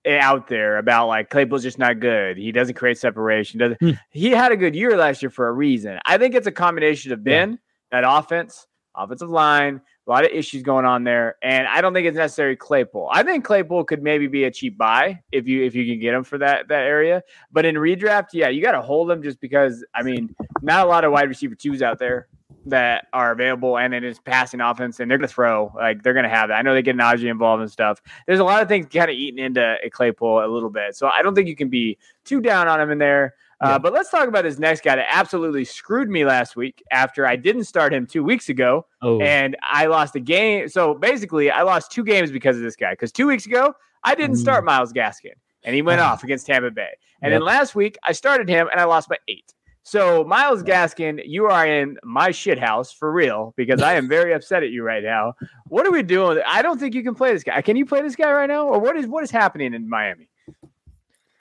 out 0.06 0.48
there 0.48 0.78
about 0.78 1.08
like 1.08 1.30
Claypool's 1.30 1.64
just 1.64 1.80
not 1.80 2.00
good. 2.00 2.38
He 2.38 2.52
doesn't 2.52 2.76
create 2.76 2.98
separation. 2.98 3.60
Doesn't 3.60 3.78
hmm. 3.80 3.92
he 4.10 4.32
had 4.32 4.52
a 4.52 4.58
good 4.58 4.76
year 4.76 4.98
last 4.98 5.22
year 5.22 5.30
for 5.30 5.48
a 5.48 5.52
reason? 5.52 6.00
I 6.06 6.18
think 6.18 6.36
it's 6.36 6.48
a 6.48 6.52
combination 6.52 7.12
of 7.12 7.24
Ben, 7.24 7.52
yeah. 7.52 8.02
that 8.02 8.04
offense, 8.08 8.68
offensive 8.96 9.30
line, 9.30 9.82
a 10.06 10.10
lot 10.10 10.26
of 10.26 10.32
issues 10.32 10.64
going 10.64 10.86
on 10.86 11.04
there, 11.04 11.38
and 11.42 11.68
I 11.68 11.82
don't 11.82 11.94
think 11.94 12.08
it's 12.08 12.18
necessarily 12.18 12.56
Claypool. 12.56 13.10
I 13.12 13.24
think 13.24 13.46
Claypool 13.46 13.86
could 13.86 14.04
maybe 14.04 14.28
be 14.28 14.44
a 14.44 14.52
cheap 14.52 14.78
buy 14.78 15.22
if 15.32 15.48
you 15.48 15.64
if 15.64 15.76
you 15.76 15.86
can 15.86 16.00
get 16.00 16.14
him 16.14 16.24
for 16.24 16.38
that 16.40 16.68
that 16.68 16.84
area. 16.84 17.24
But 17.52 17.66
in 17.66 17.76
redraft, 17.76 18.30
yeah, 18.34 18.50
you 18.50 18.62
got 18.62 18.74
to 18.74 18.82
hold 18.82 19.10
him 19.10 19.24
just 19.24 19.40
because 19.40 19.86
I 19.94 20.04
mean, 20.04 20.36
not 20.62 20.86
a 20.86 20.90
lot 20.90 21.06
of 21.06 21.12
wide 21.12 21.30
receiver 21.30 21.56
twos 21.56 21.82
out 21.82 22.00
there 22.00 22.28
that 22.66 23.08
are 23.12 23.32
available 23.32 23.78
and 23.78 23.94
then 23.94 24.04
it 24.04 24.08
is 24.08 24.20
passing 24.20 24.62
offense 24.62 25.00
and 25.00 25.12
they're 25.12 25.18
going 25.18 25.28
to 25.28 25.34
throw 25.34 25.72
like 25.76 26.02
they're 26.02 26.14
going 26.14 26.24
to 26.24 26.30
have 26.30 26.50
that. 26.50 26.56
I 26.56 26.62
know 26.62 26.74
they 26.74 26.82
get 26.82 26.96
Najee 26.96 27.30
involved 27.30 27.62
and 27.62 27.72
stuff. 27.72 28.02
There's 28.26 28.40
a 28.40 28.44
lot 28.44 28.62
of 28.62 28.68
things 28.68 28.88
kind 28.88 29.10
of 29.10 29.16
eating 29.16 29.44
into 29.44 29.76
a 29.84 29.90
Claypool 29.90 30.46
a 30.46 30.48
little 30.48 30.70
bit. 30.70 30.96
So 30.96 31.08
I 31.08 31.22
don't 31.22 31.36
think 31.36 31.48
you 31.48 31.56
can 31.56 31.70
be 31.70 31.98
too 32.24 32.42
down 32.42 32.68
on 32.68 32.80
him 32.80 32.92
in 32.92 33.00
there. 33.00 33.36
Uh, 33.64 33.70
yeah. 33.70 33.78
But 33.78 33.94
let's 33.94 34.10
talk 34.10 34.28
about 34.28 34.44
this 34.44 34.60
next 34.60 34.84
guy 34.84 34.98
that 34.98 35.08
absolutely 35.10 35.64
screwed 35.64 36.10
me 36.10 36.26
last 36.26 36.56
week 36.56 36.84
after 36.92 37.26
I 37.26 37.38
didn't 37.38 37.64
start 37.64 37.94
him 37.94 38.06
two 38.06 38.24
weeks 38.24 38.50
ago. 38.50 38.86
Oh. 39.02 39.22
And 39.22 39.56
I 39.62 39.86
lost 39.86 40.16
a 40.16 40.20
game. 40.20 40.68
So 40.68 40.96
basically, 40.96 41.50
I 41.50 41.62
lost 41.62 41.92
two 41.92 42.04
games 42.04 42.30
because 42.30 42.58
of 42.58 42.64
this 42.64 42.76
guy. 42.76 42.92
Because 42.92 43.14
two 43.14 43.28
weeks 43.28 43.46
ago, 43.46 43.74
I 44.04 44.16
didn't 44.16 44.36
mm. 44.36 44.42
start 44.42 44.66
Myles 44.66 44.92
Gaskin 44.92 45.34
and 45.64 45.74
he 45.74 45.82
went 45.82 46.02
uh. 46.02 46.06
off 46.06 46.24
against 46.24 46.46
Tampa 46.46 46.72
Bay. 46.72 46.90
And 47.22 47.32
yep. 47.32 47.40
then 47.40 47.46
last 47.46 47.74
week, 47.74 47.98
I 48.04 48.12
started 48.12 48.50
him 48.50 48.68
and 48.70 48.82
I 48.82 48.84
lost 48.84 49.08
by 49.08 49.18
eight. 49.30 49.54
So, 49.86 50.24
Myles 50.24 50.64
Gaskin, 50.64 51.22
you 51.26 51.46
are 51.46 51.68
in 51.68 51.98
my 52.04 52.32
shit 52.32 52.58
house 52.58 52.92
for 52.92 53.12
real 53.12 53.54
because 53.58 53.82
I 53.82 53.96
am 53.96 54.08
very 54.08 54.34
upset 54.34 54.64
at 54.64 54.72
you 54.72 54.82
right 54.82 55.04
now. 55.04 55.34
What 55.68 55.86
are 55.86 55.92
we 55.92 56.04
doing? 56.04 56.42
I 56.48 56.62
don't 56.62 56.80
think 56.80 56.96
you 56.96 57.04
can 57.04 57.16
play 57.16 57.34
this 57.34 57.44
guy. 57.44 57.62
Can 57.62 57.76
you 57.76 57.86
play 57.86 58.02
this 58.02 58.16
guy 58.16 58.32
right 58.32 58.48
now, 58.48 58.66
or 58.66 58.80
what 58.80 58.96
is 58.96 59.08
what 59.08 59.26
is 59.26 59.32
happening 59.32 59.74
in 59.74 59.90
Miami? 59.90 60.30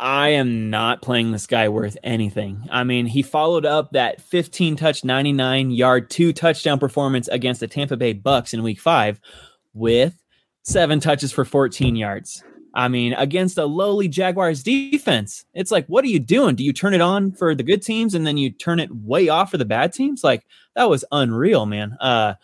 I 0.02 0.30
am 0.30 0.68
not 0.68 1.00
playing 1.00 1.30
this 1.30 1.46
guy 1.46 1.68
worth 1.68 1.96
anything. 2.02 2.66
I 2.72 2.82
mean, 2.82 3.06
he 3.06 3.22
followed 3.22 3.64
up 3.64 3.92
that 3.92 4.20
15 4.20 4.74
touch, 4.74 5.04
99 5.04 5.70
yard, 5.70 6.10
two 6.10 6.32
touchdown 6.32 6.80
performance 6.80 7.28
against 7.28 7.60
the 7.60 7.68
Tampa 7.68 7.96
Bay 7.96 8.12
Bucks 8.12 8.52
in 8.52 8.64
Week 8.64 8.80
Five 8.80 9.20
with 9.74 10.20
seven 10.64 10.98
touches 10.98 11.30
for 11.30 11.44
14 11.44 11.94
yards. 11.94 12.42
I 12.74 12.88
mean, 12.88 13.12
against 13.12 13.58
a 13.58 13.64
lowly 13.64 14.08
Jaguars 14.08 14.64
defense, 14.64 15.44
it's 15.54 15.70
like, 15.70 15.86
what 15.86 16.04
are 16.04 16.08
you 16.08 16.18
doing? 16.18 16.56
Do 16.56 16.64
you 16.64 16.72
turn 16.72 16.94
it 16.94 17.00
on 17.00 17.30
for 17.30 17.54
the 17.54 17.62
good 17.62 17.82
teams 17.82 18.16
and 18.16 18.26
then 18.26 18.36
you 18.36 18.50
turn 18.50 18.80
it 18.80 18.90
way 18.92 19.28
off 19.28 19.52
for 19.52 19.58
the 19.58 19.64
bad 19.64 19.92
teams? 19.92 20.24
Like 20.24 20.44
that 20.74 20.90
was 20.90 21.04
unreal, 21.12 21.64
man. 21.64 21.96
Uh, 22.00 22.34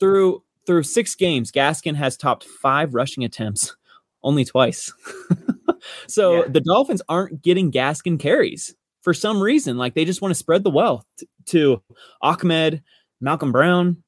through 0.00 0.42
through 0.64 0.84
six 0.84 1.14
games, 1.14 1.52
Gaskin 1.52 1.96
has 1.96 2.16
topped 2.16 2.44
five 2.44 2.94
rushing 2.94 3.24
attempts, 3.24 3.76
only 4.22 4.46
twice. 4.46 4.90
so 6.08 6.42
yeah. 6.42 6.48
the 6.48 6.60
Dolphins 6.60 7.02
aren't 7.08 7.42
getting 7.42 7.72
Gaskin 7.72 8.18
carries 8.18 8.74
for 9.02 9.14
some 9.14 9.40
reason. 9.42 9.76
Like 9.76 9.94
they 9.94 10.04
just 10.04 10.22
want 10.22 10.30
to 10.30 10.38
spread 10.38 10.64
the 10.64 10.70
wealth 10.70 11.04
t- 11.18 11.28
to 11.46 11.82
Ahmed, 12.22 12.82
Malcolm 13.20 13.52
Brown. 13.52 14.02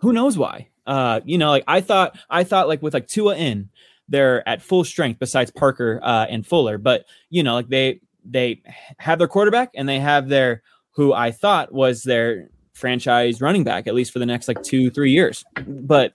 Who 0.00 0.12
knows 0.12 0.38
why? 0.38 0.68
Uh, 0.86 1.20
you 1.24 1.38
know, 1.38 1.50
like 1.50 1.64
I 1.66 1.80
thought, 1.80 2.16
I 2.30 2.44
thought 2.44 2.68
like 2.68 2.82
with 2.82 2.94
like 2.94 3.08
Tua 3.08 3.36
in, 3.36 3.70
they're 4.08 4.48
at 4.48 4.62
full 4.62 4.84
strength 4.84 5.18
besides 5.18 5.50
Parker 5.50 6.00
uh, 6.02 6.26
and 6.28 6.46
Fuller. 6.46 6.78
But 6.78 7.04
you 7.30 7.42
know, 7.42 7.54
like 7.54 7.68
they 7.68 8.00
they 8.24 8.62
have 8.98 9.18
their 9.18 9.28
quarterback 9.28 9.70
and 9.74 9.88
they 9.88 9.98
have 10.00 10.28
their 10.28 10.62
who 10.92 11.12
I 11.12 11.30
thought 11.30 11.72
was 11.72 12.02
their 12.02 12.48
franchise 12.74 13.40
running 13.40 13.64
back 13.64 13.86
at 13.86 13.94
least 13.94 14.12
for 14.12 14.18
the 14.18 14.26
next 14.26 14.48
like 14.48 14.62
two 14.62 14.90
three 14.90 15.10
years. 15.10 15.44
But 15.66 16.12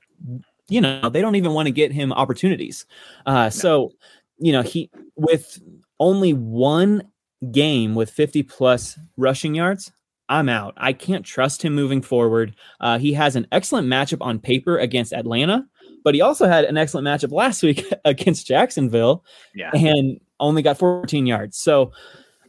you 0.70 0.82
know, 0.82 1.10
they 1.10 1.22
don't 1.22 1.36
even 1.36 1.54
want 1.54 1.68
to 1.68 1.72
get 1.72 1.92
him 1.92 2.14
opportunities. 2.14 2.86
Uh, 3.26 3.50
so 3.50 3.92
you 4.38 4.52
know, 4.52 4.62
he 4.62 4.90
with 5.16 5.60
only 6.00 6.34
one 6.34 7.04
game 7.52 7.96
with 7.96 8.10
50 8.10 8.44
plus 8.44 8.98
rushing 9.18 9.56
yards. 9.56 9.92
I'm 10.30 10.50
out. 10.50 10.74
I 10.78 10.94
can't 10.94 11.26
trust 11.26 11.64
him 11.64 11.76
moving 11.76 12.02
forward. 12.02 12.56
Uh, 12.80 12.98
he 12.98 13.14
has 13.14 13.36
an 13.36 13.46
excellent 13.52 13.88
matchup 13.88 14.22
on 14.22 14.40
paper 14.40 14.78
against 14.78 15.14
Atlanta, 15.14 15.66
but 16.04 16.16
he 16.16 16.22
also 16.22 16.48
had 16.48 16.64
an 16.64 16.78
excellent 16.78 17.06
matchup 17.06 17.32
last 17.32 17.62
week 17.62 17.86
against 18.06 18.48
Jacksonville 18.48 19.24
yeah. 19.54 19.72
and 19.74 20.20
only 20.40 20.62
got 20.62 20.78
14 20.78 21.26
yards. 21.26 21.58
So 21.58 21.92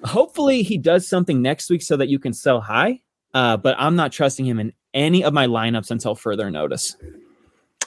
hopefully 0.04 0.62
he 0.62 0.78
does 0.78 1.08
something 1.08 1.42
next 1.42 1.68
week 1.68 1.82
so 1.82 1.96
that 1.96 2.08
you 2.08 2.18
can 2.18 2.32
sell 2.32 2.60
high. 2.60 3.00
Uh, 3.34 3.56
but 3.56 3.74
I'm 3.78 3.96
not 3.96 4.12
trusting 4.12 4.46
him 4.46 4.60
in 4.60 4.72
any 4.94 5.24
of 5.24 5.34
my 5.34 5.46
lineups 5.46 5.90
until 5.90 6.14
further 6.14 6.50
notice. 6.50 6.96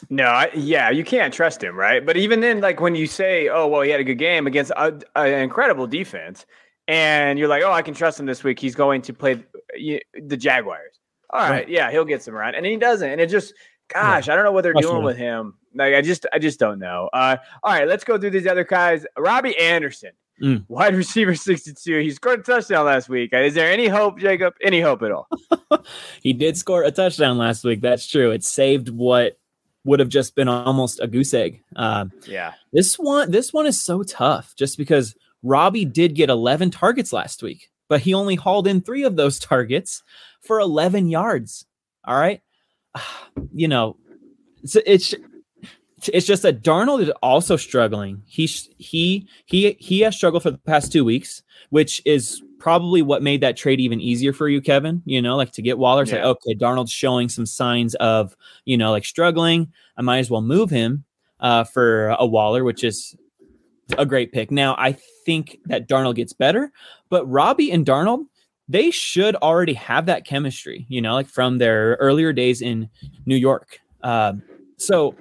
No, 0.10 0.26
I, 0.26 0.50
yeah, 0.54 0.90
you 0.90 1.04
can't 1.04 1.34
trust 1.34 1.64
him, 1.64 1.76
right? 1.76 2.06
But 2.06 2.18
even 2.18 2.40
then, 2.40 2.62
like 2.62 2.80
when 2.80 2.96
you 2.96 3.08
say, 3.08 3.50
"Oh, 3.50 3.68
well, 3.68 3.82
he 3.82 3.90
had 3.90 4.00
a 4.00 4.04
good 4.04 4.20
game 4.20 4.48
against 4.48 4.72
an 4.76 5.04
incredible 5.16 5.88
defense," 5.88 6.46
and 6.88 7.40
you're 7.40 7.48
like, 7.48 7.64
"Oh, 7.64 7.72
I 7.72 7.82
can 7.82 7.94
trust 7.94 8.20
him 8.20 8.26
this 8.26 8.44
week. 8.44 8.60
He's 8.60 8.76
going 8.76 9.02
to 9.04 9.14
play 9.14 9.44
the 9.74 10.38
Jaguars." 10.38 11.00
All 11.30 11.42
right, 11.42 11.50
right. 11.50 11.70
yeah, 11.70 11.92
he'll 11.92 12.06
get 12.06 12.24
some 12.24 12.36
run, 12.36 12.56
and 12.56 12.66
he 12.66 12.78
doesn't, 12.78 13.10
and 13.10 13.20
it 13.20 13.30
just 13.30 13.54
Gosh, 13.90 14.28
yeah. 14.28 14.34
I 14.34 14.36
don't 14.36 14.46
know 14.46 14.52
what 14.52 14.64
they're 14.64 14.74
doing 14.74 15.04
with 15.04 15.18
him. 15.18 15.54
Like, 15.74 15.94
I 15.94 16.02
just, 16.02 16.26
I 16.34 16.40
just 16.40 16.60
don't 16.60 16.80
know. 16.80 17.10
Uh, 17.14 17.38
all 17.64 17.74
right, 17.74 17.88
let's 17.88 18.04
go 18.04 18.18
through 18.18 18.32
these 18.32 18.48
other 18.48 18.64
guys. 18.64 19.06
Robbie 19.18 19.58
Anderson, 19.58 20.12
mm. 20.42 20.66
wide 20.68 20.96
receiver, 20.96 21.36
sixty-two. 21.36 22.00
He 22.00 22.12
scored 22.12 22.42
a 22.42 22.44
touchdown 22.44 22.86
last 22.86 23.08
week. 23.08 23.32
Is 23.34 23.54
there 23.54 23.72
any 23.72 23.88
hope, 23.88 24.20
Jacob? 24.20 24.56
Any 24.62 24.82
hope 24.82 25.04
at 25.04 25.12
all? 25.12 25.28
he 26.22 26.34
did 26.34 26.58
score 26.58 26.84
a 26.84 26.92
touchdown 26.92 27.38
last 27.38 27.64
week. 27.64 27.82
That's 27.82 28.08
true. 28.08 28.32
It 28.32 28.44
saved 28.44 28.90
what 28.90 29.40
would 29.84 30.00
have 30.00 30.10
just 30.10 30.36
been 30.36 30.48
almost 30.48 31.00
a 31.00 31.08
goose 31.08 31.34
egg. 31.34 31.62
Um, 31.76 32.12
yeah. 32.26 32.54
This 32.74 32.96
one, 32.96 33.32
this 33.32 33.54
one 33.54 33.66
is 33.66 33.82
so 33.82 34.04
tough 34.04 34.54
just 34.56 34.78
because 34.78 35.16
Robbie 35.44 35.86
did 35.86 36.16
get 36.16 36.30
11 36.30 36.72
targets 36.72 37.14
last 37.14 37.42
week, 37.42 37.70
but 37.88 38.02
he 38.02 38.14
only 38.14 38.36
hauled 38.36 38.68
in 38.68 38.82
three 38.82 39.04
of 39.04 39.16
those 39.16 39.40
targets 39.40 40.04
for 40.42 40.60
11 40.60 41.10
yards. 41.10 41.66
All 42.06 42.18
right. 42.18 42.42
You 43.54 43.68
know, 43.68 43.98
it's, 44.64 44.76
it's, 44.76 45.14
it's 46.12 46.26
just 46.28 46.44
that 46.44 46.64
Darnold 46.64 47.02
is 47.02 47.10
also 47.22 47.56
struggling. 47.56 48.22
He 48.26 48.46
he 48.78 49.28
he 49.46 49.76
he 49.80 50.02
has 50.02 50.16
struggled 50.16 50.44
for 50.44 50.52
the 50.52 50.58
past 50.60 50.92
two 50.92 51.04
weeks, 51.04 51.44
which 51.70 52.02
is 52.06 52.42
probably 52.60 53.02
what 53.02 53.24
made 53.24 53.42
that 53.42 53.58
trade 53.58 53.80
even 53.80 54.02
easier 54.02 54.34
for 54.34 54.48
you, 54.50 54.62
Kevin. 54.62 55.02
You 55.06 55.22
know, 55.22 55.36
like 55.36 55.52
to 55.54 55.62
get 55.62 55.78
Waller. 55.78 56.04
Yeah. 56.06 56.16
like 56.16 56.24
okay, 56.24 56.56
Darnold's 56.56 56.92
showing 56.92 57.30
some 57.30 57.46
signs 57.46 57.96
of 57.96 58.36
you 58.66 58.78
know 58.78 58.92
like 58.92 59.06
struggling. 59.06 59.72
I 59.98 60.02
might 60.02 60.20
as 60.20 60.30
well 60.30 60.42
move 60.42 60.70
him 60.70 61.06
uh, 61.40 61.64
for 61.64 62.10
a 62.20 62.26
Waller, 62.26 62.64
which 62.64 62.84
is 62.84 63.16
a 63.98 64.06
great 64.06 64.32
pick. 64.32 64.52
Now 64.52 64.76
I 64.78 64.98
think 65.26 65.60
that 65.66 65.88
Darnold 65.88 66.16
gets 66.16 66.34
better, 66.34 66.72
but 67.10 67.26
Robby 67.26 67.72
and 67.72 67.86
Darnold 67.86 68.26
they 68.70 68.92
should 68.92 69.36
already 69.38 69.74
have 69.74 70.08
that 70.08 70.26
chemistry. 70.26 70.86
You 70.90 71.02
know, 71.02 71.14
like 71.14 71.28
from 71.28 71.58
their 71.58 71.96
earlier 72.00 72.34
days 72.34 72.62
in 72.62 72.90
New 73.26 73.38
York. 73.38 73.80
Uh, 74.04 74.34
so 74.78 75.16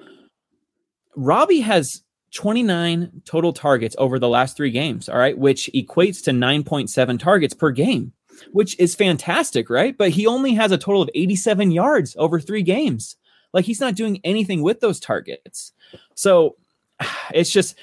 Robby 1.16 1.60
has 1.60 2.02
29 2.36 3.22
total 3.24 3.52
targets 3.52 3.96
over 3.98 4.18
the 4.18 4.28
last 4.28 4.56
three 4.56 4.70
games, 4.70 5.08
all 5.08 5.18
right, 5.18 5.36
which 5.36 5.70
equates 5.74 6.22
to 6.24 6.32
9.7 6.32 7.18
targets 7.18 7.54
per 7.54 7.70
game, 7.70 8.12
which 8.52 8.78
is 8.78 8.94
fantastic, 8.94 9.70
right? 9.70 9.96
But 9.96 10.10
he 10.10 10.26
only 10.26 10.52
has 10.54 10.70
a 10.70 10.78
total 10.78 11.00
of 11.00 11.08
87 11.14 11.70
yards 11.70 12.14
over 12.18 12.38
three 12.38 12.62
games. 12.62 13.16
Like 13.54 13.64
he's 13.64 13.80
not 13.80 13.94
doing 13.94 14.20
anything 14.22 14.60
with 14.60 14.80
those 14.80 15.00
targets. 15.00 15.72
So 16.14 16.56
it's 17.32 17.50
just, 17.50 17.76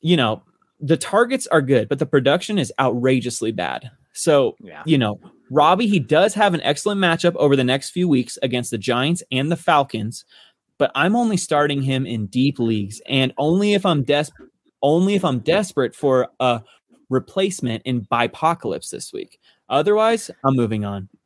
you 0.00 0.16
know, 0.16 0.42
the 0.80 0.96
targets 0.96 1.46
are 1.48 1.62
good, 1.62 1.88
but 1.88 1.98
the 1.98 2.06
production 2.06 2.58
is 2.58 2.72
outrageously 2.80 3.52
bad. 3.52 3.90
So, 4.14 4.56
yeah. 4.60 4.82
you 4.86 4.96
know, 4.96 5.20
Robby, 5.50 5.86
he 5.86 5.98
does 5.98 6.32
have 6.34 6.54
an 6.54 6.62
excellent 6.62 7.00
matchup 7.00 7.36
over 7.36 7.54
the 7.54 7.64
next 7.64 7.90
few 7.90 8.08
weeks 8.08 8.38
against 8.42 8.70
the 8.70 8.78
Giants 8.78 9.22
and 9.30 9.52
the 9.52 9.56
Falcons, 9.56 10.24
but 10.78 10.90
I'm 10.94 11.16
only 11.16 11.36
starting 11.36 11.82
him 11.82 12.06
in 12.06 12.26
deep 12.26 12.58
leagues 12.58 13.00
and 13.06 13.32
only 13.38 13.74
if 13.74 13.86
I'm 13.86 14.02
desperate 14.02 14.50
only 14.84 15.14
if 15.14 15.24
I'm 15.24 15.38
desperate 15.38 15.94
for 15.96 16.28
a 16.38 16.62
replacement 17.08 17.82
in 17.84 18.02
Bipocalypse 18.02 18.90
this 18.90 19.12
week. 19.12 19.40
Otherwise, 19.68 20.30
I'm 20.44 20.54
moving 20.54 20.84
on. 20.84 21.08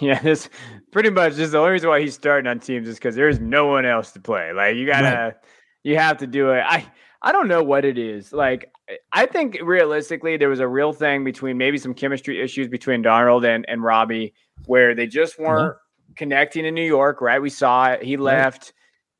Yeah, 0.00 0.18
this 0.18 0.48
pretty 0.92 1.10
much 1.10 1.34
just 1.34 1.52
the 1.52 1.58
only 1.58 1.72
reason 1.72 1.90
why 1.90 2.00
he's 2.00 2.14
starting 2.14 2.48
on 2.48 2.58
teams 2.58 2.88
is 2.88 2.96
because 2.96 3.14
there's 3.14 3.38
no 3.38 3.66
one 3.66 3.84
else 3.84 4.12
to 4.12 4.20
play. 4.20 4.50
Like 4.54 4.76
you 4.76 4.86
gotta, 4.86 5.08
right. 5.14 5.34
you 5.82 5.98
have 5.98 6.16
to 6.18 6.26
do 6.26 6.52
it. 6.52 6.64
I 6.66 6.90
I 7.20 7.32
don't 7.32 7.48
know 7.48 7.62
what 7.62 7.84
it 7.84 7.98
is. 7.98 8.32
Like 8.32 8.72
I 9.12 9.26
think 9.26 9.58
realistically, 9.62 10.38
there 10.38 10.48
was 10.48 10.60
a 10.60 10.66
real 10.66 10.94
thing 10.94 11.22
between 11.22 11.58
maybe 11.58 11.76
some 11.76 11.92
chemistry 11.92 12.40
issues 12.40 12.66
between 12.66 13.02
Darnold 13.02 13.46
and 13.46 13.66
and 13.68 13.82
Robby, 13.82 14.32
where 14.64 14.94
they 14.94 15.06
just 15.06 15.34
mm-hmm. 15.34 15.44
weren't 15.44 15.76
connecting 16.16 16.64
in 16.64 16.74
New 16.74 16.86
York, 16.86 17.20
right? 17.20 17.40
We 17.40 17.50
saw 17.50 17.92
it. 17.92 18.02
He 18.02 18.16
left, 18.16 18.72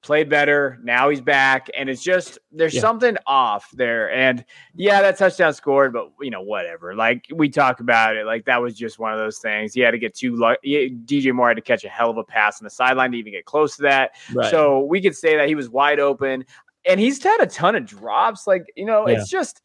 played 0.03 0.29
better. 0.29 0.79
Now 0.83 1.09
he's 1.09 1.21
back. 1.21 1.69
And 1.77 1.89
it's 1.89 2.03
just, 2.03 2.39
there's 2.53 2.75
yeah. 2.75 2.81
something 2.81 3.17
off 3.27 3.71
there. 3.73 4.13
And 4.13 4.45
yeah, 4.75 5.03
that 5.03 5.17
touchdown 5.19 5.55
scored, 5.55 5.93
but 5.93 6.11
you 6.21 6.31
know, 6.31 6.43
whatever. 6.43 6.95
Like 6.95 7.27
we 7.35 7.49
talk 7.49 7.81
about 7.81 8.17
it, 8.17 8.27
like 8.27 8.45
that 8.45 8.61
was 8.61 8.77
just 8.77 8.99
one 8.99 9.13
of 9.13 9.19
those 9.19 9.39
things. 9.39 9.73
He 9.73 9.81
had 9.81 9.93
to 9.93 9.99
get 9.99 10.15
too, 10.15 10.33
DJ 10.33 11.33
Moore 11.33 11.49
had 11.49 11.57
to 11.57 11.63
catch 11.63 11.85
a 11.85 11.89
hell 11.89 12.11
of 12.11 12.19
a 12.19 12.25
pass 12.25 12.61
on 12.61 12.65
the 12.65 12.71
sideline 12.71 13.13
to 13.13 13.19
even 13.19 13.33
get 13.33 13.47
close 13.47 13.77
to 13.77 13.83
that. 13.83 14.13
Right. 14.33 14.51
So 14.51 14.81
we 14.81 15.01
could 15.01 15.17
say 15.17 15.37
that 15.37 15.49
he 15.49 15.55
was 15.55 15.69
wide 15.69 16.01
open. 16.01 16.45
And 16.87 17.01
he's 17.01 17.23
had 17.23 17.41
a 17.41 17.47
ton 17.47 17.77
of 17.77 17.87
drops. 17.87 18.47
Like, 18.47 18.67
you 18.77 18.85
know, 18.85 19.09
yeah. 19.09 19.19
it's 19.19 19.31
just 19.31 19.63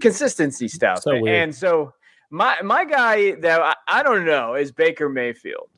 consistency 0.00 0.68
stuff. 0.68 1.02
So 1.02 1.26
and 1.26 1.54
so 1.54 1.92
my 2.30 2.60
my 2.62 2.84
guy 2.84 3.32
that 3.36 3.60
I, 3.60 3.74
I, 3.88 4.02
don't 4.02 4.24
know 4.24 4.54
is 4.54 4.72
Baker 4.72 5.08
Mayfield. 5.08 5.68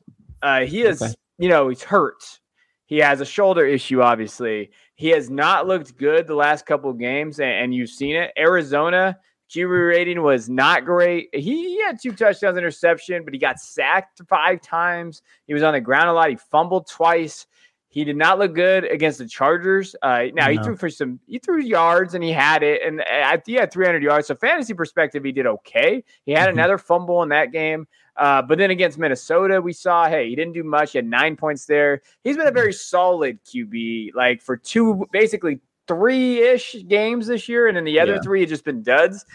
Uh, 0.41 0.61
he 0.61 0.81
is, 0.81 1.01
okay. 1.01 1.13
you 1.37 1.49
know, 1.49 1.69
he's 1.69 1.83
hurt. 1.83 2.39
He 2.85 2.97
has 2.97 3.21
a 3.21 3.25
shoulder 3.25 3.65
issue, 3.65 4.01
obviously. 4.01 4.71
He 4.95 5.09
has 5.09 5.29
not 5.29 5.67
looked 5.67 5.97
good 5.97 6.27
the 6.27 6.35
last 6.35 6.65
couple 6.65 6.91
games, 6.93 7.39
and, 7.39 7.49
and 7.49 7.75
you've 7.75 7.89
seen 7.89 8.15
it. 8.15 8.31
Arizona 8.37 9.17
QB 9.51 9.89
rating 9.89 10.21
was 10.21 10.49
not 10.49 10.85
great. 10.85 11.29
He, 11.33 11.75
he, 11.75 11.81
had 11.81 11.99
two 12.01 12.13
touchdowns, 12.13 12.57
interception, 12.57 13.23
but 13.25 13.33
he 13.33 13.39
got 13.39 13.59
sacked 13.59 14.21
five 14.29 14.61
times. 14.61 15.21
He 15.45 15.53
was 15.53 15.63
on 15.63 15.73
the 15.73 15.81
ground 15.81 16.09
a 16.09 16.13
lot. 16.13 16.29
He 16.29 16.37
fumbled 16.37 16.87
twice. 16.87 17.47
He 17.89 18.05
did 18.05 18.15
not 18.15 18.39
look 18.39 18.55
good 18.55 18.85
against 18.85 19.19
the 19.19 19.27
Chargers. 19.27 19.93
Uh, 20.01 20.23
now 20.33 20.45
no. 20.45 20.53
he 20.53 20.57
threw 20.59 20.77
for 20.77 20.89
some, 20.89 21.19
he 21.27 21.39
threw 21.39 21.61
yards 21.61 22.13
and 22.13 22.23
he 22.23 22.31
had 22.31 22.63
it, 22.63 22.81
and 22.85 23.01
I 23.01 23.31
think 23.31 23.47
he 23.47 23.53
had 23.55 23.73
300 23.73 24.01
yards. 24.01 24.27
So 24.27 24.35
fantasy 24.35 24.73
perspective, 24.73 25.25
he 25.25 25.33
did 25.33 25.45
okay. 25.45 26.03
He 26.25 26.31
had 26.31 26.47
mm-hmm. 26.47 26.57
another 26.57 26.77
fumble 26.77 27.21
in 27.21 27.29
that 27.29 27.51
game. 27.51 27.87
Uh, 28.17 28.41
but 28.41 28.57
then 28.57 28.71
against 28.71 28.97
Minnesota, 28.97 29.61
we 29.61 29.73
saw, 29.73 30.07
hey, 30.07 30.29
he 30.29 30.35
didn't 30.35 30.53
do 30.53 30.63
much. 30.63 30.91
He 30.91 30.97
had 30.97 31.07
nine 31.07 31.35
points 31.35 31.65
there. 31.65 32.01
He's 32.23 32.37
been 32.37 32.47
a 32.47 32.51
very 32.51 32.73
solid 32.73 33.39
QB, 33.45 34.09
like 34.15 34.41
for 34.41 34.57
two, 34.57 35.07
basically 35.11 35.59
three 35.87 36.41
ish 36.41 36.75
games 36.87 37.27
this 37.27 37.47
year. 37.47 37.67
And 37.67 37.77
then 37.77 37.83
the 37.83 37.99
other 37.99 38.15
yeah. 38.15 38.21
three 38.21 38.41
have 38.41 38.49
just 38.49 38.65
been 38.65 38.83
duds. 38.83 39.25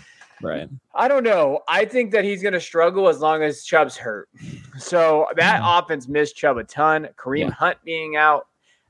Right. 0.43 0.69
I 0.95 1.09
don't 1.09 1.23
know. 1.23 1.61
I 1.67 1.87
think 1.87 2.13
that 2.13 2.25
he's 2.25 2.43
going 2.43 2.53
to 2.53 2.61
struggle 2.61 3.09
as 3.09 3.21
long 3.21 3.43
as 3.43 3.65
Chubb's 3.65 3.97
hurt. 3.97 4.29
So 4.79 5.27
that 5.37 5.63
mm. 5.63 5.79
offense 5.79 6.09
missed 6.09 6.37
Chubb 6.37 6.59
a 6.59 6.65
ton. 6.65 7.09
Kareem 7.17 7.49
yeah. 7.49 7.51
Hunt 7.51 7.79
being 7.85 8.17
out 8.17 8.47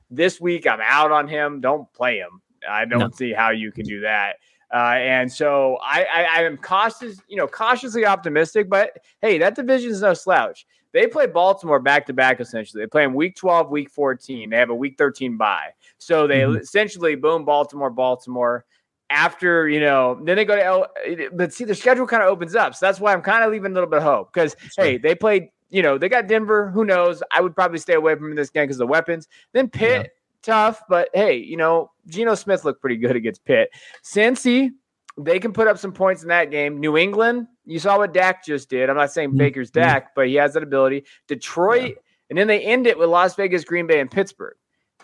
this 0.09 0.39
week, 0.39 0.67
I'm 0.67 0.79
out 0.81 1.11
on 1.11 1.27
him. 1.27 1.61
Don't 1.61 1.91
play 1.93 2.17
him. 2.17 2.41
I 2.69 2.85
don't 2.85 2.99
no. 2.99 3.09
see 3.11 3.33
how 3.33 3.51
you 3.51 3.71
can 3.71 3.85
do 3.85 4.01
that. 4.01 4.37
Uh, 4.73 4.95
and 4.97 5.31
so 5.31 5.77
I, 5.81 6.03
I, 6.03 6.23
I 6.23 6.43
am 6.43 6.57
cautious, 6.57 7.21
you 7.27 7.37
know, 7.37 7.47
cautiously 7.47 8.05
optimistic. 8.05 8.69
But 8.69 8.99
hey, 9.21 9.37
that 9.37 9.55
division 9.55 9.91
is 9.91 10.01
no 10.01 10.13
slouch. 10.13 10.65
They 10.93 11.07
play 11.07 11.27
Baltimore 11.27 11.79
back 11.79 12.05
to 12.07 12.13
back. 12.13 12.39
Essentially, 12.39 12.81
they 12.81 12.87
play 12.87 13.03
them 13.03 13.13
Week 13.13 13.35
12, 13.35 13.69
Week 13.69 13.89
14. 13.89 14.49
They 14.49 14.57
have 14.57 14.69
a 14.69 14.75
Week 14.75 14.95
13 14.97 15.37
bye. 15.37 15.69
So 15.97 16.27
they 16.27 16.39
mm-hmm. 16.39 16.57
essentially 16.57 17.15
boom, 17.15 17.45
Baltimore, 17.45 17.89
Baltimore. 17.89 18.65
After 19.09 19.69
you 19.69 19.79
know, 19.79 20.19
then 20.21 20.35
they 20.35 20.43
go 20.43 20.55
to 20.57 20.65
L. 20.65 20.87
But 21.31 21.53
see, 21.53 21.63
the 21.63 21.75
schedule 21.75 22.05
kind 22.05 22.23
of 22.23 22.29
opens 22.29 22.55
up. 22.55 22.75
So 22.75 22.85
that's 22.85 22.99
why 22.99 23.13
I'm 23.13 23.21
kind 23.21 23.43
of 23.43 23.51
leaving 23.51 23.71
a 23.71 23.73
little 23.73 23.89
bit 23.89 23.97
of 23.97 24.03
hope 24.03 24.33
because 24.33 24.55
hey, 24.75 24.97
they 24.97 25.15
played. 25.15 25.49
You 25.69 25.81
know, 25.81 25.97
they 25.97 26.07
got 26.09 26.27
Denver. 26.27 26.71
Who 26.71 26.83
knows? 26.83 27.21
I 27.31 27.41
would 27.41 27.53
probably 27.53 27.77
stay 27.77 27.93
away 27.93 28.15
from 28.15 28.35
this 28.35 28.49
game 28.49 28.63
because 28.63 28.77
of 28.77 28.87
the 28.87 28.87
weapons. 28.87 29.27
Then 29.53 29.69
Pitt 29.69 30.11
tough, 30.43 30.81
but 30.89 31.09
hey, 31.13 31.37
you 31.37 31.57
know, 31.57 31.91
Geno 32.07 32.35
Smith 32.35 32.65
looked 32.65 32.81
pretty 32.81 32.97
good 32.97 33.15
against 33.15 33.43
Pitt. 33.45 33.69
Cincy, 34.03 34.69
they 35.17 35.39
can 35.39 35.53
put 35.53 35.67
up 35.67 35.77
some 35.77 35.91
points 35.91 36.21
in 36.21 36.29
that 36.29 36.51
game. 36.51 36.79
New 36.79 36.97
England, 36.97 37.47
you 37.65 37.79
saw 37.79 37.97
what 37.97 38.13
Dak 38.13 38.45
just 38.45 38.69
did. 38.69 38.89
I'm 38.89 38.97
not 38.97 39.11
saying 39.11 39.29
mm-hmm. 39.29 39.39
Baker's 39.39 39.71
Dak, 39.71 40.15
but 40.15 40.27
he 40.27 40.35
has 40.35 40.53
that 40.53 40.63
ability. 40.63 41.05
Detroit, 41.27 41.95
yeah. 41.95 42.01
and 42.29 42.37
then 42.37 42.47
they 42.47 42.61
end 42.61 42.87
it 42.87 42.97
with 42.97 43.09
Las 43.09 43.35
Vegas, 43.35 43.63
Green 43.63 43.87
Bay, 43.87 43.99
and 43.99 44.11
Pittsburgh. 44.11 44.55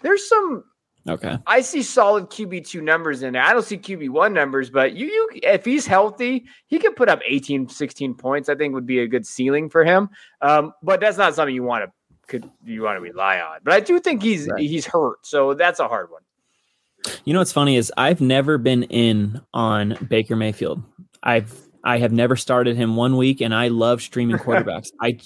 There's 0.02 0.28
some 0.28 0.64
Okay. 1.08 1.38
I 1.46 1.62
see 1.62 1.84
solid 1.84 2.30
QB 2.30 2.66
two 2.66 2.82
numbers 2.82 3.24
in 3.24 3.34
there. 3.34 3.44
I 3.44 3.52
don't 3.52 3.66
see 3.66 3.78
QB 3.78 4.10
one 4.10 4.34
numbers, 4.34 4.70
but 4.70 4.94
you, 4.94 5.08
you 5.08 5.30
if 5.44 5.66
he's 5.66 5.86
healthy, 5.86 6.46
he 6.68 6.80
could 6.80 6.96
put 6.96 7.10
up 7.10 7.20
18, 7.28 7.68
16 7.68 8.16
points. 8.16 8.48
I 8.48 8.56
think 8.56 8.74
would 8.74 8.86
be 8.86 9.00
a 9.00 9.08
good 9.08 9.28
ceiling 9.28 9.70
for 9.70 9.84
him. 9.84 10.10
Um, 10.42 10.72
but 10.82 11.02
that's 11.02 11.18
not 11.18 11.36
something 11.36 11.54
you 11.54 11.64
want 11.64 11.86
to 11.86 11.92
could 12.34 12.50
you 12.66 12.82
want 12.82 12.98
to 12.98 13.02
rely 13.02 13.40
on. 13.40 13.60
But 13.64 13.74
I 13.74 13.80
do 13.80 14.00
think 14.00 14.24
he's 14.24 14.48
right. 14.48 14.60
he's 14.60 14.88
hurt, 14.88 15.26
so 15.26 15.54
that's 15.54 15.80
a 15.80 15.88
hard 15.88 16.10
one. 16.10 16.24
You 17.26 17.34
know 17.34 17.40
what's 17.40 17.54
funny 17.54 17.76
is 17.76 17.94
I've 17.96 18.22
never 18.22 18.58
been 18.58 18.84
in 18.84 19.40
on 19.54 19.98
Baker 20.10 20.36
Mayfield. 20.36 20.82
I've 21.22 21.62
I 21.84 22.00
have 22.00 22.12
never 22.12 22.36
started 22.36 22.76
him 22.76 22.96
one 22.96 23.18
week, 23.18 23.40
and 23.40 23.54
I 23.54 23.68
love 23.68 24.02
streaming 24.02 24.38
quarterbacks. 24.40 24.90
I 25.00 25.20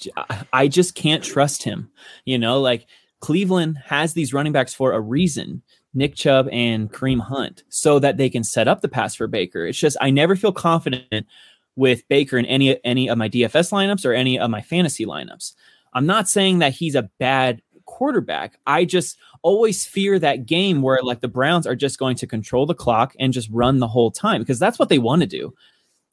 I 0.52 0.68
just 0.68 0.94
can't 0.94 1.24
trust 1.24 1.62
him. 1.62 1.90
You 2.26 2.38
know, 2.38 2.60
like 2.60 2.86
Cleveland 3.20 3.78
has 3.86 4.12
these 4.12 4.34
running 4.34 4.52
backs 4.52 4.74
for 4.74 4.92
a 4.92 5.00
reason. 5.00 5.62
Nick 5.94 6.14
Chubb 6.14 6.46
and 6.52 6.92
Kareem 6.92 7.20
Hunt, 7.20 7.64
so 7.70 7.98
that 8.00 8.18
they 8.18 8.28
can 8.28 8.44
set 8.44 8.68
up 8.68 8.82
the 8.82 8.88
pass 8.88 9.14
for 9.14 9.26
Baker. 9.26 9.66
It's 9.66 9.78
just 9.78 9.96
I 10.02 10.10
never 10.10 10.36
feel 10.36 10.52
confident 10.52 11.26
with 11.74 12.06
Baker 12.08 12.36
in 12.36 12.44
any 12.44 12.84
any 12.84 13.08
of 13.08 13.16
my 13.16 13.30
DFS 13.30 13.72
lineups 13.72 14.04
or 14.04 14.12
any 14.12 14.38
of 14.38 14.50
my 14.50 14.60
fantasy 14.60 15.06
lineups. 15.06 15.54
I'm 15.92 16.06
not 16.06 16.28
saying 16.28 16.58
that 16.58 16.72
he's 16.72 16.94
a 16.94 17.10
bad 17.18 17.62
quarterback. 17.88 18.58
I 18.66 18.84
just 18.84 19.18
always 19.42 19.84
fear 19.84 20.18
that 20.18 20.46
game 20.46 20.82
where 20.82 21.02
like 21.02 21.20
the 21.20 21.28
Browns 21.28 21.66
are 21.66 21.74
just 21.74 21.98
going 21.98 22.16
to 22.16 22.26
control 22.26 22.66
the 22.66 22.74
clock 22.74 23.14
and 23.18 23.32
just 23.32 23.48
run 23.50 23.78
the 23.78 23.88
whole 23.88 24.10
time 24.10 24.42
because 24.42 24.58
that's 24.58 24.78
what 24.78 24.88
they 24.88 24.98
want 24.98 25.22
to 25.22 25.26
do. 25.26 25.54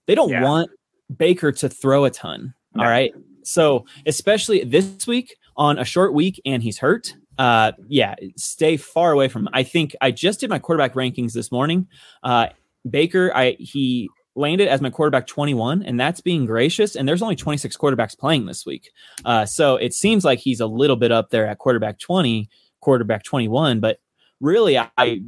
They 0.08 0.16
don't 0.16 0.30
yeah. 0.30 0.44
want 0.44 0.72
Baker 1.16 1.52
to 1.52 1.70
throw 1.70 2.06
a 2.06 2.10
ton. 2.10 2.54
No. 2.74 2.84
All 2.84 2.90
right. 2.90 3.14
So, 3.44 3.86
especially 4.06 4.64
this 4.64 5.06
week 5.06 5.38
on 5.58 5.78
a 5.78 5.86
short 5.86 6.14
week 6.14 6.42
and 6.46 6.64
he's 6.64 6.78
hurt. 6.78 7.14
Uh 7.38 7.74
yeah, 7.90 8.16
stay 8.38 8.78
far 8.78 9.12
away 9.12 9.28
from 9.28 9.44
him. 9.44 9.50
I 9.54 9.64
think 9.64 9.94
I 10.00 10.12
just 10.12 10.40
did 10.40 10.50
my 10.50 10.60
quarterback 10.60 10.94
rankings 10.94 11.34
this 11.34 11.52
morning. 11.52 11.88
Uh 12.24 12.48
Baker, 12.90 13.32
I 13.36 13.58
he 13.60 14.10
landed 14.36 14.68
as 14.68 14.82
my 14.82 14.90
quarterback 14.90 15.28
21, 15.28 15.84
and 15.84 16.00
that's 16.00 16.22
being 16.22 16.46
gracious. 16.46 16.96
And 16.96 17.08
there's 17.08 17.22
only 17.22 17.36
26 17.36 17.76
quarterbacks 17.78 18.18
playing 18.18 18.46
this 18.46 18.66
week. 18.66 18.92
Uh, 19.24 19.46
so 19.46 19.78
it 19.78 19.94
seems 19.94 20.26
like 20.26 20.40
he's 20.40 20.60
a 20.60 20.68
little 20.68 20.98
bit 20.98 21.12
up 21.12 21.30
there 21.30 21.48
at 21.48 21.58
quarterback 21.58 22.00
20. 22.00 22.50
quarterback 22.82 23.24
21, 23.24 23.80
but 23.80 24.00
really 24.42 24.78
I 24.78 25.22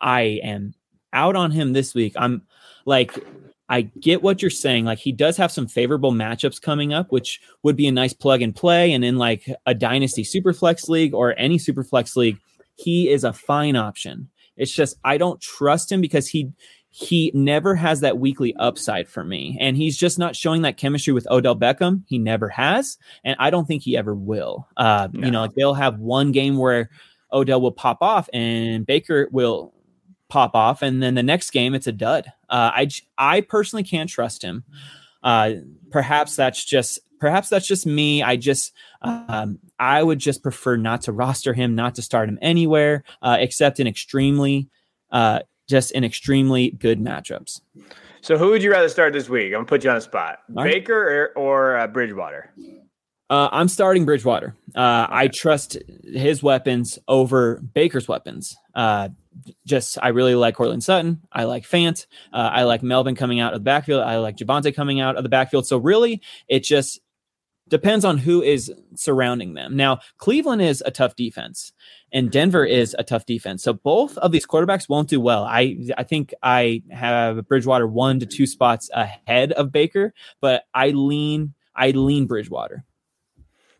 I 0.00 0.20
am 0.42 0.74
out 1.12 1.36
on 1.36 1.50
him 1.52 1.72
this 1.72 1.94
week. 1.94 2.12
I'm 2.16 2.42
like 2.86 3.14
I 3.68 3.82
get 3.82 4.22
what 4.22 4.42
you're 4.42 4.50
saying. 4.50 4.84
Like 4.84 4.98
he 4.98 5.12
does 5.12 5.36
have 5.36 5.52
some 5.52 5.66
favorable 5.66 6.12
matchups 6.12 6.60
coming 6.60 6.92
up, 6.92 7.10
which 7.10 7.40
would 7.62 7.76
be 7.76 7.86
a 7.86 7.92
nice 7.92 8.12
plug 8.12 8.42
and 8.42 8.54
play. 8.54 8.92
And 8.92 9.04
in 9.04 9.16
like 9.16 9.46
a 9.64 9.74
dynasty 9.74 10.24
superflex 10.24 10.88
league 10.88 11.14
or 11.14 11.34
any 11.38 11.58
superflex 11.58 12.16
league, 12.16 12.38
he 12.74 13.08
is 13.08 13.24
a 13.24 13.32
fine 13.32 13.76
option. 13.76 14.28
It's 14.56 14.72
just 14.72 14.96
I 15.04 15.16
don't 15.16 15.40
trust 15.40 15.90
him 15.90 16.00
because 16.00 16.28
he 16.28 16.52
he 16.96 17.32
never 17.34 17.74
has 17.74 18.02
that 18.02 18.18
weekly 18.18 18.54
upside 18.54 19.08
for 19.08 19.24
me. 19.24 19.58
And 19.60 19.76
he's 19.76 19.96
just 19.96 20.16
not 20.16 20.36
showing 20.36 20.62
that 20.62 20.76
chemistry 20.76 21.12
with 21.12 21.28
Odell 21.28 21.56
Beckham. 21.56 22.04
He 22.06 22.18
never 22.18 22.48
has. 22.48 22.98
And 23.24 23.34
I 23.40 23.50
don't 23.50 23.66
think 23.66 23.82
he 23.82 23.96
ever 23.96 24.14
will. 24.14 24.68
Uh, 24.76 25.08
no. 25.12 25.26
You 25.26 25.32
know, 25.32 25.40
like 25.40 25.54
they'll 25.56 25.74
have 25.74 25.98
one 25.98 26.30
game 26.30 26.56
where 26.56 26.90
Odell 27.32 27.60
will 27.60 27.72
pop 27.72 27.98
off 28.00 28.28
and 28.32 28.86
Baker 28.86 29.28
will 29.32 29.74
pop 30.28 30.54
off. 30.54 30.82
And 30.82 31.02
then 31.02 31.16
the 31.16 31.24
next 31.24 31.50
game, 31.50 31.74
it's 31.74 31.88
a 31.88 31.92
dud. 31.92 32.26
Uh, 32.48 32.70
I, 32.72 32.88
I 33.18 33.40
personally 33.40 33.82
can't 33.82 34.08
trust 34.08 34.44
him. 34.44 34.62
Uh, 35.20 35.54
perhaps 35.90 36.36
that's 36.36 36.64
just 36.64 37.00
perhaps 37.18 37.48
that's 37.48 37.66
just 37.66 37.86
me. 37.86 38.22
I 38.22 38.36
just 38.36 38.72
um, 39.02 39.58
I 39.80 40.00
would 40.00 40.20
just 40.20 40.44
prefer 40.44 40.76
not 40.76 41.02
to 41.02 41.12
roster 41.12 41.54
him, 41.54 41.74
not 41.74 41.96
to 41.96 42.02
start 42.02 42.28
him 42.28 42.38
anywhere, 42.40 43.02
uh, 43.20 43.38
except 43.40 43.80
in 43.80 43.88
extremely 43.88 44.68
uh, 45.10 45.40
just 45.68 45.92
in 45.92 46.04
extremely 46.04 46.70
good 46.70 47.00
matchups. 47.00 47.60
So, 48.20 48.38
who 48.38 48.50
would 48.50 48.62
you 48.62 48.70
rather 48.70 48.88
start 48.88 49.12
this 49.12 49.28
week? 49.28 49.46
I'm 49.46 49.52
gonna 49.52 49.64
put 49.66 49.84
you 49.84 49.90
on 49.90 49.96
the 49.96 50.00
spot: 50.00 50.38
All 50.56 50.64
Baker 50.64 51.32
or, 51.36 51.38
or 51.38 51.76
uh, 51.76 51.86
Bridgewater. 51.86 52.50
Uh, 53.30 53.48
I'm 53.52 53.68
starting 53.68 54.04
Bridgewater. 54.04 54.54
Uh, 54.74 55.06
I 55.08 55.28
trust 55.28 55.78
his 56.04 56.42
weapons 56.42 56.98
over 57.08 57.60
Baker's 57.74 58.06
weapons. 58.06 58.56
Uh, 58.74 59.08
just, 59.66 59.98
I 60.00 60.08
really 60.08 60.34
like 60.34 60.54
Courtland 60.54 60.84
Sutton. 60.84 61.20
I 61.32 61.44
like 61.44 61.64
Fant. 61.64 62.06
Uh, 62.32 62.50
I 62.52 62.64
like 62.64 62.82
Melvin 62.82 63.14
coming 63.14 63.40
out 63.40 63.54
of 63.54 63.60
the 63.60 63.64
backfield. 63.64 64.02
I 64.02 64.18
like 64.18 64.36
Javonte 64.36 64.74
coming 64.76 65.00
out 65.00 65.16
of 65.16 65.22
the 65.22 65.28
backfield. 65.28 65.66
So 65.66 65.78
really, 65.78 66.20
it 66.48 66.64
just 66.64 67.00
depends 67.68 68.04
on 68.04 68.18
who 68.18 68.42
is 68.42 68.72
surrounding 68.94 69.54
them. 69.54 69.76
Now, 69.76 70.00
Cleveland 70.18 70.62
is 70.62 70.82
a 70.84 70.90
tough 70.90 71.16
defense, 71.16 71.72
and 72.12 72.30
Denver 72.30 72.64
is 72.64 72.94
a 72.98 73.04
tough 73.04 73.26
defense. 73.26 73.62
So 73.62 73.72
both 73.72 74.16
of 74.18 74.32
these 74.32 74.46
quarterbacks 74.46 74.88
won't 74.88 75.08
do 75.08 75.20
well. 75.20 75.44
I 75.44 75.76
I 75.96 76.04
think 76.04 76.34
I 76.42 76.82
have 76.90 77.48
Bridgewater 77.48 77.86
one 77.86 78.20
to 78.20 78.26
two 78.26 78.46
spots 78.46 78.90
ahead 78.92 79.52
of 79.52 79.72
Baker, 79.72 80.12
but 80.40 80.64
I 80.74 80.90
lean 80.90 81.54
I 81.74 81.90
lean 81.90 82.26
Bridgewater. 82.26 82.84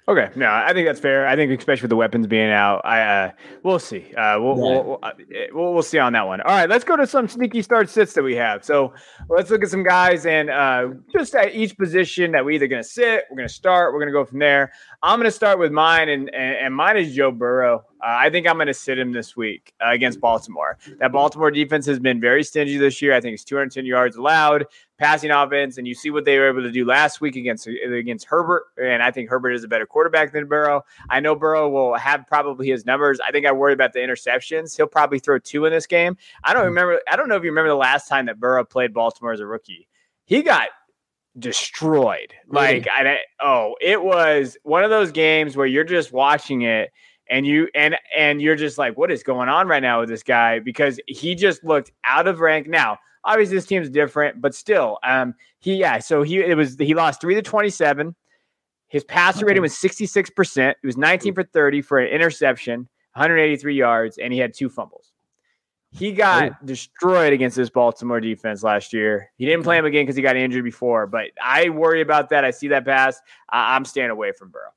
Okay, 0.07 0.29
no, 0.37 0.51
I 0.51 0.75
think 0.75 0.87
that's 0.87 1.01
fair. 1.01 1.27
I 1.27 1.35
think 1.35 1.59
especially 1.59 1.85
with 1.85 1.91
the 1.91 1.97
weapons 1.97 2.27
being 2.27 2.51
out, 2.51 2.83
I 2.85 3.01
uh, 3.01 3.31
we'll 3.63 3.79
see. 3.79 4.13
Uh, 4.15 4.39
we'll, 4.39 4.55
we'll, 4.55 4.99
uh, 5.03 5.13
we'll, 5.51 5.73
we'll 5.73 5.83
see 5.83 5.99
on 5.99 6.13
that 6.13 6.27
one. 6.27 6.43
All 6.43 6.51
right, 6.51 6.69
let's 6.69 6.85
go 6.85 6.95
to 6.95 7.07
some 7.07 7.27
sneaky 7.27 7.63
start 7.63 7.89
sits 7.89 8.13
that 8.13 8.23
we 8.23 8.35
have. 8.35 8.63
So 8.67 8.93
let's 9.31 9.51
look 9.51 9.63
at 9.63 9.71
some 9.71 9.83
guys 9.83 10.27
and 10.27 10.51
uh, 10.51 10.89
just 11.11 11.35
at 11.35 11.55
each 11.55 11.79
position 11.79 12.33
that 12.33 12.45
we're 12.45 12.51
either 12.51 12.67
going 12.67 12.83
to 12.83 12.89
sit, 12.89 13.25
we're 13.31 13.39
going 13.39 13.49
to 13.49 13.55
start, 13.55 13.95
we're 13.95 14.01
going 14.01 14.13
to 14.13 14.13
go 14.13 14.27
from 14.27 14.41
there. 14.41 14.73
I'm 15.03 15.19
going 15.19 15.31
to 15.31 15.35
start 15.35 15.59
with 15.59 15.73
mine, 15.73 16.11
and, 16.11 16.29
and, 16.35 16.57
and 16.57 16.75
mine 16.75 16.99
is 16.99 17.15
Joe 17.15 17.31
Burrow. 17.31 17.85
Uh, 18.03 18.07
I 18.07 18.29
think 18.29 18.47
I'm 18.47 18.57
going 18.57 18.67
to 18.67 18.75
sit 18.75 18.99
him 18.99 19.13
this 19.13 19.35
week 19.35 19.73
uh, 19.83 19.91
against 19.91 20.21
Baltimore. 20.21 20.77
That 21.01 21.13
Baltimore 21.13 21.51
defense 21.51 21.87
has 21.87 21.99
been 21.99 22.21
very 22.21 22.45
stingy 22.45 22.77
this 22.77 23.01
year. 23.01 23.15
I 23.15 23.23
think 23.23 23.33
it's 23.33 23.45
210 23.45 23.87
yards 23.87 24.17
allowed, 24.17 24.67
passing 24.99 25.31
offense, 25.31 25.79
and 25.79 25.87
you 25.87 25.95
see 25.95 26.11
what 26.11 26.25
they 26.25 26.39
were 26.39 26.49
able 26.49 26.63
to 26.63 26.71
do 26.71 26.85
last 26.85 27.21
week 27.21 27.37
against 27.37 27.67
against 27.67 28.27
Herbert. 28.27 28.65
And 28.83 29.03
I 29.03 29.11
think 29.11 29.29
Herbert 29.29 29.53
is 29.53 29.65
a 29.65 29.69
better 29.69 29.87
quarterback 29.87 30.33
than 30.33 30.47
Burrow. 30.47 30.83
I 31.11 31.21
know 31.21 31.35
Burrow 31.35 31.69
will 31.69 31.95
have 31.95 32.27
probably 32.27 32.69
his 32.69 32.87
numbers. 32.87 33.21
I 33.21 33.31
think 33.31 33.47
I 33.47 33.53
worry 33.53 33.73
about 33.73 33.93
the 33.93 34.01
interceptions. 34.01 34.77
He'll 34.77 34.87
probably 34.87 35.19
throw 35.19 35.39
two 35.39 35.65
in 35.65 35.73
this 35.73 35.87
game. 35.87 36.17
I 36.45 36.53
don't 36.53 36.63
hmm. 36.63 36.69
remember. 36.69 37.01
I 37.11 37.17
don't 37.17 37.29
know 37.29 37.37
if 37.37 37.45
you 37.45 37.51
remember 37.51 37.71
the 37.71 37.77
last 37.77 38.09
time 38.09 38.27
that 38.27 38.39
Burrow 38.39 38.65
played 38.65 38.95
Baltimore 38.95 39.33
as 39.33 39.41
a 39.41 39.47
rookie. 39.47 39.89
He 40.27 40.43
got 40.43 40.69
destroyed. 41.39 42.33
Like 42.49 42.87
I 42.89 43.19
oh, 43.41 43.75
it 43.81 44.03
was 44.03 44.57
one 44.63 44.85
of 44.85 44.91
those 44.91 45.13
games 45.13 45.57
where 45.57 45.67
you're 45.67 45.85
just 45.85 46.13
watching 46.13 46.63
it 46.63 46.91
and 47.29 47.47
you 47.47 47.69
and 47.75 47.97
and 48.17 48.41
you're 48.41 48.57
just 48.57 48.79
like 48.79 48.97
what 48.97 49.11
is 49.11 49.23
going 49.23 49.49
on 49.49 49.67
right 49.67 49.83
now 49.83 50.01
with 50.01 50.09
this 50.09 50.23
guy 50.23 50.59
because 50.59 51.01
he 51.09 51.35
just 51.35 51.65
looked 51.65 51.91
out 52.05 52.27
of 52.27 52.41
rank 52.41 52.69
now 52.69 52.99
obviously 53.25 53.57
this 53.57 53.67
team's 53.67 53.89
different 53.89 54.41
but 54.41 54.55
still 54.55 54.99
um 55.03 55.35
he 55.61 55.75
yeah 55.75 55.99
so 55.99 56.23
he 56.23 56.39
it 56.39 56.57
was 56.57 56.77
he 56.79 56.95
lost 56.95 57.21
3 57.21 57.35
to 57.35 57.43
27 57.43 58.15
his 58.89 59.05
passer 59.05 59.47
rating 59.47 59.63
was 59.63 59.75
66% 59.75 60.71
it 60.71 60.77
was 60.85 60.97
19 60.97 61.35
for 61.35 61.43
30 61.43 61.83
for 61.83 61.99
an 61.99 62.09
interception 62.09 62.89
183 63.15 63.75
yards 63.75 64.19
and 64.19 64.33
he 64.33 64.39
had 64.39 64.55
two 64.55 64.69
fumbles 64.69 65.15
he 65.95 66.11
got 66.13 66.51
oh. 66.51 66.55
destroyed 66.65 67.33
against 67.33 67.57
this 67.57 67.71
Baltimore 67.71 68.21
defense 68.21 68.65
last 68.65 68.93
year. 68.93 69.31
He 69.39 69.47
didn't 69.47 69.63
play 69.63 69.79
him 69.79 69.85
again 69.85 70.03
because 70.03 70.17
he 70.17 70.23
got 70.23 70.37
injured 70.37 70.65
before, 70.65 71.07
but 71.07 71.27
I 71.41 71.69
worry 71.69 72.01
about 72.01 72.31
that. 72.31 72.45
I 72.45 72.51
see 72.51 72.67
that 72.69 72.85
pass. 72.85 73.21
I'm 73.49 73.85
staying 73.85 74.11
away 74.11 74.33
from 74.33 74.51
Burrow. 74.51 74.71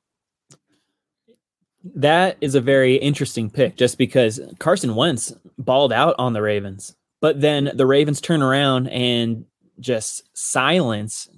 That 1.94 2.36
is 2.40 2.54
a 2.54 2.60
very 2.60 2.94
interesting 2.96 3.50
pick 3.50 3.76
just 3.76 3.98
because 3.98 4.40
Carson 4.60 4.94
Wentz 4.94 5.32
balled 5.58 5.92
out 5.92 6.14
on 6.18 6.34
the 6.34 6.42
Ravens, 6.42 6.94
but 7.20 7.40
then 7.40 7.70
the 7.74 7.86
Ravens 7.86 8.20
turn 8.20 8.42
around 8.42 8.88
and 8.88 9.44
just 9.80 10.22
silence 10.34 11.28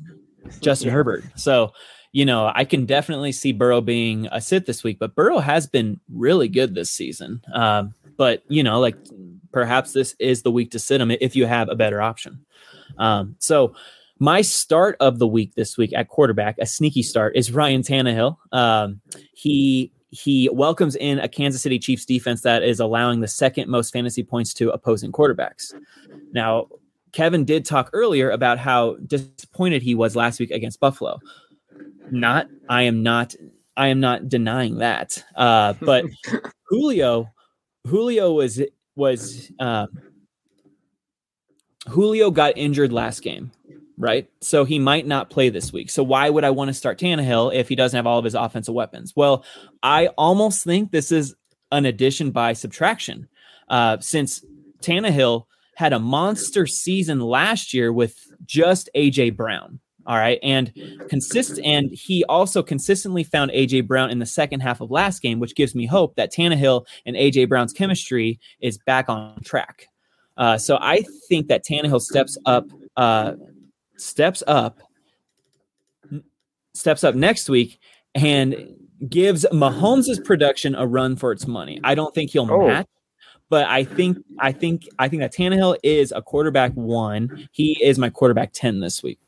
Justin 0.61 0.89
yeah. 0.89 0.95
Herbert. 0.95 1.25
So, 1.37 1.73
you 2.13 2.25
know, 2.25 2.51
I 2.55 2.65
can 2.65 2.87
definitely 2.87 3.33
see 3.33 3.53
Burrow 3.53 3.81
being 3.81 4.29
a 4.33 4.41
sit 4.41 4.67
this 4.67 4.83
week, 4.83 4.99
but 4.99 5.15
Burrow 5.15 5.39
has 5.39 5.67
been 5.67 6.01
really 6.13 6.49
good 6.49 6.75
this 6.75 6.91
season. 6.91 7.43
Um, 7.53 7.95
but, 8.17 8.43
you 8.49 8.63
know, 8.63 8.81
like 8.81 8.97
perhaps 9.53 9.93
this 9.93 10.15
is 10.19 10.43
the 10.43 10.51
week 10.51 10.71
to 10.73 10.79
sit 10.79 11.01
him 11.01 11.11
if 11.11 11.37
you 11.37 11.47
have 11.47 11.69
a 11.69 11.77
better 11.77 12.01
option. 12.03 12.45
Um, 12.99 13.37
so, 13.39 13.75
my 14.23 14.43
start 14.43 14.99
of 15.01 15.19
the 15.19 15.27
week 15.27 15.55
this 15.55 15.79
week 15.79 15.95
at 15.97 16.09
quarterback, 16.09 16.57
a 16.59 16.67
sneaky 16.67 17.03
start, 17.03 17.35
is 17.37 17.53
Ryan 17.53 17.81
Tannehill. 17.81 18.37
Um, 18.53 19.01
he 19.33 19.93
he 20.11 20.49
welcomes 20.53 20.97
in 20.97 21.19
a 21.21 21.29
Kansas 21.29 21.63
City 21.63 21.79
Chiefs 21.79 22.05
defense 22.05 22.43
that 22.43 22.63
is 22.63 22.81
allowing 22.81 23.21
the 23.21 23.29
second 23.29 23.69
most 23.69 23.93
fantasy 23.93 24.23
points 24.23 24.53
to 24.55 24.71
opposing 24.71 25.13
quarterbacks. 25.13 25.73
Now, 26.33 26.69
Kevin 27.13 27.45
did 27.45 27.65
talk 27.65 27.91
earlier 27.93 28.31
about 28.31 28.59
how 28.59 28.97
disappointed 29.07 29.83
he 29.83 29.95
was 29.95 30.17
last 30.17 30.41
week 30.41 30.51
against 30.51 30.81
Buffalo. 30.81 31.21
Not, 32.11 32.49
I 32.69 32.83
am 32.83 33.03
not, 33.03 33.35
I 33.77 33.89
am 33.89 34.01
not 34.01 34.29
denying 34.29 34.79
that. 34.79 35.23
Uh, 35.37 35.75
but 35.81 36.05
Julio, 36.69 37.31
Julio 37.87 38.33
was 38.33 38.61
was 38.97 39.51
uh, 39.59 39.87
Julio 41.89 42.31
got 42.31 42.57
injured 42.57 42.93
last 42.93 43.23
game 43.23 43.51
right? 44.01 44.29
So 44.41 44.65
he 44.65 44.79
might 44.79 45.07
not 45.07 45.31
play 45.31 45.51
this 45.51 45.73
week. 45.73 45.91
So 45.91 46.03
why 46.03 46.31
would 46.31 46.43
I 46.43 46.51
want 46.51 46.69
to 46.69 46.75
start 46.75 46.99
Tannehill 46.99 47.55
if 47.55 47.69
he 47.69 47.77
doesn't 47.77 47.97
have 47.97 48.07
all 48.07 48.19
of 48.19 48.25
his 48.25 48.35
offensive 48.35 48.75
weapons? 48.75 49.13
Well, 49.15 49.45
I 49.83 50.09
almost 50.19 50.65
think 50.65 50.91
this 50.91 51.13
is 51.13 51.35
an 51.71 51.85
addition 51.85 52.31
by 52.31 52.55
subtraction, 52.55 53.29
uh, 53.69 53.99
since 54.01 54.45
Tannehill 54.83 55.45
had 55.77 55.93
a 55.93 55.99
monster 55.99 56.67
season 56.67 57.21
last 57.21 57.73
year 57.73 57.93
with 57.93 58.17
just 58.45 58.89
AJ 58.97 59.37
Brown. 59.37 59.81
All 60.07 60.17
right. 60.17 60.39
And 60.43 60.73
consist 61.09 61.61
and 61.63 61.91
he 61.93 62.25
also 62.25 62.63
consistently 62.63 63.23
found 63.23 63.51
AJ 63.51 63.87
Brown 63.87 64.11
in 64.11 64.19
the 64.19 64.27
second 64.27 64.61
half 64.61 64.81
of 64.81 64.91
last 64.91 65.21
game, 65.21 65.39
which 65.39 65.55
gives 65.55 65.75
me 65.75 65.87
hope 65.87 66.17
that 66.17 66.33
Tannehill 66.33 66.87
and 67.05 67.17
AJ 67.17 67.49
Brown's 67.49 67.73
chemistry 67.73 68.41
is 68.61 68.79
back 68.79 69.09
on 69.09 69.41
track. 69.45 69.87
Uh, 70.37 70.57
so 70.57 70.79
I 70.81 71.05
think 71.29 71.49
that 71.49 71.65
Tannehill 71.65 72.01
steps 72.01 72.39
up 72.47 72.65
uh, 72.97 73.35
steps 74.01 74.43
up 74.47 74.81
steps 76.73 77.05
up 77.05 77.15
next 77.15 77.49
week 77.49 77.79
and 78.15 78.75
gives 79.09 79.47
Mahomes' 79.53 80.23
production 80.25 80.75
a 80.75 80.87
run 80.87 81.17
for 81.17 81.33
its 81.33 81.47
money. 81.47 81.81
I 81.85 81.95
don't 81.95 82.15
think 82.15 82.31
he'll 82.31 82.51
oh. 82.51 82.67
match, 82.67 82.87
but 83.49 83.67
I 83.67 83.85
think 83.85 84.19
I 84.39 84.53
think 84.53 84.89
I 84.99 85.09
think 85.09 85.21
that 85.21 85.35
Tannehill 85.35 85.77
is 85.83 86.13
a 86.13 86.23
quarterback 86.23 86.73
one. 86.73 87.49
He 87.53 87.83
is 87.83 87.99
my 87.99 88.11
quarterback 88.11 88.51
ten 88.53 88.81
this 88.81 89.03
week. 89.03 89.19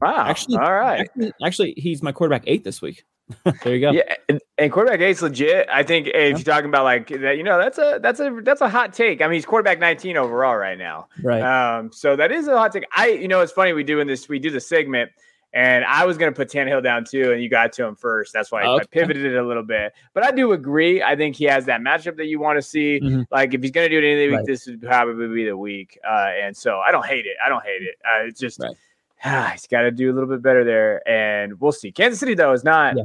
Wow! 0.00 0.26
Actually, 0.26 0.58
all 0.58 0.72
right. 0.72 1.00
Actually, 1.00 1.32
actually 1.44 1.74
he's 1.76 2.02
my 2.02 2.12
quarterback 2.12 2.44
eight 2.46 2.64
this 2.64 2.82
week. 2.82 3.04
There 3.44 3.74
you 3.74 3.80
go. 3.80 3.90
Yeah, 3.92 4.14
and, 4.28 4.40
and 4.58 4.72
quarterback 4.72 5.00
eight's 5.00 5.22
legit. 5.22 5.66
I 5.70 5.82
think 5.82 6.08
if 6.08 6.38
you're 6.38 6.54
talking 6.54 6.68
about 6.68 6.84
like 6.84 7.08
that, 7.08 7.36
you 7.36 7.42
know, 7.42 7.58
that's 7.58 7.78
a 7.78 7.98
that's 8.02 8.20
a 8.20 8.40
that's 8.42 8.60
a 8.60 8.68
hot 8.68 8.92
take. 8.92 9.22
I 9.22 9.26
mean, 9.26 9.34
he's 9.34 9.46
quarterback 9.46 9.78
19 9.78 10.16
overall 10.16 10.56
right 10.56 10.76
now. 10.76 11.08
Right. 11.22 11.40
Um, 11.40 11.90
so 11.90 12.16
that 12.16 12.30
is 12.30 12.48
a 12.48 12.56
hot 12.56 12.72
take. 12.72 12.84
I, 12.94 13.08
you 13.08 13.28
know, 13.28 13.40
it's 13.40 13.52
funny 13.52 13.72
we 13.72 13.84
do 13.84 14.00
in 14.00 14.06
this 14.06 14.28
we 14.28 14.38
do 14.38 14.50
the 14.50 14.60
segment, 14.60 15.10
and 15.54 15.86
I 15.86 16.04
was 16.04 16.18
gonna 16.18 16.32
put 16.32 16.50
Tannehill 16.50 16.82
down 16.82 17.04
too, 17.04 17.32
and 17.32 17.42
you 17.42 17.48
got 17.48 17.72
to 17.74 17.86
him 17.86 17.96
first. 17.96 18.34
That's 18.34 18.52
why 18.52 18.64
okay. 18.64 18.82
I 18.82 18.86
pivoted 18.86 19.24
it 19.24 19.36
a 19.36 19.42
little 19.42 19.62
bit. 19.62 19.94
But 20.12 20.26
I 20.26 20.30
do 20.30 20.52
agree. 20.52 21.02
I 21.02 21.16
think 21.16 21.34
he 21.34 21.44
has 21.44 21.64
that 21.64 21.80
matchup 21.80 22.16
that 22.18 22.26
you 22.26 22.38
want 22.38 22.58
to 22.58 22.62
see. 22.62 23.00
Mm-hmm. 23.02 23.22
Like 23.30 23.54
if 23.54 23.62
he's 23.62 23.70
gonna 23.70 23.88
do 23.88 23.98
it 23.98 24.04
any 24.04 24.26
week, 24.26 24.36
right. 24.36 24.46
this 24.46 24.66
would 24.66 24.82
probably 24.82 25.28
be 25.28 25.46
the 25.46 25.56
week. 25.56 25.98
Uh, 26.06 26.30
and 26.42 26.54
so 26.54 26.78
I 26.80 26.90
don't 26.90 27.06
hate 27.06 27.24
it. 27.24 27.36
I 27.44 27.48
don't 27.48 27.64
hate 27.64 27.82
it. 27.82 27.94
Uh, 28.04 28.26
it's 28.26 28.38
just. 28.38 28.60
Right 28.60 28.76
ah, 29.24 29.50
he's 29.52 29.66
got 29.66 29.82
to 29.82 29.90
do 29.90 30.10
a 30.10 30.14
little 30.14 30.28
bit 30.28 30.42
better 30.42 30.64
there, 30.64 31.06
and 31.08 31.60
we'll 31.60 31.72
see. 31.72 31.92
Kansas 31.92 32.20
City 32.20 32.34
though 32.34 32.52
is 32.52 32.64
not 32.64 32.96
yeah. 32.96 33.04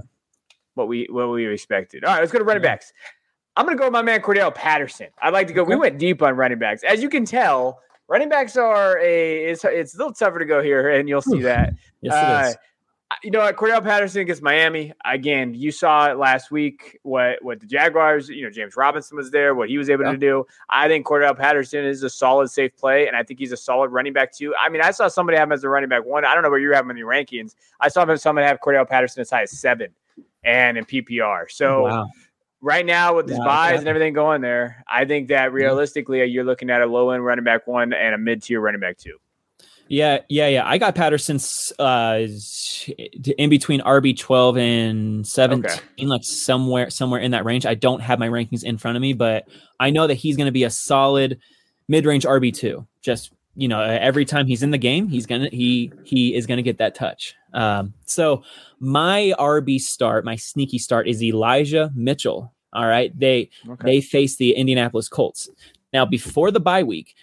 what 0.75 0.87
we 0.87 1.07
what 1.09 1.29
we 1.29 1.47
expected. 1.47 2.03
All 2.03 2.13
right, 2.13 2.19
let's 2.19 2.31
go 2.31 2.39
to 2.39 2.45
running 2.45 2.63
backs. 2.63 2.93
I'm 3.55 3.65
going 3.65 3.77
to 3.77 3.79
go 3.79 3.87
with 3.87 3.93
my 3.93 4.01
man 4.01 4.21
Cordarrelle 4.21 4.55
Patterson. 4.55 5.07
I'd 5.21 5.33
like 5.33 5.47
to 5.47 5.53
go. 5.53 5.63
Okay. 5.63 5.69
We 5.69 5.75
went 5.75 5.97
deep 5.97 6.21
on 6.21 6.35
running 6.35 6.59
backs. 6.59 6.83
As 6.83 7.01
you 7.01 7.09
can 7.09 7.25
tell, 7.25 7.79
running 8.07 8.29
backs 8.29 8.55
are 8.55 8.99
a 8.99 9.45
it's, 9.45 9.65
it's 9.65 9.95
a 9.95 9.97
little 9.97 10.13
tougher 10.13 10.39
to 10.39 10.45
go 10.45 10.61
here, 10.61 10.89
and 10.89 11.09
you'll 11.09 11.21
see 11.21 11.41
that. 11.41 11.73
yes, 12.01 12.13
uh, 12.13 12.43
it 12.45 12.49
is 12.49 12.57
you 13.23 13.31
know 13.31 13.39
what, 13.39 13.55
Cordarrelle 13.55 13.83
Patterson 13.83 14.21
against 14.21 14.41
Miami. 14.41 14.93
Again, 15.03 15.53
you 15.53 15.71
saw 15.71 16.11
it 16.11 16.17
last 16.17 16.51
week. 16.51 16.99
What 17.03 17.43
what 17.43 17.59
the 17.59 17.65
Jaguars, 17.65 18.29
you 18.29 18.43
know, 18.43 18.51
James 18.51 18.75
Robinson 18.75 19.17
was 19.17 19.31
there. 19.31 19.55
What 19.55 19.69
he 19.69 19.77
was 19.77 19.89
able 19.89 20.05
yeah. 20.05 20.11
to 20.11 20.17
do. 20.17 20.45
I 20.69 20.87
think 20.87 21.07
Cordarrelle 21.07 21.37
Patterson 21.37 21.85
is 21.85 22.03
a 22.03 22.09
solid, 22.09 22.49
safe 22.49 22.75
play, 22.77 23.07
and 23.07 23.15
I 23.17 23.23
think 23.23 23.39
he's 23.39 23.51
a 23.51 23.57
solid 23.57 23.89
running 23.89 24.13
back 24.13 24.31
too. 24.31 24.53
I 24.55 24.69
mean, 24.69 24.81
I 24.81 24.91
saw 24.91 25.07
somebody 25.07 25.37
have 25.37 25.47
him 25.47 25.53
as 25.53 25.63
a 25.63 25.69
running 25.69 25.89
back 25.89 26.05
one. 26.05 26.23
I 26.23 26.33
don't 26.33 26.43
know 26.43 26.49
where 26.49 26.59
you 26.59 26.71
have 26.73 26.85
him 26.85 26.91
in 26.91 26.97
your 26.97 27.09
rankings. 27.09 27.55
I 27.79 27.89
saw 27.89 28.05
him 28.05 28.15
somebody 28.17 28.47
have 28.47 28.59
Cordarrelle 28.59 28.87
Patterson 28.87 29.21
as 29.21 29.29
high 29.29 29.43
as 29.43 29.59
seven, 29.59 29.89
and 30.43 30.77
in 30.77 30.85
PPR. 30.85 31.49
So. 31.49 31.83
Wow. 31.83 32.07
Right 32.61 32.85
now, 32.85 33.15
with 33.15 33.29
his 33.29 33.39
buys 33.39 33.79
and 33.79 33.87
everything 33.87 34.11
going 34.11 34.41
there, 34.41 34.83
I 34.85 35.05
think 35.05 35.29
that 35.29 35.45
mm-hmm. 35.45 35.55
realistically, 35.55 36.25
you're 36.25 36.43
looking 36.43 36.69
at 36.69 36.81
a 36.81 36.85
low 36.85 37.11
end 37.11 37.23
running 37.23 37.45
back 37.45 37.65
one 37.67 37.93
and 37.93 38.13
a 38.13 38.17
mid 38.17 38.43
tier 38.43 38.59
running 38.59 38.81
back 38.81 38.97
two. 38.97 39.17
Yeah, 39.89 40.19
yeah, 40.29 40.47
yeah. 40.47 40.67
I 40.67 40.77
got 40.77 40.93
Patterson's 40.93 41.73
uh, 41.79 42.27
in 43.39 43.49
between 43.49 43.81
RB 43.81 44.15
twelve 44.17 44.55
and 44.55 45.25
seventeen, 45.25 45.71
okay. 45.71 46.05
like 46.05 46.23
somewhere 46.23 46.91
somewhere 46.91 47.19
in 47.19 47.31
that 47.31 47.43
range. 47.43 47.65
I 47.65 47.73
don't 47.73 47.99
have 47.99 48.19
my 48.19 48.29
rankings 48.29 48.63
in 48.63 48.77
front 48.77 48.97
of 48.97 49.01
me, 49.01 49.13
but 49.13 49.47
I 49.79 49.89
know 49.89 50.05
that 50.05 50.13
he's 50.13 50.37
going 50.37 50.45
to 50.45 50.51
be 50.51 50.63
a 50.63 50.69
solid 50.69 51.39
mid 51.87 52.05
range 52.05 52.23
RB 52.23 52.53
two. 52.53 52.85
Just 53.01 53.33
you 53.55 53.67
know, 53.67 53.81
every 53.81 54.25
time 54.25 54.45
he's 54.45 54.61
in 54.61 54.69
the 54.69 54.77
game, 54.77 55.07
he's 55.07 55.25
gonna 55.25 55.49
he 55.49 55.91
he 56.03 56.35
is 56.35 56.45
gonna 56.45 56.61
get 56.61 56.77
that 56.77 56.93
touch. 56.93 57.33
Um, 57.53 57.95
so 58.05 58.43
my 58.79 59.33
RB 59.39 59.81
start, 59.81 60.23
my 60.23 60.35
sneaky 60.35 60.77
start 60.77 61.07
is 61.07 61.23
Elijah 61.23 61.91
Mitchell. 61.95 62.53
All 62.73 62.85
right, 62.85 63.11
they 63.19 63.49
okay. 63.67 63.85
they 63.85 64.01
face 64.01 64.35
the 64.35 64.51
Indianapolis 64.53 65.09
Colts. 65.09 65.49
Now 65.91 66.05
before 66.05 66.51
the 66.51 66.59
bye 66.59 66.83
week, 66.83 67.15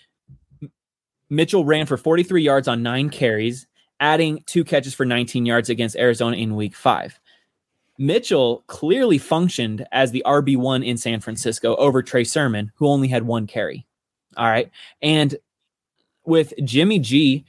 Mitchell 1.29 1.65
ran 1.65 1.87
for 1.87 1.97
43 1.97 2.43
yards 2.43 2.69
on 2.69 2.83
nine 2.83 3.11
carries, 3.11 3.67
adding 4.01 4.43
two 4.47 4.65
catches 4.65 4.95
for 4.95 5.05
19 5.05 5.47
yards 5.47 5.69
against 5.69 5.97
Arizona 5.97 6.37
in 6.37 6.57
week 6.57 6.75
five. 6.75 7.19
Mitchell 7.99 8.63
clearly 8.67 9.19
functioned 9.19 9.87
as 9.91 10.13
the 10.13 10.23
RB1 10.27 10.85
in 10.85 10.97
San 10.97 11.21
Francisco 11.21 11.75
over 11.77 12.03
Trey 12.03 12.25
Sermon, 12.25 12.71
who 12.77 12.87
only 12.87 13.09
had 13.09 13.23
one 13.23 13.47
carry. 13.47 13.87
All 14.37 14.49
right. 14.49 14.71
And 15.01 15.37
with 16.25 16.53
Jimmy 16.65 16.99
G 16.99 17.45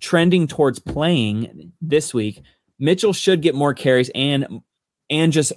trending 0.00 0.46
towards 0.46 0.78
playing 0.78 1.72
this 1.80 2.14
week, 2.14 2.42
Mitchell 2.78 3.12
should 3.12 3.42
get 3.42 3.54
more 3.54 3.74
carries 3.74 4.10
and 4.14 4.62
and 5.10 5.32
just 5.32 5.52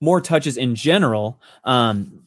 more 0.00 0.20
touches 0.20 0.56
in 0.56 0.74
general. 0.74 1.40
Um, 1.64 2.24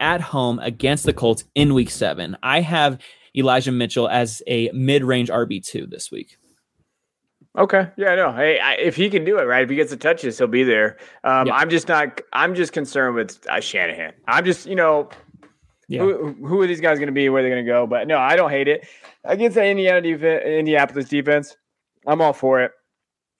at 0.00 0.20
home 0.20 0.58
against 0.60 1.04
the 1.04 1.12
Colts 1.12 1.44
in 1.54 1.74
week 1.74 1.90
seven. 1.90 2.36
I 2.42 2.60
have 2.60 2.98
Elijah 3.36 3.72
Mitchell 3.72 4.08
as 4.08 4.42
a 4.46 4.70
mid 4.72 5.04
range 5.04 5.28
RB2 5.28 5.90
this 5.90 6.10
week. 6.10 6.36
Okay. 7.56 7.88
Yeah, 7.96 8.14
no. 8.14 8.32
Hey, 8.32 8.58
I, 8.60 8.74
if 8.74 8.94
he 8.94 9.10
can 9.10 9.24
do 9.24 9.38
it, 9.38 9.44
right? 9.44 9.64
If 9.64 9.70
he 9.70 9.76
gets 9.76 9.90
the 9.90 9.96
touches, 9.96 10.38
he'll 10.38 10.46
be 10.46 10.62
there. 10.62 10.96
Um, 11.24 11.48
yeah. 11.48 11.54
I'm 11.54 11.70
just 11.70 11.88
not, 11.88 12.20
I'm 12.32 12.54
just 12.54 12.72
concerned 12.72 13.16
with 13.16 13.44
uh, 13.48 13.60
Shanahan. 13.60 14.12
I'm 14.28 14.44
just, 14.44 14.66
you 14.66 14.76
know, 14.76 15.08
yeah. 15.88 16.00
who, 16.00 16.34
who 16.34 16.60
are 16.60 16.66
these 16.66 16.80
guys 16.80 16.98
going 16.98 17.08
to 17.08 17.12
be? 17.12 17.28
Where 17.28 17.42
they're 17.42 17.50
going 17.50 17.64
to 17.64 17.70
go? 17.70 17.86
But 17.86 18.06
no, 18.06 18.18
I 18.18 18.36
don't 18.36 18.50
hate 18.50 18.68
it. 18.68 18.86
Against 19.24 19.56
the 19.56 19.64
Indiana 19.64 20.00
defense, 20.00 20.44
Indianapolis 20.44 21.08
defense, 21.08 21.56
I'm 22.06 22.20
all 22.20 22.32
for 22.32 22.62
it. 22.62 22.72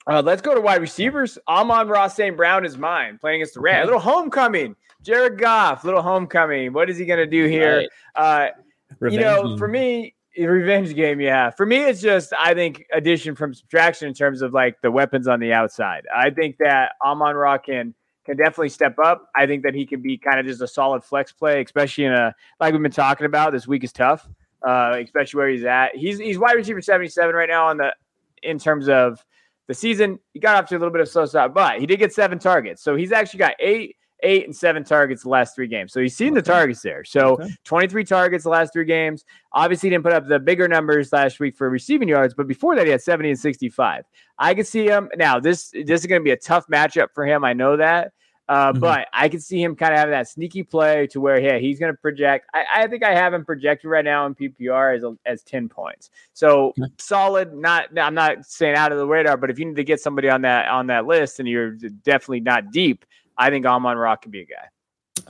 Uh, 0.09 0.23
let's 0.23 0.43
go 0.43 0.55
to 0.55 0.61
wide 0.61 0.81
receivers. 0.81 1.39
Amon-Ra 1.47 2.09
St. 2.09 2.37
Brown 2.37 2.65
is 2.65 2.79
mine, 2.79 3.19
playing 3.21 3.43
against 3.43 3.55
the 3.55 3.61
Rams. 3.61 3.83
A 3.83 3.87
little 3.87 4.01
homecoming. 4.01 4.75
Jared 5.09 5.39
Goff, 5.39 5.85
little 5.85 6.03
homecoming. 6.03 6.75
What 6.75 6.91
is 6.91 6.99
he 6.99 7.07
going 7.07 7.19
to 7.19 7.27
do 7.27 7.47
here? 7.47 7.89
Right. 8.15 8.53
Uh, 9.01 9.09
you 9.09 9.19
know, 9.19 9.57
for 9.57 9.67
me, 9.67 10.15
revenge 10.37 10.95
game. 10.95 11.19
Yeah, 11.19 11.49
for 11.49 11.65
me, 11.65 11.79
it's 11.79 12.03
just 12.03 12.35
I 12.39 12.53
think 12.53 12.85
addition 12.93 13.35
from 13.35 13.55
subtraction 13.55 14.07
in 14.07 14.13
terms 14.13 14.43
of 14.43 14.53
like 14.53 14.83
the 14.83 14.91
weapons 14.91 15.27
on 15.27 15.41
the 15.41 15.55
outside. 15.55 16.07
I 16.15 16.29
think 16.29 16.59
that 16.59 16.93
Amon 17.03 17.37
Ra 17.37 17.57
can 17.57 17.95
can 18.27 18.37
definitely 18.37 18.69
step 18.69 18.99
up. 19.03 19.31
I 19.35 19.47
think 19.47 19.63
that 19.63 19.75
he 19.75 19.87
can 19.87 20.03
be 20.03 20.19
kind 20.19 20.39
of 20.39 20.45
just 20.45 20.61
a 20.61 20.69
solid 20.69 21.03
flex 21.03 21.33
play, 21.33 21.63
especially 21.63 22.05
in 22.05 22.13
a 22.13 22.35
like 22.61 22.75
we've 22.75 22.83
been 22.83 22.93
talking 22.93 23.25
about. 23.25 23.53
This 23.53 23.67
week 23.67 23.85
is 23.85 23.93
tough, 23.93 24.29
uh, 24.63 25.01
especially 25.03 25.39
where 25.39 25.49
he's 25.49 25.65
at. 25.65 25.97
He's 25.97 26.19
he's 26.19 26.39
wide 26.39 26.53
receiver 26.53 26.83
seventy 26.83 27.09
seven 27.09 27.35
right 27.35 27.49
now 27.49 27.69
on 27.69 27.79
the 27.79 27.95
in 28.43 28.59
terms 28.59 28.91
of 28.91 29.25
the 29.69 29.75
season. 29.75 30.19
He 30.35 30.39
got 30.39 30.63
off 30.63 30.69
to 30.69 30.77
a 30.77 30.79
little 30.79 30.93
bit 30.93 31.01
of 31.01 31.09
slow 31.09 31.25
start, 31.25 31.55
but 31.55 31.81
he 31.81 31.87
did 31.87 31.99
get 31.99 32.13
seven 32.13 32.39
targets, 32.39 32.83
so 32.83 32.95
he's 32.95 33.11
actually 33.11 33.39
got 33.39 33.55
eight 33.59 33.97
eight 34.23 34.45
and 34.45 34.55
seven 34.55 34.85
targets 34.85 35.23
the 35.23 35.29
last 35.29 35.55
three 35.55 35.69
games. 35.69 35.93
So 35.93 36.01
he's 36.01 36.17
seen 36.17 36.33
okay. 36.33 36.41
the 36.41 36.43
targets 36.43 36.83
there. 36.83 37.05
So 37.05 37.35
okay. 37.35 37.49
23 37.65 38.05
targets 38.05 38.45
the 38.45 38.51
last 38.51 38.73
three 38.73 38.85
games. 38.85 39.25
Obviously, 39.53 39.91
didn't 39.91 40.05
put 40.05 40.13
up 40.13 40.29
the 40.29 40.39
bigger 40.39 40.69
numbers 40.69 41.13
last 41.13 41.41
week 41.41 41.57
for 41.57 41.71
receiving 41.71 42.09
yards, 42.09 42.35
but 42.35 42.47
before 42.47 42.75
that, 42.77 42.85
he 42.85 42.91
had 42.91 43.03
70 43.03 43.31
and 43.31 43.39
65. 43.39 44.05
I 44.39 44.55
can 44.55 44.65
see 44.65 44.87
him 44.87 45.09
now. 45.17 45.41
This 45.41 45.71
this 45.71 46.01
is 46.01 46.07
going 46.07 46.21
to 46.21 46.25
be 46.25 46.33
a 46.33 46.37
tough 46.37 46.67
matchup 46.69 47.09
for 47.15 47.27
him. 47.27 47.45
I 47.45 47.53
know 47.53 47.77
that. 47.77 48.13
Uh, 48.49 48.73
mm-hmm. 48.73 48.81
But 48.81 49.09
I 49.13 49.29
can 49.29 49.41
see 49.41 49.63
him 49.63 49.77
kind 49.77 49.93
of 49.93 49.99
having 49.99 50.13
that 50.13 50.27
sneaky 50.27 50.63
play 50.63 51.07
to 51.09 51.21
where, 51.21 51.39
yeah, 51.39 51.59
he's 51.59 51.79
going 51.79 51.93
to 51.93 51.99
project. 51.99 52.47
I, 52.55 52.65
I, 52.77 52.87
think 52.87 53.05
I 53.05 53.15
have 53.15 53.35
him 53.35 53.45
projected 53.45 53.91
right 53.91 54.05
now 54.05 54.25
in 54.25 54.35
PPR 54.35 54.97
as, 54.97 55.05
as 55.27 55.43
10 55.43 55.69
points. 55.69 56.11
So 56.33 56.69
okay. 56.69 56.91
solid. 56.97 57.53
Not, 57.53 57.97
I'm 57.99 58.15
not 58.15 58.47
saying 58.47 58.75
out 58.75 58.91
of 58.91 58.99
the 58.99 59.07
radar, 59.07 59.37
but 59.37 59.51
if 59.51 59.59
you 59.59 59.67
need 59.67 59.77
to 59.77 59.85
get 59.85 60.01
somebody 60.01 60.31
on 60.31 60.43
that 60.43 60.69
on 60.69 60.87
that 60.87 61.07
list 61.07 61.41
and 61.41 61.49
you're 61.49 61.73
definitely 61.73 62.41
not 62.41 62.71
deep, 62.73 63.05
I 63.39 63.51
think 63.51 63.65
Amon 63.65 63.97
Ra 63.97 64.17
can 64.17 64.31
be 64.31 64.41
a 64.41 64.47
guy. 64.47 64.69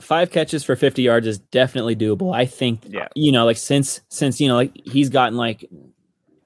Five 0.01 0.31
catches 0.31 0.63
for 0.63 0.75
50 0.75 1.01
yards 1.01 1.27
is 1.27 1.39
definitely 1.39 1.95
doable. 1.95 2.33
I 2.33 2.45
think, 2.45 2.81
yeah. 2.87 3.07
you 3.15 3.31
know, 3.31 3.45
like 3.45 3.57
since, 3.57 4.01
since, 4.09 4.39
you 4.39 4.47
know, 4.47 4.55
like 4.55 4.71
he's 4.85 5.09
gotten 5.09 5.37
like 5.37 5.69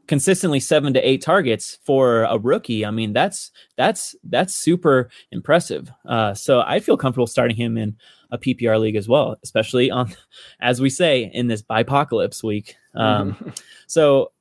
consistently 0.07 0.59
seven 0.59 0.93
to 0.93 1.07
eight 1.07 1.22
targets 1.22 1.78
for 1.86 2.24
a 2.24 2.38
rookie. 2.38 2.86
I 2.86 2.91
mean, 2.91 3.14
that's, 3.14 3.51
that's, 3.78 4.16
that's 4.24 4.55
super 4.55 5.09
impressive. 5.32 5.91
Uh, 6.07 6.34
so 6.34 6.61
I 6.66 6.80
feel 6.80 6.97
comfortable 6.97 7.28
starting 7.28 7.55
him 7.55 7.78
in 7.78 7.95
a 8.32 8.38
PPR 8.38 8.80
league 8.80 8.95
as 8.95 9.07
well, 9.07 9.38
especially 9.43 9.91
on, 9.91 10.14
as 10.59 10.82
we 10.82 10.89
say, 10.89 11.30
in 11.34 11.47
this 11.47 11.61
bipocalypse 11.61 12.43
week. 12.43 12.76
Um, 12.95 13.53
so 13.88 14.32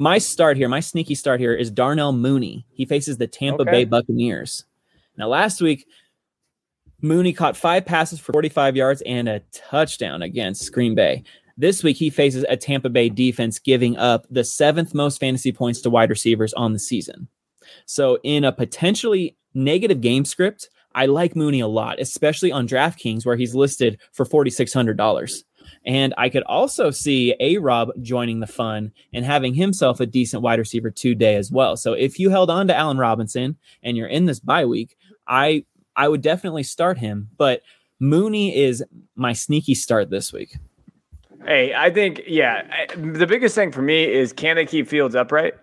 my 0.00 0.18
start 0.18 0.56
here, 0.56 0.68
my 0.68 0.80
sneaky 0.80 1.14
start 1.14 1.40
here 1.40 1.54
is 1.54 1.70
Darnell 1.70 2.12
Mooney. 2.12 2.66
He 2.72 2.84
faces 2.84 3.18
the 3.18 3.26
Tampa 3.28 3.62
okay. 3.62 3.70
Bay 3.70 3.84
Buccaneers. 3.84 4.64
Now, 5.16 5.28
last 5.28 5.60
week, 5.60 5.86
Mooney 7.02 7.32
caught 7.32 7.56
five 7.56 7.84
passes 7.84 8.20
for 8.20 8.32
45 8.32 8.76
yards 8.76 9.02
and 9.06 9.28
a 9.28 9.40
touchdown 9.52 10.22
against 10.22 10.72
Green 10.72 10.94
Bay. 10.94 11.22
This 11.56 11.82
week, 11.82 11.96
he 11.96 12.10
faces 12.10 12.44
a 12.48 12.56
Tampa 12.56 12.88
Bay 12.88 13.08
defense 13.08 13.58
giving 13.58 13.96
up 13.98 14.26
the 14.30 14.44
seventh 14.44 14.94
most 14.94 15.20
fantasy 15.20 15.52
points 15.52 15.80
to 15.82 15.90
wide 15.90 16.10
receivers 16.10 16.54
on 16.54 16.72
the 16.72 16.78
season. 16.78 17.28
So, 17.86 18.18
in 18.22 18.44
a 18.44 18.52
potentially 18.52 19.36
negative 19.52 20.00
game 20.00 20.24
script, 20.24 20.70
I 20.94 21.06
like 21.06 21.36
Mooney 21.36 21.60
a 21.60 21.68
lot, 21.68 22.00
especially 22.00 22.50
on 22.50 22.66
DraftKings, 22.66 23.24
where 23.24 23.36
he's 23.36 23.54
listed 23.54 24.00
for 24.12 24.24
$4,600. 24.24 25.44
And 25.84 26.14
I 26.18 26.28
could 26.28 26.42
also 26.44 26.90
see 26.90 27.34
A 27.40 27.58
Rob 27.58 27.90
joining 28.02 28.40
the 28.40 28.46
fun 28.46 28.92
and 29.12 29.24
having 29.24 29.54
himself 29.54 30.00
a 30.00 30.06
decent 30.06 30.42
wide 30.42 30.58
receiver 30.58 30.90
today 30.90 31.36
as 31.36 31.50
well. 31.50 31.76
So 31.76 31.92
if 31.92 32.18
you 32.18 32.30
held 32.30 32.50
on 32.50 32.68
to 32.68 32.76
Allen 32.76 32.98
Robinson 32.98 33.56
and 33.82 33.96
you're 33.96 34.08
in 34.08 34.26
this 34.26 34.40
bye 34.40 34.66
week, 34.66 34.96
I 35.28 35.64
I 35.96 36.08
would 36.08 36.22
definitely 36.22 36.62
start 36.62 36.98
him, 36.98 37.28
but 37.36 37.62
Mooney 38.00 38.56
is 38.56 38.82
my 39.16 39.32
sneaky 39.32 39.74
start 39.74 40.10
this 40.10 40.32
week. 40.32 40.56
Hey, 41.46 41.74
I 41.74 41.90
think 41.90 42.22
yeah, 42.26 42.62
I, 42.70 42.94
the 42.94 43.26
biggest 43.26 43.54
thing 43.54 43.72
for 43.72 43.82
me 43.82 44.04
is 44.04 44.32
can 44.32 44.56
they 44.56 44.66
keep 44.66 44.88
Fields 44.88 45.14
upright? 45.14 45.54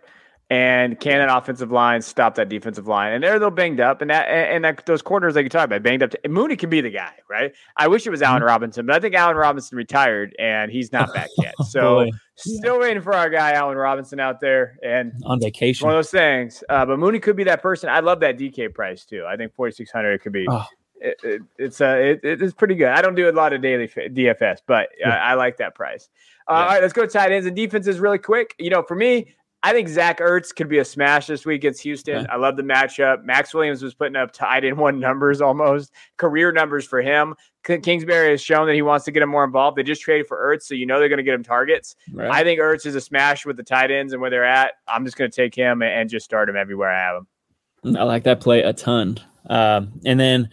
And 0.50 0.98
can 0.98 1.20
an 1.20 1.28
offensive 1.28 1.72
line 1.72 2.02
stop 2.02 2.36
that 2.36 2.48
defensive 2.48 2.88
line? 2.88 3.12
And 3.12 3.22
they're 3.22 3.32
a 3.32 3.40
little 3.40 3.52
banged 3.52 3.82
up, 3.82 4.02
and 4.02 4.10
that 4.10 4.30
and 4.30 4.64
that, 4.64 4.86
those 4.86 5.02
corners 5.02 5.36
like 5.36 5.44
you 5.44 5.50
talked 5.50 5.66
about 5.66 5.84
banged 5.84 6.04
up. 6.04 6.12
To, 6.12 6.30
Mooney 6.30 6.56
can 6.56 6.70
be 6.70 6.80
the 6.80 6.90
guy, 6.90 7.12
right? 7.30 7.54
I 7.76 7.90
wish 7.90 8.08
it 8.08 8.12
was 8.12 8.22
Allen 8.22 8.40
mm-hmm. 8.40 8.48
Robinson, 8.48 8.86
but 8.86 8.96
I 8.96 9.00
think 9.02 9.14
Allen 9.14 9.36
Robinson 9.36 9.78
retired 9.78 10.34
and 10.40 10.72
he's 10.72 10.94
not 10.94 11.14
back 11.14 11.30
yet. 11.38 11.54
So 11.68 12.08
still 12.38 12.80
waiting 12.80 13.02
for 13.02 13.14
our 13.14 13.30
guy 13.30 13.52
Allen 13.52 13.76
Robinson 13.76 14.20
out 14.20 14.40
there 14.40 14.78
and 14.84 15.12
on 15.26 15.42
vacation. 15.42 15.86
One 15.86 15.96
of 15.96 15.98
those 15.98 16.12
things. 16.12 16.64
Uh, 16.70 16.86
but 16.86 16.98
Mooney 16.98 17.20
could 17.20 17.36
be 17.36 17.44
that 17.44 17.62
person. 17.62 17.90
I 17.90 18.00
love 18.00 18.22
that 18.22 18.38
DK 18.38 18.74
price 18.74 19.04
too. 19.04 19.26
I 19.28 19.36
think 19.36 19.54
forty 19.54 19.74
six 19.74 19.92
hundred 19.92 20.22
could 20.22 20.34
be. 20.34 20.46
Oh. 20.50 20.66
It, 21.00 21.20
it, 21.24 21.42
it's 21.58 21.82
uh, 21.82 21.96
it, 21.98 22.22
it's 22.24 22.54
pretty 22.54 22.76
good. 22.76 22.88
I 22.88 23.02
don't 23.02 23.16
do 23.16 23.30
a 23.30 23.32
lot 23.32 23.54
of 23.54 23.62
daily 23.62 23.88
DFS, 23.88 24.60
but 24.66 24.90
yeah. 25.00 25.10
I, 25.10 25.32
I, 25.32 25.34
like 25.36 25.58
that 25.58 25.76
price. 25.76 26.10
Uh, 26.48 26.54
yeah. 26.54 26.60
All 26.60 26.68
right, 26.68 26.82
let's 26.82 26.94
go 26.94 27.06
tight 27.06 27.32
ends 27.32 27.46
and 27.46 27.56
defenses 27.56 28.00
really 28.00 28.18
quick. 28.18 28.56
You 28.58 28.72
know, 28.72 28.82
for 28.82 28.96
me, 28.96 29.36
I 29.64 29.74
think 29.74 29.90
Zach 29.90 30.20
Ertz 30.20 30.56
could 30.56 30.70
be 30.70 30.78
a 30.78 30.86
smash 30.86 31.28
this 31.28 31.46
week 31.46 31.62
against 31.62 31.82
Houston. 31.82 32.24
Yeah. 32.24 32.28
I 32.30 32.38
love 32.38 32.58
the 32.58 32.64
matchup. 32.64 33.24
Maxx 33.24 33.54
Williams 33.54 33.82
was 33.82 33.94
putting 33.94 34.16
up 34.16 34.32
tight 34.32 34.64
end 34.64 34.78
one 34.78 35.00
numbers 35.02 35.42
almost 35.42 35.92
career 36.18 36.52
numbers 36.52 36.86
for 36.86 37.02
him. 37.02 37.36
Kingsbury 37.64 38.30
has 38.30 38.42
shown 38.42 38.68
that 38.68 38.76
he 38.76 38.82
wants 38.82 39.04
to 39.06 39.12
get 39.12 39.24
him 39.24 39.30
more 39.30 39.44
involved. 39.44 39.78
They 39.78 39.84
just 39.84 40.02
traded 40.02 40.28
for 40.28 40.38
Ertz, 40.38 40.64
so 40.64 40.74
you 40.74 40.86
know 40.86 41.00
they're 41.00 41.10
going 41.10 41.18
to 41.18 41.24
get 41.24 41.34
him 41.34 41.44
targets. 41.44 41.96
Right. 42.14 42.32
I 42.32 42.44
think 42.44 42.62
Ertz 42.62 42.86
is 42.86 42.96
a 42.96 43.02
smash 43.02 43.46
with 43.46 43.58
the 43.58 43.64
tight 43.64 43.92
ends 43.92 44.14
and 44.14 44.22
where 44.22 44.30
they're 44.30 44.46
at. 44.46 44.74
I'm 44.88 45.04
just 45.04 45.18
going 45.18 45.30
to 45.30 45.36
take 45.36 45.54
him 45.54 45.82
and 45.82 46.10
just 46.10 46.24
start 46.24 46.48
him 46.48 46.56
everywhere 46.56 46.90
I 46.90 47.00
have 47.00 47.24
him. 47.84 47.98
I 47.98 48.04
like 48.04 48.24
that 48.24 48.40
play 48.40 48.62
a 48.62 48.74
ton. 48.74 49.20
Um, 49.50 50.00
and 50.06 50.20
then 50.20 50.50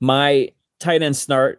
my 0.00 0.50
tight 0.80 1.02
end 1.02 1.14
snart, 1.14 1.56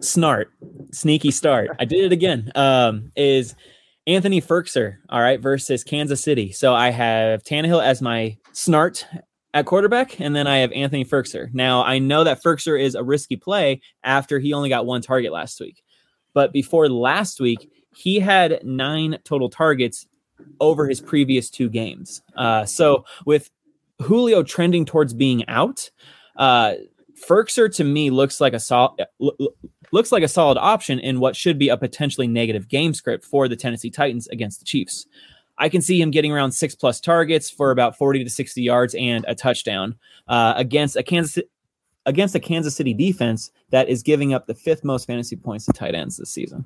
snart, 0.00 0.46
sneaky 0.90 1.30
start. 1.30 1.70
I 1.78 1.84
did 1.84 2.04
it 2.04 2.12
again. 2.12 2.50
Um, 2.54 3.12
is 3.16 3.54
Anthony 4.06 4.40
Firkser, 4.40 4.98
all 5.08 5.20
right, 5.20 5.40
versus 5.40 5.82
Kansas 5.82 6.22
City. 6.22 6.52
So 6.52 6.74
I 6.74 6.90
have 6.90 7.42
Tannehill 7.42 7.82
as 7.82 8.00
my 8.00 8.36
snart 8.52 9.04
at 9.52 9.66
quarterback, 9.66 10.20
and 10.20 10.36
then 10.36 10.46
I 10.46 10.58
have 10.58 10.70
Anthony 10.72 11.04
Firkser. 11.04 11.52
Now 11.52 11.82
I 11.82 11.98
know 11.98 12.24
that 12.24 12.42
Firkser 12.42 12.80
is 12.80 12.94
a 12.94 13.02
risky 13.02 13.36
play 13.36 13.80
after 14.04 14.38
he 14.38 14.52
only 14.52 14.68
got 14.68 14.86
one 14.86 15.02
target 15.02 15.32
last 15.32 15.58
week, 15.60 15.82
but 16.34 16.52
before 16.52 16.88
last 16.88 17.40
week 17.40 17.70
he 17.96 18.20
had 18.20 18.60
nine 18.62 19.18
total 19.24 19.48
targets 19.48 20.06
over 20.60 20.86
his 20.86 21.00
previous 21.00 21.50
two 21.50 21.68
games. 21.68 22.22
Uh, 22.36 22.64
so 22.64 23.04
with 23.24 23.50
Julio 24.02 24.42
trending 24.42 24.84
towards 24.84 25.14
being 25.14 25.48
out, 25.48 25.90
uh, 26.36 26.74
Firkser 27.26 27.74
to 27.76 27.84
me 27.84 28.10
looks 28.10 28.40
like 28.40 28.52
a 28.52 28.60
solid 28.60 29.06
looks 29.92 30.12
like 30.12 30.22
a 30.22 30.28
solid 30.28 30.58
option 30.58 30.98
in 30.98 31.20
what 31.20 31.36
should 31.36 31.58
be 31.58 31.68
a 31.68 31.76
potentially 31.76 32.26
negative 32.26 32.68
game 32.68 32.94
script 32.94 33.24
for 33.24 33.48
the 33.48 33.56
Tennessee 33.56 33.90
Titans 33.90 34.26
against 34.28 34.58
the 34.58 34.64
Chiefs. 34.64 35.06
I 35.58 35.68
can 35.68 35.80
see 35.80 36.00
him 36.00 36.10
getting 36.10 36.32
around 36.32 36.52
six 36.52 36.74
plus 36.74 37.00
targets 37.00 37.48
for 37.50 37.70
about 37.70 37.96
40 37.96 38.24
to 38.24 38.30
60 38.30 38.62
yards 38.62 38.94
and 38.94 39.24
a 39.26 39.34
touchdown 39.34 39.96
uh, 40.28 40.54
against 40.56 40.96
a 40.96 41.02
Kansas 41.02 41.42
against 42.04 42.34
a 42.34 42.40
Kansas 42.40 42.76
City 42.76 42.94
defense 42.94 43.50
that 43.70 43.88
is 43.88 44.02
giving 44.02 44.32
up 44.32 44.46
the 44.46 44.54
fifth 44.54 44.84
most 44.84 45.06
fantasy 45.06 45.34
points 45.34 45.66
to 45.66 45.72
tight 45.72 45.94
ends 45.94 46.16
this 46.16 46.30
season. 46.30 46.64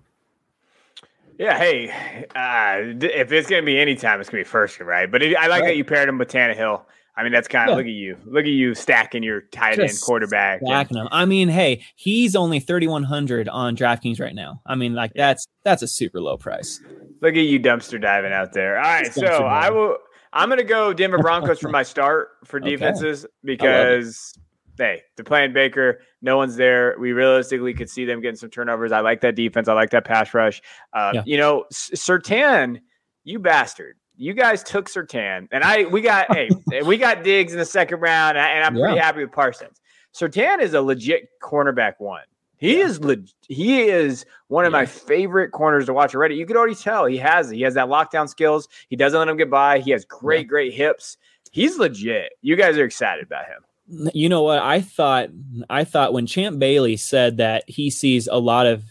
Yeah, 1.39 1.57
hey, 1.57 1.89
uh, 2.37 2.99
if 3.03 3.33
it's 3.33 3.49
going 3.49 3.63
to 3.63 3.67
be 3.67 3.81
any 3.81 3.95
time, 3.97 4.21
it's 4.21 4.29
going 4.29 4.45
to 4.45 4.47
be 4.47 4.51
first, 4.51 4.79
right? 4.81 5.11
But 5.11 5.23
it, 5.23 5.35
I 5.35 5.47
like 5.47 5.63
right. 5.63 5.69
that 5.69 5.77
you 5.77 5.85
paired 5.85 6.07
him 6.07 6.19
with 6.19 6.29
Tannehill. 6.29 6.83
I 7.21 7.23
mean, 7.23 7.33
that's 7.33 7.49
kind 7.49 7.69
of 7.69 7.75
yeah. 7.75 7.77
look 7.77 7.85
at 7.85 7.93
you, 7.93 8.17
look 8.25 8.45
at 8.45 8.51
you 8.51 8.75
stacking 8.75 9.23
your 9.23 9.43
tight 9.43 9.77
Just 9.77 9.95
end 9.95 10.01
quarterback. 10.01 10.63
Stacking 10.65 10.97
him. 10.97 11.07
I 11.13 11.27
mean, 11.27 11.51
hey, 11.51 11.85
he's 11.95 12.35
only 12.35 12.61
thirty 12.61 12.89
one 12.89 13.03
hundred 13.03 13.47
on 13.47 13.77
DraftKings 13.77 14.19
right 14.19 14.35
now. 14.35 14.63
I 14.65 14.75
mean, 14.75 14.95
like 14.95 15.13
that's 15.15 15.47
that's 15.63 15.83
a 15.83 15.87
super 15.87 16.19
low 16.19 16.39
price. 16.39 16.81
Look 17.21 17.35
at 17.35 17.41
you 17.41 17.61
dumpster 17.61 18.01
diving 18.01 18.33
out 18.33 18.55
there. 18.55 18.79
All 18.79 18.85
right, 18.85 19.13
so 19.13 19.27
I 19.27 19.69
will. 19.69 19.99
I'm 20.33 20.49
going 20.49 20.61
to 20.61 20.65
go 20.65 20.95
Denver 20.95 21.19
Broncos 21.23 21.59
for 21.59 21.69
my 21.69 21.83
start 21.83 22.31
for 22.47 22.59
defenses 22.59 23.27
okay. 23.27 23.33
because 23.43 24.33
hey, 24.79 25.03
they're 25.15 25.25
playing 25.25 25.53
Baker. 25.53 26.01
No 26.23 26.39
one's 26.39 26.57
there. 26.57 26.97
We 26.99 27.13
realistically 27.13 27.75
could 27.75 27.91
see 27.91 28.07
them 28.07 28.23
getting 28.23 28.37
some 28.37 28.49
turnovers. 28.49 28.93
I 28.93 29.01
like 29.01 29.21
that 29.21 29.37
defense. 29.37 29.69
I 29.69 29.75
like 29.75 29.91
that 29.91 30.07
pass 30.07 30.33
rush. 30.33 30.63
Uh, 30.95 31.13
yeah. 31.17 31.23
You 31.27 31.37
know, 31.37 31.65
Surtain, 31.71 32.81
you 33.25 33.39
bastard 33.41 33.97
you 34.21 34.35
guys 34.35 34.63
took 34.63 34.89
Surtain, 34.89 35.49
and 35.51 35.65
I 35.65 35.85
we 35.85 36.03
got 36.03 36.31
hey 36.31 36.51
we 36.85 36.99
got 36.99 37.25
Diggs 37.25 37.53
in 37.53 37.59
the 37.59 37.65
second 37.65 38.01
round, 38.01 38.37
and 38.37 38.65
I'm 38.65 38.75
pretty 38.75 38.99
happy 38.99 39.23
with 39.23 39.33
Parsons. 39.33 39.81
Surtain 40.15 40.61
is 40.61 40.75
a 40.75 40.83
legit 40.83 41.29
cornerback 41.43 41.95
one. 41.99 42.23
He 42.59 42.79
yeah. 42.79 42.85
is 42.85 43.01
le- 43.01 43.17
he 43.49 43.83
is 43.83 44.27
one 44.49 44.67
of 44.67 44.73
yeah. 44.73 44.81
my 44.81 44.87
favorite 44.87 45.53
corners 45.53 45.87
to 45.87 45.95
watch 45.95 46.15
already. 46.15 46.35
You 46.35 46.45
could 46.45 46.57
already 46.57 46.75
tell 46.75 47.07
he 47.07 47.17
has 47.17 47.49
he 47.49 47.63
has 47.63 47.75
that 47.75 47.89
lockdown 47.89 48.29
skills. 48.29 48.69
He 48.89 48.97
doesn't 48.97 49.19
let 49.19 49.27
him 49.27 49.39
get 49.39 49.51
by. 49.51 49.79
He 49.81 49.91
has 49.93 50.05
great 50.05 50.47
great 50.47 50.75
hips. 50.75 51.17
He's 51.51 51.79
legit. 51.79 52.33
You 52.43 52.57
guys 52.57 52.77
are 52.77 52.85
excited 52.85 53.25
about 53.25 53.47
him. 53.47 54.11
You 54.13 54.29
know 54.29 54.43
what? 54.43 54.63
I 54.63 54.83
thought 54.83 55.31
I 55.71 55.85
thought 55.85 56.13
when 56.13 56.27
Champ 56.27 56.59
Bailey 56.59 56.99
said 56.99 57.39
that 57.39 57.65
he 57.67 57.89
sees 57.89 58.29
a 58.29 58.37
lot 58.37 58.67
of 58.67 58.85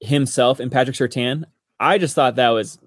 himself 0.00 0.58
in 0.58 0.70
Patrick 0.70 0.96
Surtain 0.96 1.44
I 1.80 1.98
just 1.98 2.14
thought 2.14 2.36
that 2.36 2.50
was 2.50 2.78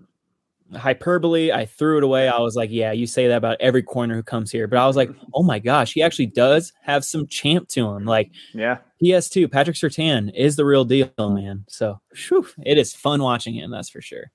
hyperbole. 0.75 1.51
I 1.51 1.65
threw 1.65 1.97
it 1.97 2.03
away. 2.03 2.27
I 2.27 2.39
was 2.39 2.55
like, 2.55 2.69
yeah, 2.71 2.91
you 2.91 3.07
say 3.07 3.27
that 3.27 3.37
about 3.37 3.57
every 3.59 3.83
corner 3.83 4.15
who 4.15 4.23
comes 4.23 4.51
here. 4.51 4.67
But 4.67 4.79
I 4.79 4.87
was 4.87 4.95
like, 4.95 5.09
oh 5.33 5.43
my 5.43 5.59
gosh, 5.59 5.93
he 5.93 6.01
actually 6.01 6.27
does 6.27 6.73
have 6.81 7.05
some 7.05 7.27
champ 7.27 7.67
to 7.69 7.87
him. 7.87 8.05
Like, 8.05 8.31
yeah, 8.53 8.79
PS2, 9.03 9.51
Patrick 9.51 9.75
Surtain 9.75 10.31
is 10.35 10.55
the 10.55 10.65
real 10.65 10.85
deal, 10.85 11.11
man. 11.17 11.65
So 11.67 11.99
whew, 12.27 12.47
it 12.65 12.77
is 12.77 12.93
fun 12.93 13.21
watching 13.21 13.55
him, 13.55 13.71
that's 13.71 13.89
for 13.89 14.01
sure. 14.01 14.31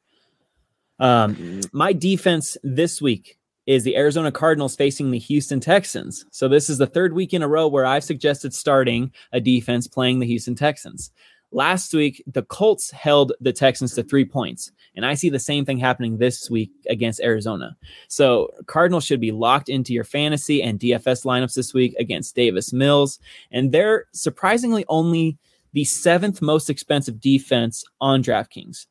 Um, 0.98 1.60
my 1.72 1.92
defense 1.92 2.56
this 2.62 3.02
week 3.02 3.38
is 3.66 3.84
the 3.84 3.96
Arizona 3.96 4.32
Cardinals 4.32 4.74
facing 4.74 5.10
the 5.10 5.18
Houston 5.18 5.60
Texans. 5.60 6.24
So 6.30 6.48
this 6.48 6.68
is 6.68 6.78
the 6.78 6.86
third 6.86 7.12
week 7.12 7.32
in 7.32 7.42
a 7.42 7.48
row 7.48 7.68
where 7.68 7.86
I've 7.86 8.04
suggested 8.04 8.52
starting 8.52 9.12
a 9.32 9.40
defense 9.40 9.86
playing 9.86 10.18
the 10.18 10.26
Houston 10.26 10.54
Texans. 10.54 11.12
Last 11.54 11.92
week, 11.92 12.22
the 12.26 12.42
Colts 12.42 12.90
held 12.90 13.32
the 13.40 13.52
Texans 13.52 13.94
to 13.94 14.02
three 14.02 14.24
points. 14.24 14.72
And 14.96 15.04
I 15.04 15.14
see 15.14 15.28
the 15.28 15.38
same 15.38 15.64
thing 15.64 15.78
happening 15.78 16.16
this 16.16 16.50
week 16.50 16.70
against 16.88 17.20
Arizona. 17.20 17.76
So 18.08 18.50
Cardinals 18.66 19.04
should 19.04 19.20
be 19.20 19.32
locked 19.32 19.68
into 19.68 19.92
your 19.92 20.04
fantasy 20.04 20.62
and 20.62 20.80
DFS 20.80 21.24
lineups 21.24 21.54
this 21.54 21.74
week 21.74 21.94
against 21.98 22.34
Davis 22.34 22.72
Mills. 22.72 23.18
And 23.50 23.70
they're 23.70 24.06
surprisingly 24.12 24.84
only 24.88 25.38
the 25.72 25.84
seventh 25.84 26.40
most 26.40 26.70
expensive 26.70 27.20
defense 27.20 27.84
on 28.00 28.22
DraftKings 28.22 28.86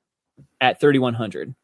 at 0.60 0.80
3,100 0.80 1.56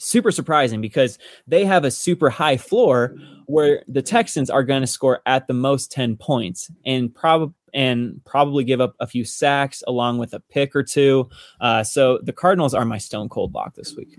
super 0.00 0.30
surprising 0.30 0.80
because 0.80 1.18
they 1.46 1.64
have 1.64 1.84
a 1.84 1.90
super 1.90 2.30
high 2.30 2.56
floor 2.56 3.14
where 3.46 3.84
the 3.86 4.02
Texans 4.02 4.48
are 4.48 4.64
going 4.64 4.80
to 4.80 4.86
score 4.86 5.20
at 5.26 5.46
the 5.46 5.52
most 5.52 5.92
10 5.92 6.16
points 6.16 6.70
and 6.84 7.14
probably 7.14 7.54
and 7.72 8.20
probably 8.24 8.64
give 8.64 8.80
up 8.80 8.96
a 8.98 9.06
few 9.06 9.24
sacks 9.24 9.84
along 9.86 10.18
with 10.18 10.34
a 10.34 10.40
pick 10.40 10.74
or 10.74 10.82
two. 10.82 11.28
Uh, 11.60 11.84
so 11.84 12.18
the 12.24 12.32
Cardinals 12.32 12.74
are 12.74 12.84
my 12.84 12.98
stone 12.98 13.28
cold 13.28 13.54
lock 13.54 13.76
this 13.76 13.94
week. 13.94 14.18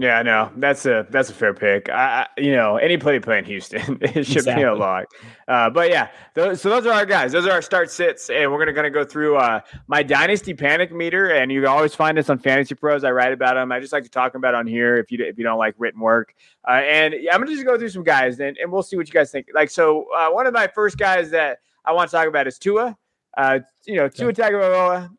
Yeah, 0.00 0.22
no, 0.22 0.52
that's 0.56 0.86
a 0.86 1.06
that's 1.10 1.28
a 1.28 1.34
fair 1.34 1.52
pick. 1.52 1.88
I, 1.88 2.28
you 2.36 2.52
know, 2.52 2.76
any 2.76 2.96
play 2.96 3.18
play 3.18 3.38
in 3.38 3.44
Houston, 3.46 3.98
it 4.00 4.24
should 4.24 4.36
exactly. 4.36 4.62
be 4.62 4.68
a 4.68 4.74
lock. 4.74 5.06
Uh, 5.48 5.70
but 5.70 5.90
yeah, 5.90 6.10
those, 6.34 6.60
so 6.60 6.70
those 6.70 6.86
are 6.86 6.92
our 6.92 7.04
guys. 7.04 7.32
Those 7.32 7.46
are 7.46 7.50
our 7.50 7.62
start 7.62 7.90
sits, 7.90 8.30
and 8.30 8.52
we're 8.52 8.60
gonna 8.60 8.72
gonna 8.72 8.90
go 8.90 9.04
through 9.04 9.36
uh, 9.36 9.60
my 9.88 10.04
dynasty 10.04 10.54
panic 10.54 10.92
meter. 10.92 11.30
And 11.30 11.50
you 11.50 11.66
always 11.66 11.96
find 11.96 12.16
this 12.16 12.30
on 12.30 12.38
Fantasy 12.38 12.76
Pros. 12.76 13.02
I 13.02 13.10
write 13.10 13.32
about 13.32 13.54
them. 13.54 13.72
I 13.72 13.80
just 13.80 13.92
like 13.92 14.04
to 14.04 14.10
talk 14.10 14.36
about 14.36 14.54
on 14.54 14.68
here 14.68 14.98
if 14.98 15.10
you 15.10 15.18
if 15.24 15.36
you 15.36 15.42
don't 15.42 15.58
like 15.58 15.74
written 15.78 16.00
work. 16.00 16.32
Uh, 16.68 16.72
and 16.72 17.14
yeah, 17.18 17.34
I'm 17.34 17.40
gonna 17.40 17.52
just 17.52 17.66
go 17.66 17.76
through 17.76 17.88
some 17.88 18.04
guys, 18.04 18.38
and, 18.38 18.56
and 18.58 18.70
we'll 18.70 18.84
see 18.84 18.96
what 18.96 19.08
you 19.08 19.12
guys 19.12 19.32
think. 19.32 19.48
Like, 19.52 19.70
so 19.70 20.06
uh, 20.16 20.30
one 20.30 20.46
of 20.46 20.54
my 20.54 20.68
first 20.68 20.96
guys 20.96 21.30
that 21.30 21.58
I 21.84 21.92
want 21.92 22.08
to 22.08 22.16
talk 22.16 22.28
about 22.28 22.46
is 22.46 22.56
Tua. 22.56 22.96
Uh, 23.36 23.58
you 23.84 23.96
know, 23.96 24.08
Tua 24.08 24.32
Tagovailoa. 24.32 25.10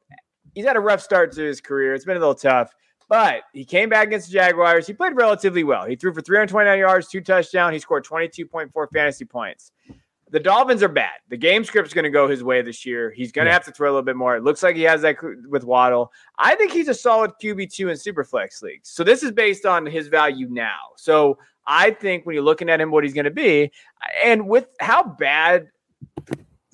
He's 0.55 0.65
had 0.65 0.77
a 0.77 0.81
rough 0.81 1.01
start 1.01 1.33
to 1.33 1.41
his 1.41 1.59
career. 1.59 1.93
It's 1.93 2.05
been 2.05 2.17
a 2.17 2.19
little 2.19 2.33
tough. 2.33 2.73
But 3.09 3.41
he 3.53 3.65
came 3.65 3.89
back 3.89 4.07
against 4.07 4.27
the 4.27 4.33
Jaguars. 4.33 4.85
He 4.85 4.93
played 4.93 5.15
relatively 5.15 5.63
well. 5.63 5.85
He 5.85 5.95
threw 5.95 6.13
for 6.13 6.21
329 6.21 6.77
yards, 6.77 7.07
two 7.07 7.21
touchdowns. 7.21 7.73
He 7.73 7.79
scored 7.79 8.05
22.4 8.05 8.87
fantasy 8.93 9.25
points. 9.25 9.71
The 10.31 10.39
Dolphins 10.39 10.83
are 10.83 10.89
bad. 10.89 11.15
The 11.29 11.37
game 11.37 11.63
script's 11.63 11.91
going 11.91 12.03
to 12.03 12.11
go 12.11 12.27
his 12.27 12.43
way 12.43 12.61
this 12.61 12.85
year. 12.85 13.09
He's 13.09 13.31
going 13.31 13.45
to 13.45 13.49
yeah. 13.49 13.53
have 13.53 13.65
to 13.65 13.71
throw 13.71 13.89
a 13.89 13.91
little 13.91 14.03
bit 14.03 14.15
more. 14.15 14.37
It 14.37 14.43
looks 14.43 14.61
like 14.61 14.75
he 14.75 14.83
has 14.83 15.01
that 15.01 15.17
with 15.49 15.63
Waddle. 15.63 16.11
I 16.37 16.53
think 16.53 16.71
he's 16.71 16.87
a 16.87 16.93
solid 16.93 17.31
QB2 17.43 17.79
in 17.79 18.13
Superflex 18.13 18.61
leagues. 18.61 18.89
So 18.89 19.03
this 19.03 19.23
is 19.23 19.31
based 19.31 19.65
on 19.65 19.87
his 19.87 20.07
value 20.07 20.47
now. 20.47 20.77
So 20.95 21.39
I 21.65 21.89
think 21.89 22.27
when 22.27 22.35
you're 22.35 22.43
looking 22.43 22.69
at 22.69 22.79
him, 22.79 22.91
what 22.91 23.03
he's 23.03 23.15
going 23.15 23.25
to 23.25 23.31
be, 23.31 23.71
and 24.23 24.47
with 24.47 24.67
how 24.79 25.01
bad 25.01 25.69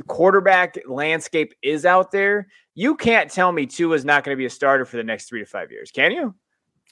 quarterback 0.08 0.78
landscape 0.88 1.54
is 1.62 1.86
out 1.86 2.12
there, 2.12 2.48
you 2.74 2.96
can't 2.96 3.32
tell 3.32 3.52
me 3.52 3.66
Tua 3.66 3.96
is 3.96 4.06
not 4.06 4.24
going 4.24 4.36
to 4.36 4.38
be 4.38 4.46
a 4.46 4.50
starter 4.50 4.86
for 4.86 4.98
the 4.98 5.04
next 5.04 5.30
three 5.30 5.40
to 5.40 5.46
five 5.46 5.72
years, 5.72 5.92
can 5.92 6.12
you? 6.12 6.36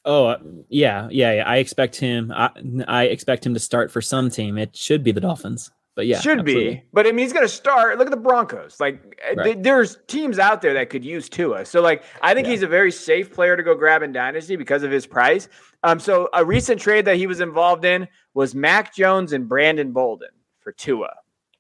Oh 0.06 0.26
uh, 0.26 0.40
yeah, 0.70 1.08
yeah, 1.12 1.34
yeah. 1.34 1.48
I 1.48 1.58
expect 1.58 1.96
him. 1.96 2.32
I, 2.36 2.50
I 2.88 3.04
expect 3.06 3.46
him 3.46 3.54
to 3.54 3.60
start 3.60 3.90
for 3.90 4.02
some 4.02 4.30
team. 4.30 4.58
It 4.58 4.76
should 4.76 5.02
be 5.02 5.14
the 5.14 5.22
Dolphins, 5.22 5.72
but 5.96 6.08
yeah, 6.08 6.20
should 6.20 6.40
absolutely. 6.40 6.76
be. 6.76 6.84
But 6.92 7.08
I 7.08 7.12
mean, 7.12 7.20
he's 7.20 7.32
going 7.32 7.46
to 7.46 7.54
start. 7.54 7.98
Look 7.98 8.08
at 8.08 8.12
the 8.12 8.18
Broncos. 8.18 8.82
Like, 8.82 9.02
uh, 9.26 9.36
right. 9.36 9.44
th- 9.46 9.58
there's 9.62 10.00
teams 10.08 10.40
out 10.40 10.62
there 10.62 10.74
that 10.74 10.90
could 10.90 11.06
use 11.06 11.30
Tua. 11.30 11.66
So, 11.66 11.82
like, 11.82 12.04
I 12.22 12.34
think 12.34 12.48
yeah. 12.48 12.52
he's 12.52 12.64
a 12.64 12.68
very 12.68 12.92
safe 12.92 13.34
player 13.34 13.56
to 13.56 13.64
go 13.64 13.76
grab 13.76 14.04
in 14.04 14.12
dynasty 14.12 14.58
because 14.58 14.84
of 14.84 14.92
his 14.92 15.08
price. 15.08 15.48
Um, 15.84 16.00
so 16.00 16.30
a 16.34 16.44
recent 16.44 16.82
trade 16.82 17.06
that 17.06 17.16
he 17.16 17.28
was 17.28 17.40
involved 17.40 17.86
in 17.86 18.08
was 18.34 18.54
Mac 18.54 18.94
Jones 18.94 19.32
and 19.32 19.48
Brandon 19.48 19.94
Bolden 19.94 20.30
for 20.60 20.74
Tua. 20.74 21.14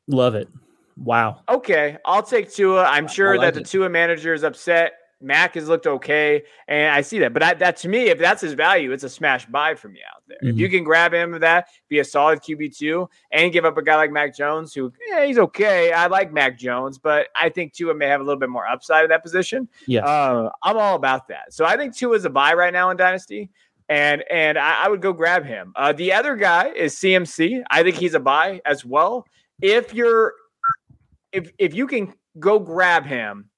Love 0.07 0.35
it. 0.35 0.49
Wow. 0.97 1.41
Okay, 1.49 1.97
I'll 2.05 2.23
take 2.23 2.51
Tua. 2.51 2.83
I'm 2.83 3.07
sure 3.07 3.37
like 3.37 3.53
that 3.53 3.59
the 3.59 3.67
Tua 3.67 3.89
manager 3.89 4.33
is 4.33 4.43
upset. 4.43 4.93
Mac 5.21 5.55
has 5.55 5.69
looked 5.69 5.87
okay, 5.87 6.43
and 6.67 6.93
I 6.93 7.01
see 7.01 7.19
that. 7.19 7.33
But 7.33 7.43
I, 7.43 7.53
that 7.55 7.77
to 7.77 7.87
me, 7.87 8.09
if 8.09 8.19
that's 8.19 8.41
his 8.41 8.53
value, 8.53 8.91
it's 8.91 9.05
a 9.05 9.09
smash 9.09 9.45
buy 9.45 9.73
for 9.73 9.87
me 9.87 10.01
out 10.07 10.21
there. 10.27 10.37
Mm-hmm. 10.37 10.49
If 10.49 10.57
you 10.57 10.67
mm-hmm. 10.67 10.75
can 10.75 10.83
grab 10.83 11.13
him 11.13 11.39
that, 11.39 11.69
be 11.87 11.99
a 11.99 12.03
solid 12.03 12.41
QB 12.41 12.77
two, 12.77 13.09
and 13.31 13.51
give 13.53 13.63
up 13.63 13.77
a 13.77 13.81
guy 13.81 13.95
like 13.95 14.11
Mac 14.11 14.35
Jones, 14.35 14.73
who 14.73 14.91
yeah, 15.07 15.25
he's 15.25 15.37
okay. 15.37 15.93
I 15.93 16.07
like 16.07 16.33
Mac 16.33 16.59
Jones, 16.59 16.97
but 16.97 17.27
I 17.35 17.49
think 17.49 17.73
Tua 17.73 17.95
may 17.95 18.07
have 18.07 18.19
a 18.19 18.23
little 18.23 18.39
bit 18.39 18.49
more 18.49 18.67
upside 18.67 19.03
at 19.03 19.09
that 19.09 19.23
position. 19.23 19.69
Yeah, 19.87 20.05
uh, 20.05 20.51
I'm 20.61 20.77
all 20.77 20.95
about 20.95 21.29
that. 21.29 21.53
So 21.53 21.63
I 21.65 21.77
think 21.77 21.95
Tua 21.95 22.15
is 22.17 22.25
a 22.25 22.29
buy 22.29 22.53
right 22.53 22.73
now 22.73 22.89
in 22.89 22.97
Dynasty 22.97 23.49
and 23.89 24.23
and 24.29 24.57
I, 24.57 24.85
I, 24.85 24.89
would 24.89 25.01
go 25.01 25.13
grab 25.13 25.45
him. 25.45 25.73
Uh, 25.75 25.91
the 25.91 26.13
other 26.13 26.35
guy 26.35 26.69
is 26.69 26.95
CMC. 26.95 27.63
I 27.69 27.83
think 27.83 27.97
he's 27.97 28.13
a 28.13 28.19
buy 28.19 28.61
as 28.65 28.85
well. 28.85 29.27
If 29.61 29.93
you're 29.93 30.33
if 31.33 31.51
if 31.57 31.73
you 31.73 31.87
can 31.87 32.13
go 32.39 32.59
grab 32.59 33.05
him 33.05 33.49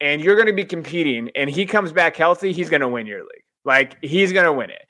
and 0.00 0.22
you're 0.22 0.36
going 0.36 0.46
to 0.46 0.54
be 0.54 0.64
competing 0.64 1.30
and 1.34 1.50
he 1.50 1.66
comes 1.66 1.92
back 1.92 2.16
healthy, 2.16 2.52
he's 2.52 2.70
going 2.70 2.80
to 2.80 2.88
win 2.88 3.06
your 3.06 3.20
league. 3.20 3.44
Like 3.64 3.98
he's 4.02 4.32
going 4.32 4.46
to 4.46 4.52
win 4.52 4.70
it. 4.70 4.86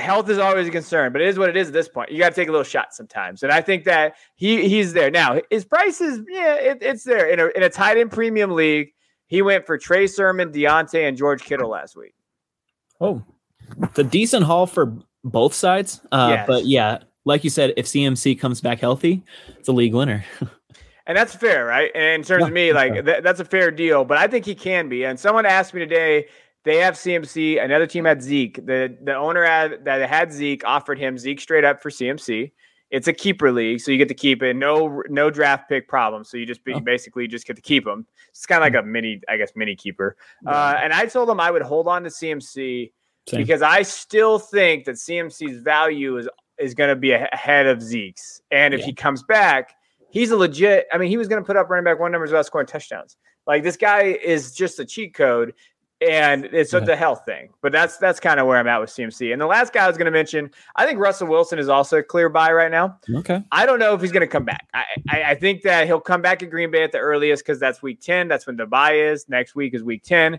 health 0.00 0.28
is 0.30 0.38
always 0.38 0.68
a 0.68 0.70
concern, 0.70 1.12
but 1.12 1.20
it 1.20 1.28
is 1.28 1.38
what 1.38 1.48
it 1.48 1.56
is 1.56 1.68
at 1.68 1.72
this 1.72 1.88
point. 1.88 2.10
You 2.10 2.18
got 2.18 2.30
to 2.30 2.34
take 2.34 2.48
a 2.48 2.52
little 2.52 2.64
shot 2.64 2.94
sometimes, 2.94 3.42
and 3.42 3.52
I 3.52 3.60
think 3.60 3.84
that 3.84 4.14
he 4.34 4.68
he's 4.68 4.92
there 4.92 5.10
now. 5.10 5.40
His 5.50 5.64
price 5.64 6.00
is 6.00 6.20
yeah, 6.28 6.54
it, 6.54 6.78
it's 6.80 7.04
there 7.04 7.28
in 7.28 7.38
a 7.38 7.46
in 7.48 7.62
a 7.62 7.70
tight 7.70 7.98
end 7.98 8.10
premium 8.10 8.52
league. 8.52 8.92
He 9.26 9.42
went 9.42 9.66
for 9.66 9.76
Trey 9.76 10.06
Sermon, 10.06 10.52
Diontae, 10.52 11.06
and 11.06 11.16
George 11.16 11.42
Kittle 11.42 11.68
last 11.68 11.96
week. 11.96 12.14
Oh, 12.98 13.22
it's 13.82 13.98
a 13.98 14.04
decent 14.04 14.44
haul 14.44 14.66
for 14.66 14.96
both 15.22 15.52
sides. 15.52 16.00
Uh, 16.10 16.28
yes. 16.30 16.46
But 16.46 16.64
yeah, 16.64 16.98
like 17.26 17.44
you 17.44 17.50
said, 17.50 17.74
if 17.76 17.86
CMC 17.86 18.40
comes 18.40 18.62
back 18.62 18.80
healthy, 18.80 19.22
it's 19.58 19.68
a 19.68 19.72
league 19.72 19.94
winner. 19.94 20.24
and 21.08 21.16
that's 21.16 21.34
fair, 21.34 21.64
right? 21.64 21.90
And 21.94 22.04
in 22.04 22.22
terms 22.22 22.42
yeah, 22.42 22.46
of 22.46 22.52
me, 22.52 22.72
like 22.72 22.92
th- 22.92 23.22
that's 23.22 23.40
a 23.40 23.44
fair 23.44 23.70
deal. 23.70 24.04
But 24.04 24.18
I 24.18 24.28
think 24.28 24.44
he 24.44 24.54
can 24.54 24.88
be. 24.88 25.04
And 25.04 25.18
someone 25.18 25.46
asked 25.46 25.72
me 25.74 25.80
today 25.80 26.26
they 26.64 26.76
have 26.76 26.94
CMC. 26.94 27.64
Another 27.64 27.86
team 27.86 28.04
had 28.04 28.22
Zeke. 28.22 28.64
The 28.66 28.94
the 29.02 29.14
owner 29.14 29.42
had, 29.42 29.86
that 29.86 30.06
had 30.08 30.32
Zeke 30.32 30.62
offered 30.66 30.98
him 30.98 31.16
Zeke 31.16 31.40
straight 31.40 31.64
up 31.64 31.82
for 31.82 31.88
CMC. 31.88 32.52
It's 32.90 33.08
a 33.08 33.12
keeper 33.12 33.52
league, 33.52 33.80
so 33.80 33.90
you 33.90 33.98
get 33.98 34.08
to 34.08 34.14
keep 34.14 34.42
it. 34.42 34.54
No 34.54 35.02
no 35.08 35.30
draft 35.30 35.68
pick 35.68 35.88
problem. 35.88 36.24
So 36.24 36.36
you 36.36 36.44
just 36.44 36.60
oh. 36.72 36.80
basically 36.80 37.26
just 37.26 37.46
get 37.46 37.56
to 37.56 37.62
keep 37.62 37.86
him. 37.86 38.06
It's 38.28 38.44
kind 38.44 38.62
of 38.62 38.72
like 38.72 38.82
a 38.82 38.86
mini, 38.86 39.20
I 39.28 39.38
guess, 39.38 39.52
mini 39.56 39.76
keeper. 39.76 40.16
Uh, 40.46 40.78
and 40.82 40.92
I 40.92 41.06
told 41.06 41.28
them 41.28 41.40
I 41.40 41.50
would 41.50 41.62
hold 41.62 41.88
on 41.88 42.02
to 42.02 42.10
CMC 42.10 42.92
Same. 43.28 43.40
because 43.40 43.62
I 43.62 43.80
still 43.82 44.38
think 44.38 44.84
that 44.84 44.96
CMC's 44.96 45.62
value 45.62 46.18
is 46.18 46.28
is 46.58 46.74
going 46.74 46.90
to 46.90 46.96
be 46.96 47.12
ahead 47.12 47.66
of 47.66 47.80
Zeke's. 47.80 48.42
And 48.50 48.74
if 48.74 48.80
yeah. 48.80 48.86
he 48.86 48.92
comes 48.92 49.22
back, 49.22 49.74
he's 50.10 50.30
a 50.30 50.36
legit. 50.36 50.86
I 50.92 50.98
mean, 50.98 51.08
he 51.08 51.16
was 51.16 51.28
going 51.28 51.42
to 51.42 51.46
put 51.46 51.56
up 51.56 51.68
running 51.70 51.84
back 51.84 51.98
one 51.98 52.12
numbers 52.12 52.30
without 52.30 52.46
scoring 52.46 52.66
touchdowns. 52.66 53.16
Like 53.46 53.62
this 53.62 53.76
guy 53.76 54.02
is 54.02 54.54
just 54.54 54.78
a 54.78 54.84
cheat 54.84 55.14
code 55.14 55.54
and 56.00 56.44
it's 56.46 56.72
yeah. 56.72 56.80
a 56.80 56.96
health 56.96 57.24
thing. 57.24 57.48
But 57.60 57.72
that's 57.72 57.96
that's 57.96 58.20
kind 58.20 58.38
of 58.38 58.46
where 58.46 58.58
I'm 58.58 58.68
at 58.68 58.80
with 58.80 58.90
CMC. 58.90 59.32
And 59.32 59.40
the 59.40 59.46
last 59.46 59.72
guy 59.72 59.84
I 59.84 59.88
was 59.88 59.96
going 59.96 60.06
to 60.06 60.12
mention, 60.12 60.50
I 60.76 60.86
think 60.86 60.98
Russell 60.98 61.28
Wilson 61.28 61.58
is 61.58 61.68
also 61.68 61.98
a 61.98 62.02
clear 62.02 62.28
bye 62.28 62.52
right 62.52 62.70
now. 62.70 62.98
Okay. 63.12 63.42
I 63.50 63.66
don't 63.66 63.78
know 63.78 63.94
if 63.94 64.00
he's 64.00 64.12
going 64.12 64.20
to 64.20 64.26
come 64.28 64.44
back. 64.44 64.68
I, 64.74 64.84
I, 65.10 65.22
I 65.24 65.34
think 65.34 65.62
that 65.62 65.86
he'll 65.86 66.00
come 66.00 66.22
back 66.22 66.42
at 66.42 66.50
Green 66.50 66.70
Bay 66.70 66.84
at 66.84 66.92
the 66.92 66.98
earliest 66.98 67.44
because 67.44 67.58
that's 67.58 67.82
week 67.82 68.00
10. 68.00 68.28
That's 68.28 68.46
when 68.46 68.56
the 68.56 68.66
buy 68.66 68.92
is. 68.92 69.28
Next 69.28 69.54
week 69.54 69.74
is 69.74 69.82
week 69.82 70.02
10. 70.04 70.38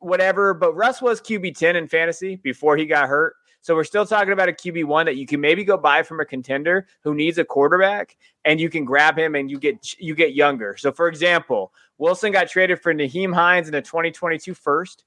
Whatever. 0.00 0.54
But 0.54 0.74
Russ 0.74 1.00
was 1.00 1.20
QB 1.20 1.56
10 1.56 1.76
in 1.76 1.88
fantasy 1.88 2.36
before 2.36 2.76
he 2.76 2.86
got 2.86 3.08
hurt. 3.08 3.36
So 3.64 3.74
we're 3.74 3.84
still 3.84 4.04
talking 4.04 4.34
about 4.34 4.50
a 4.50 4.52
QB 4.52 4.84
one 4.84 5.06
that 5.06 5.16
you 5.16 5.24
can 5.24 5.40
maybe 5.40 5.64
go 5.64 5.78
buy 5.78 6.02
from 6.02 6.20
a 6.20 6.24
contender 6.26 6.86
who 7.00 7.14
needs 7.14 7.38
a 7.38 7.46
quarterback, 7.46 8.14
and 8.44 8.60
you 8.60 8.68
can 8.68 8.84
grab 8.84 9.18
him 9.18 9.34
and 9.34 9.50
you 9.50 9.58
get 9.58 9.98
you 9.98 10.14
get 10.14 10.34
younger. 10.34 10.76
So 10.76 10.92
for 10.92 11.08
example, 11.08 11.72
Wilson 11.96 12.30
got 12.30 12.50
traded 12.50 12.82
for 12.82 12.92
Nyheim 12.92 13.32
Hines 13.34 13.66
in 13.66 13.74
a 13.74 13.80
2022 13.80 14.52
first. 14.52 15.04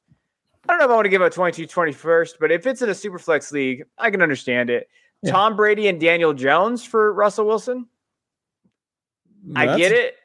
I 0.63 0.73
don't 0.73 0.79
know 0.79 0.85
if 0.85 0.89
I 0.89 0.95
want 0.95 1.05
to 1.05 1.09
give 1.09 1.21
a 1.21 1.29
22 1.29 1.67
21st, 1.67 2.33
but 2.39 2.51
if 2.51 2.65
it's 2.65 2.81
in 2.81 2.89
a 2.89 2.95
super 2.95 3.19
flex 3.19 3.51
league, 3.51 3.85
I 3.99 4.09
can 4.09 4.23
understand 4.23 4.71
it. 4.71 4.89
Yeah. 5.21 5.33
Tom 5.33 5.55
Brady 5.55 5.87
and 5.87 5.99
Daniel 5.99 6.33
Jones 6.33 6.83
for 6.83 7.13
Russell 7.13 7.45
Wilson. 7.45 7.85
That's, 9.49 9.69
I 9.69 9.77
get 9.77 9.91
it. 9.91 10.15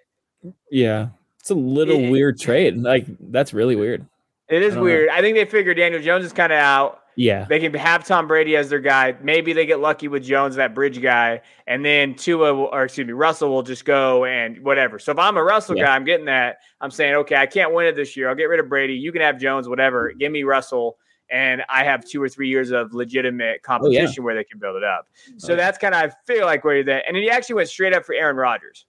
Yeah. 0.70 1.08
It's 1.38 1.50
a 1.50 1.54
little 1.54 2.00
it, 2.00 2.10
weird 2.10 2.40
trade. 2.40 2.78
Like 2.78 3.04
that's 3.20 3.52
really 3.52 3.76
weird. 3.76 4.06
It 4.48 4.62
is 4.62 4.74
I 4.74 4.80
weird. 4.80 5.08
Know. 5.08 5.16
I 5.16 5.20
think 5.20 5.36
they 5.36 5.44
figured 5.44 5.76
Daniel 5.76 6.00
Jones 6.00 6.24
is 6.24 6.32
kind 6.32 6.50
of 6.50 6.58
out. 6.58 7.01
Yeah. 7.16 7.46
They 7.48 7.60
can 7.60 7.74
have 7.74 8.06
Tom 8.06 8.26
Brady 8.26 8.56
as 8.56 8.70
their 8.70 8.80
guy. 8.80 9.14
Maybe 9.22 9.52
they 9.52 9.66
get 9.66 9.80
lucky 9.80 10.08
with 10.08 10.24
Jones, 10.24 10.56
that 10.56 10.74
bridge 10.74 11.00
guy, 11.00 11.42
and 11.66 11.84
then 11.84 12.14
Tua, 12.14 12.54
will, 12.54 12.70
or 12.72 12.84
excuse 12.84 13.06
me, 13.06 13.12
Russell 13.12 13.50
will 13.50 13.62
just 13.62 13.84
go 13.84 14.24
and 14.24 14.62
whatever. 14.64 14.98
So 14.98 15.12
if 15.12 15.18
I'm 15.18 15.36
a 15.36 15.42
Russell 15.42 15.76
yeah. 15.76 15.86
guy, 15.86 15.94
I'm 15.94 16.04
getting 16.04 16.26
that. 16.26 16.58
I'm 16.80 16.90
saying, 16.90 17.14
okay, 17.16 17.36
I 17.36 17.46
can't 17.46 17.74
win 17.74 17.86
it 17.86 17.96
this 17.96 18.16
year. 18.16 18.28
I'll 18.28 18.34
get 18.34 18.44
rid 18.44 18.60
of 18.60 18.68
Brady. 18.68 18.94
You 18.94 19.12
can 19.12 19.20
have 19.20 19.38
Jones, 19.38 19.68
whatever. 19.68 20.12
Give 20.12 20.32
me 20.32 20.42
Russell. 20.42 20.96
And 21.30 21.62
I 21.70 21.84
have 21.84 22.04
two 22.04 22.22
or 22.22 22.28
three 22.28 22.48
years 22.48 22.72
of 22.72 22.92
legitimate 22.92 23.62
competition 23.62 24.06
oh, 24.06 24.12
yeah. 24.18 24.22
where 24.22 24.34
they 24.34 24.44
can 24.44 24.58
build 24.58 24.76
it 24.76 24.84
up. 24.84 25.08
So 25.38 25.56
that's 25.56 25.78
kind 25.78 25.94
of, 25.94 26.02
I 26.02 26.12
feel 26.26 26.44
like 26.44 26.62
where 26.62 26.84
that. 26.84 27.04
And 27.08 27.16
he 27.16 27.30
actually 27.30 27.54
went 27.54 27.68
straight 27.70 27.94
up 27.94 28.04
for 28.04 28.14
Aaron 28.14 28.36
Rodgers 28.36 28.86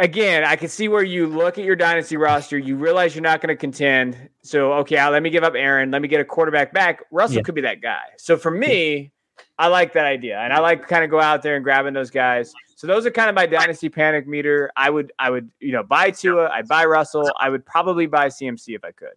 again, 0.00 0.44
I 0.44 0.56
can 0.56 0.68
see 0.68 0.88
where 0.88 1.02
you 1.02 1.26
look 1.26 1.58
at 1.58 1.64
your 1.64 1.76
dynasty 1.76 2.16
roster, 2.16 2.58
you 2.58 2.76
realize 2.76 3.14
you're 3.14 3.22
not 3.22 3.40
going 3.40 3.54
to 3.54 3.56
contend. 3.56 4.16
So, 4.42 4.72
okay, 4.74 4.98
uh, 4.98 5.10
let 5.10 5.22
me 5.22 5.30
give 5.30 5.44
up 5.44 5.54
Aaron. 5.54 5.90
Let 5.90 6.02
me 6.02 6.08
get 6.08 6.20
a 6.20 6.24
quarterback 6.24 6.72
back. 6.72 7.04
Russell 7.10 7.36
yeah. 7.36 7.42
could 7.42 7.54
be 7.54 7.62
that 7.62 7.80
guy. 7.80 8.02
So 8.18 8.36
for 8.36 8.50
me, 8.50 9.12
I 9.58 9.68
like 9.68 9.92
that 9.92 10.04
idea, 10.04 10.38
and 10.38 10.52
I 10.52 10.58
like 10.58 10.88
kind 10.88 11.04
of 11.04 11.10
go 11.10 11.20
out 11.20 11.42
there 11.42 11.54
and 11.54 11.64
grabbing 11.64 11.94
those 11.94 12.10
guys. 12.10 12.52
So 12.76 12.86
those 12.86 13.06
are 13.06 13.10
kind 13.10 13.28
of 13.28 13.36
my 13.36 13.46
dynasty 13.46 13.88
panic 13.88 14.26
meter. 14.26 14.70
I 14.76 14.90
would, 14.90 15.12
I 15.18 15.30
would, 15.30 15.50
you 15.60 15.72
know, 15.72 15.84
buy 15.84 16.10
Tua. 16.10 16.48
I'd 16.48 16.66
buy 16.66 16.84
Russell. 16.84 17.30
I 17.38 17.48
would 17.48 17.64
probably 17.64 18.06
buy 18.06 18.26
CMC 18.26 18.74
if 18.74 18.84
I 18.84 18.90
could. 18.90 19.14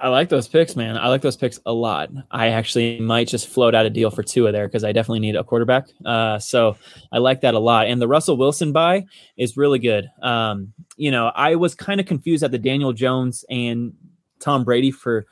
I 0.00 0.08
like 0.08 0.30
those 0.30 0.48
picks, 0.48 0.76
man. 0.76 0.96
I 0.96 1.08
like 1.08 1.20
those 1.20 1.36
picks 1.36 1.60
a 1.66 1.72
lot. 1.72 2.10
I 2.30 2.48
actually 2.48 3.00
might 3.00 3.28
just 3.28 3.48
float 3.48 3.74
out 3.74 3.84
a 3.84 3.90
deal 3.90 4.10
for 4.10 4.22
Tua 4.22 4.50
there 4.50 4.66
because 4.66 4.82
I 4.82 4.92
definitely 4.92 5.20
need 5.20 5.36
a 5.36 5.44
quarterback. 5.44 5.88
Uh, 6.04 6.38
so 6.38 6.78
I 7.12 7.18
like 7.18 7.42
that 7.42 7.52
a 7.52 7.58
lot. 7.58 7.86
And 7.86 8.00
the 8.00 8.08
Russell 8.08 8.38
Wilson 8.38 8.72
buy 8.72 9.04
is 9.36 9.58
really 9.58 9.78
good. 9.78 10.10
Um, 10.22 10.72
you 10.96 11.10
know, 11.10 11.30
I 11.34 11.56
was 11.56 11.74
kind 11.74 12.00
of 12.00 12.06
confused 12.06 12.42
at 12.42 12.50
the 12.50 12.58
Daniel 12.58 12.94
Jones 12.94 13.44
and 13.50 13.92
Tom 14.40 14.64
Brady 14.64 14.90
for 14.90 15.26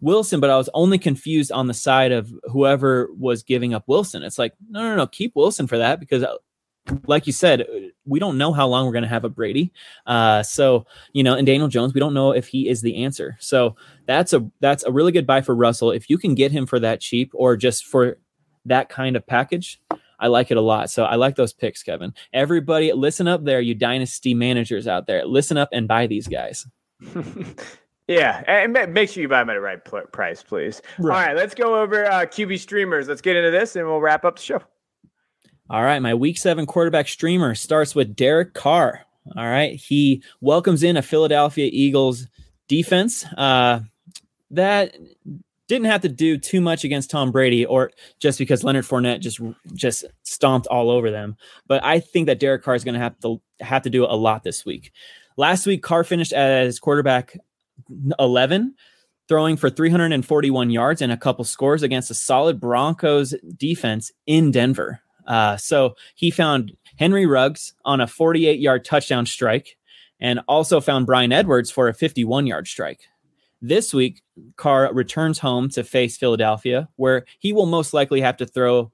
Wilson, 0.00 0.38
but 0.38 0.50
I 0.50 0.56
was 0.56 0.70
only 0.74 0.98
confused 0.98 1.50
on 1.50 1.66
the 1.66 1.74
side 1.74 2.12
of 2.12 2.32
whoever 2.44 3.08
was 3.18 3.42
giving 3.42 3.74
up 3.74 3.82
Wilson. 3.88 4.22
It's 4.22 4.38
like, 4.38 4.54
no, 4.70 4.80
no, 4.80 4.94
no, 4.94 5.06
keep 5.08 5.34
Wilson 5.34 5.66
for 5.66 5.78
that 5.78 5.98
because 5.98 6.24
like 7.06 7.26
you 7.26 7.32
said, 7.32 7.66
we 8.06 8.18
don't 8.18 8.38
know 8.38 8.52
how 8.52 8.66
long 8.66 8.86
we're 8.86 8.92
going 8.92 9.02
to 9.02 9.08
have 9.08 9.24
a 9.24 9.28
Brady. 9.28 9.72
Uh, 10.06 10.42
so 10.42 10.86
you 11.12 11.22
know, 11.22 11.34
and 11.34 11.46
Daniel 11.46 11.68
Jones, 11.68 11.94
we 11.94 12.00
don't 12.00 12.14
know 12.14 12.32
if 12.32 12.46
he 12.46 12.68
is 12.68 12.80
the 12.80 13.04
answer. 13.04 13.36
So 13.40 13.76
that's 14.06 14.32
a 14.32 14.48
that's 14.60 14.84
a 14.84 14.92
really 14.92 15.12
good 15.12 15.26
buy 15.26 15.40
for 15.40 15.54
Russell 15.54 15.90
if 15.90 16.08
you 16.10 16.18
can 16.18 16.34
get 16.34 16.52
him 16.52 16.66
for 16.66 16.78
that 16.80 17.00
cheap 17.00 17.30
or 17.34 17.56
just 17.56 17.86
for 17.86 18.18
that 18.64 18.88
kind 18.88 19.16
of 19.16 19.26
package. 19.26 19.80
I 20.20 20.26
like 20.26 20.50
it 20.50 20.56
a 20.56 20.62
lot. 20.62 20.90
So 20.90 21.04
I 21.04 21.14
like 21.14 21.36
those 21.36 21.52
picks, 21.52 21.82
Kevin. 21.82 22.12
Everybody, 22.32 22.92
listen 22.92 23.28
up 23.28 23.44
there, 23.44 23.60
you 23.60 23.74
dynasty 23.74 24.34
managers 24.34 24.88
out 24.88 25.06
there. 25.06 25.24
Listen 25.24 25.56
up 25.56 25.68
and 25.72 25.86
buy 25.86 26.06
these 26.06 26.26
guys. 26.26 26.66
Yeah, 28.08 28.42
and 28.48 28.72
make 28.94 29.10
sure 29.10 29.20
you 29.20 29.28
buy 29.28 29.40
them 29.40 29.50
at 29.50 29.54
the 29.54 29.60
right 29.60 30.12
price, 30.12 30.42
please. 30.42 30.80
Right. 30.98 31.14
All 31.14 31.26
right, 31.26 31.36
let's 31.36 31.54
go 31.54 31.76
over 31.76 32.06
uh, 32.06 32.24
QB 32.24 32.58
streamers. 32.58 33.06
Let's 33.06 33.20
get 33.20 33.36
into 33.36 33.50
this, 33.50 33.76
and 33.76 33.86
we'll 33.86 34.00
wrap 34.00 34.24
up 34.24 34.36
the 34.36 34.42
show. 34.42 34.62
All 35.70 35.82
right, 35.82 36.00
my 36.00 36.14
week 36.14 36.38
seven 36.38 36.64
quarterback 36.64 37.08
streamer 37.08 37.54
starts 37.54 37.94
with 37.94 38.16
Derek 38.16 38.54
Carr. 38.54 39.04
All 39.36 39.44
right, 39.44 39.74
he 39.74 40.22
welcomes 40.40 40.82
in 40.82 40.96
a 40.96 41.02
Philadelphia 41.02 41.68
Eagles 41.70 42.26
defense 42.68 43.26
uh, 43.36 43.80
that 44.50 44.96
didn't 45.66 45.88
have 45.88 46.00
to 46.00 46.08
do 46.08 46.38
too 46.38 46.62
much 46.62 46.84
against 46.84 47.10
Tom 47.10 47.30
Brady, 47.30 47.66
or 47.66 47.90
just 48.18 48.38
because 48.38 48.64
Leonard 48.64 48.86
Fournette 48.86 49.20
just 49.20 49.40
just 49.74 50.06
stomped 50.22 50.66
all 50.68 50.90
over 50.90 51.10
them. 51.10 51.36
But 51.66 51.84
I 51.84 52.00
think 52.00 52.26
that 52.26 52.40
Derek 52.40 52.62
Carr 52.62 52.74
is 52.74 52.84
going 52.84 52.94
to 52.94 53.00
have 53.00 53.20
to 53.20 53.40
have 53.60 53.82
to 53.82 53.90
do 53.90 54.04
a 54.04 54.16
lot 54.16 54.44
this 54.44 54.64
week. 54.64 54.92
Last 55.36 55.66
week, 55.66 55.82
Carr 55.82 56.02
finished 56.02 56.32
as 56.32 56.80
quarterback 56.80 57.36
eleven, 58.18 58.74
throwing 59.28 59.58
for 59.58 59.68
341 59.68 60.70
yards 60.70 61.02
and 61.02 61.12
a 61.12 61.16
couple 61.18 61.44
scores 61.44 61.82
against 61.82 62.10
a 62.10 62.14
solid 62.14 62.58
Broncos 62.58 63.34
defense 63.58 64.10
in 64.26 64.50
Denver. 64.50 65.02
Uh, 65.28 65.56
so 65.56 65.94
he 66.14 66.30
found 66.30 66.76
Henry 66.96 67.26
Ruggs 67.26 67.74
on 67.84 68.00
a 68.00 68.06
48 68.06 68.58
yard 68.58 68.84
touchdown 68.84 69.26
strike 69.26 69.76
and 70.18 70.40
also 70.48 70.80
found 70.80 71.06
Bryan 71.06 71.30
Edwards 71.30 71.70
for 71.70 71.88
a 71.88 71.94
51 71.94 72.46
yard 72.46 72.66
strike. 72.66 73.02
This 73.60 73.92
week, 73.92 74.22
Carr 74.56 74.92
returns 74.92 75.40
home 75.40 75.68
to 75.70 75.84
face 75.84 76.16
Philadelphia, 76.16 76.88
where 76.96 77.24
he 77.38 77.52
will 77.52 77.66
most 77.66 77.92
likely 77.92 78.20
have 78.20 78.36
to 78.38 78.46
throw 78.46 78.90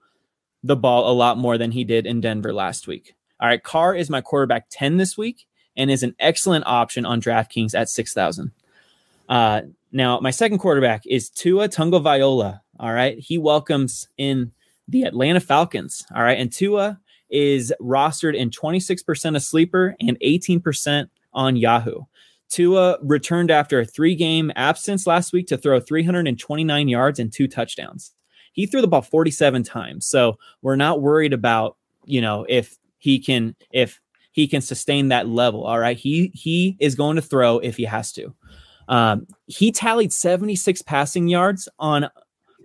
the 0.62 0.76
ball 0.76 1.10
a 1.10 1.12
lot 1.12 1.38
more 1.38 1.58
than 1.58 1.70
he 1.70 1.84
did 1.84 2.06
in 2.06 2.20
Denver 2.20 2.52
last 2.52 2.86
week. 2.86 3.14
All 3.40 3.48
right, 3.48 3.62
Carr 3.62 3.94
is 3.94 4.08
my 4.08 4.20
quarterback 4.22 4.66
10 4.70 4.96
this 4.96 5.18
week 5.18 5.46
and 5.76 5.90
is 5.90 6.02
an 6.02 6.14
excellent 6.18 6.66
option 6.66 7.04
on 7.04 7.20
DraftKings 7.20 7.74
at 7.74 7.90
6,000. 7.90 8.52
Uh, 9.28 9.62
now, 9.92 10.18
my 10.20 10.30
second 10.30 10.58
quarterback 10.58 11.02
is 11.06 11.28
Tua 11.28 11.68
Tagovailoa. 11.68 12.60
All 12.80 12.92
right, 12.92 13.18
he 13.18 13.38
welcomes 13.38 14.08
in 14.16 14.52
the 14.88 15.02
Atlanta 15.02 15.40
Falcons. 15.40 16.04
All 16.14 16.22
right. 16.22 16.38
And 16.38 16.52
Tua 16.52 16.98
is 17.30 17.72
rostered 17.80 18.36
in 18.36 18.50
26% 18.50 19.36
of 19.36 19.42
sleeper 19.42 19.96
and 20.00 20.18
18% 20.20 21.08
on 21.32 21.56
Yahoo. 21.56 22.02
Tua 22.48 22.98
returned 23.02 23.50
after 23.50 23.80
a 23.80 23.84
three 23.84 24.14
game 24.14 24.52
absence 24.54 25.06
last 25.06 25.32
week 25.32 25.46
to 25.48 25.56
throw 25.56 25.80
329 25.80 26.88
yards 26.88 27.18
and 27.18 27.32
two 27.32 27.48
touchdowns. 27.48 28.12
He 28.52 28.66
threw 28.66 28.80
the 28.80 28.86
ball 28.86 29.02
47 29.02 29.64
times. 29.64 30.06
So 30.06 30.38
we're 30.62 30.76
not 30.76 31.00
worried 31.00 31.32
about, 31.32 31.76
you 32.04 32.20
know, 32.20 32.46
if 32.48 32.76
he 32.98 33.18
can, 33.18 33.56
if 33.72 34.00
he 34.30 34.46
can 34.46 34.60
sustain 34.60 35.08
that 35.08 35.28
level. 35.28 35.64
All 35.64 35.78
right. 35.78 35.96
He, 35.96 36.30
he 36.34 36.76
is 36.78 36.94
going 36.94 37.16
to 37.16 37.22
throw 37.22 37.58
if 37.58 37.76
he 37.76 37.84
has 37.84 38.12
to. 38.12 38.32
Um, 38.88 39.26
he 39.46 39.72
tallied 39.72 40.12
76 40.12 40.82
passing 40.82 41.28
yards 41.28 41.68
on 41.78 42.08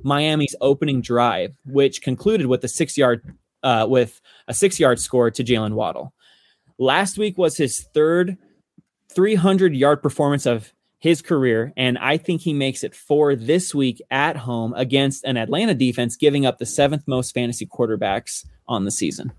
Miami's 0.03 0.55
opening 0.61 1.01
drive, 1.01 1.55
which 1.65 2.01
concluded 2.01 2.47
with 2.47 2.63
a 2.63 2.67
six 2.67 2.97
yard 2.97 3.35
uh, 3.63 3.85
with 3.89 4.21
a 4.47 4.53
six 4.53 4.79
yard 4.79 4.99
score 4.99 5.31
to 5.31 5.43
Jaylen 5.43 5.73
Waddle. 5.73 6.13
Last 6.77 7.17
week 7.17 7.37
was 7.37 7.57
his 7.57 7.85
third 7.93 8.37
300 9.13 9.75
yard 9.75 10.01
performance 10.01 10.45
of 10.45 10.73
his 10.99 11.21
career, 11.21 11.73
and 11.77 11.97
I 11.97 12.17
think 12.17 12.41
he 12.41 12.53
makes 12.53 12.83
it 12.83 12.95
four 12.95 13.35
this 13.35 13.73
week 13.73 14.01
at 14.11 14.35
home 14.35 14.73
against 14.75 15.23
an 15.23 15.37
Atlanta 15.37 15.73
defense 15.73 16.15
giving 16.15 16.45
up 16.45 16.57
the 16.57 16.65
seventh 16.65 17.03
most 17.07 17.33
fantasy 17.33 17.65
quarterbacks 17.65 18.45
on 18.67 18.85
the 18.85 18.91
season. 18.91 19.31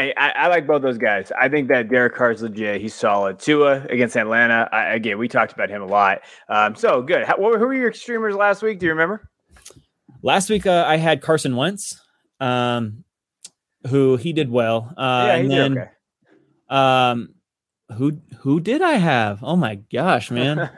Hey, 0.00 0.14
I, 0.16 0.30
I, 0.30 0.46
like 0.48 0.66
both 0.66 0.80
those 0.80 0.96
guys. 0.96 1.30
I 1.38 1.50
think 1.50 1.68
that 1.68 1.90
Derek 1.90 2.14
Carr's 2.14 2.40
legit. 2.40 2.80
He's 2.80 2.94
solid. 2.94 3.38
Tua 3.38 3.84
against 3.90 4.16
Atlanta. 4.16 4.66
I, 4.72 4.94
again, 4.94 5.18
we 5.18 5.28
talked 5.28 5.52
about 5.52 5.68
him 5.68 5.82
a 5.82 5.86
lot. 5.86 6.20
Um, 6.48 6.74
so 6.74 7.02
good. 7.02 7.24
How, 7.24 7.36
who 7.36 7.42
were 7.42 7.74
your 7.74 7.92
streamers 7.92 8.34
last 8.34 8.62
week? 8.62 8.78
Do 8.78 8.86
you 8.86 8.92
remember? 8.92 9.28
Last 10.22 10.48
week 10.48 10.66
uh, 10.66 10.86
I 10.88 10.96
had 10.96 11.20
Carson 11.20 11.54
Wentz, 11.54 12.00
um, 12.40 13.04
who 13.88 14.16
he 14.16 14.32
did 14.32 14.50
well. 14.50 14.90
Uh, 14.96 15.24
yeah, 15.26 15.36
he 15.36 15.42
and 15.42 15.50
then, 15.50 15.78
okay. 15.78 15.90
Um, 16.70 17.34
who 17.94 18.22
who 18.38 18.58
did 18.58 18.80
I 18.80 18.92
have? 18.92 19.40
Oh 19.42 19.56
my 19.56 19.74
gosh, 19.92 20.30
man, 20.30 20.70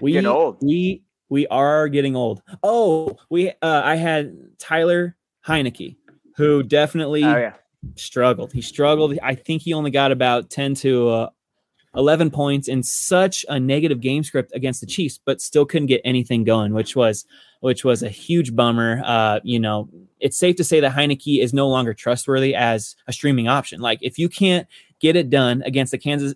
we 0.00 0.12
getting 0.12 0.28
old. 0.28 0.58
We 0.60 1.02
we 1.28 1.48
are 1.48 1.88
getting 1.88 2.14
old. 2.14 2.40
Oh, 2.62 3.16
we 3.30 3.48
uh, 3.50 3.54
I 3.62 3.96
had 3.96 4.32
Taylor 4.58 5.16
Heinicke, 5.44 5.96
who 6.36 6.62
definitely 6.62 7.24
oh, 7.24 7.36
yeah. 7.36 7.54
Struggled. 7.96 8.52
He 8.52 8.62
struggled. 8.62 9.18
I 9.22 9.34
think 9.34 9.62
he 9.62 9.72
only 9.72 9.90
got 9.90 10.12
about 10.12 10.50
ten 10.50 10.74
to 10.76 11.08
uh, 11.08 11.30
11 11.96 12.30
points 12.30 12.68
in 12.68 12.82
such 12.82 13.44
a 13.48 13.58
negative 13.58 14.00
game 14.00 14.22
script 14.22 14.52
against 14.54 14.80
the 14.80 14.86
Chiefs, 14.86 15.18
but 15.24 15.40
still 15.40 15.66
couldn't 15.66 15.88
get 15.88 16.00
anything 16.04 16.44
going, 16.44 16.72
which 16.72 16.94
was 16.94 17.24
which 17.60 17.84
was 17.84 18.02
a 18.02 18.08
huge 18.08 18.54
bummer. 18.54 19.02
Uh, 19.04 19.40
you 19.42 19.58
know, 19.58 19.88
it's 20.18 20.38
safe 20.38 20.56
to 20.56 20.64
say 20.64 20.80
that 20.80 20.92
Heinicke 20.92 21.42
is 21.42 21.52
no 21.52 21.68
longer 21.68 21.92
trustworthy 21.92 22.54
as 22.54 22.96
a 23.06 23.12
streaming 23.12 23.48
option. 23.48 23.80
Like 23.80 23.98
if 24.02 24.18
you 24.18 24.28
can't 24.28 24.66
get 25.00 25.16
it 25.16 25.30
done 25.30 25.62
against 25.66 25.90
the 25.90 25.98
Kansas 25.98 26.34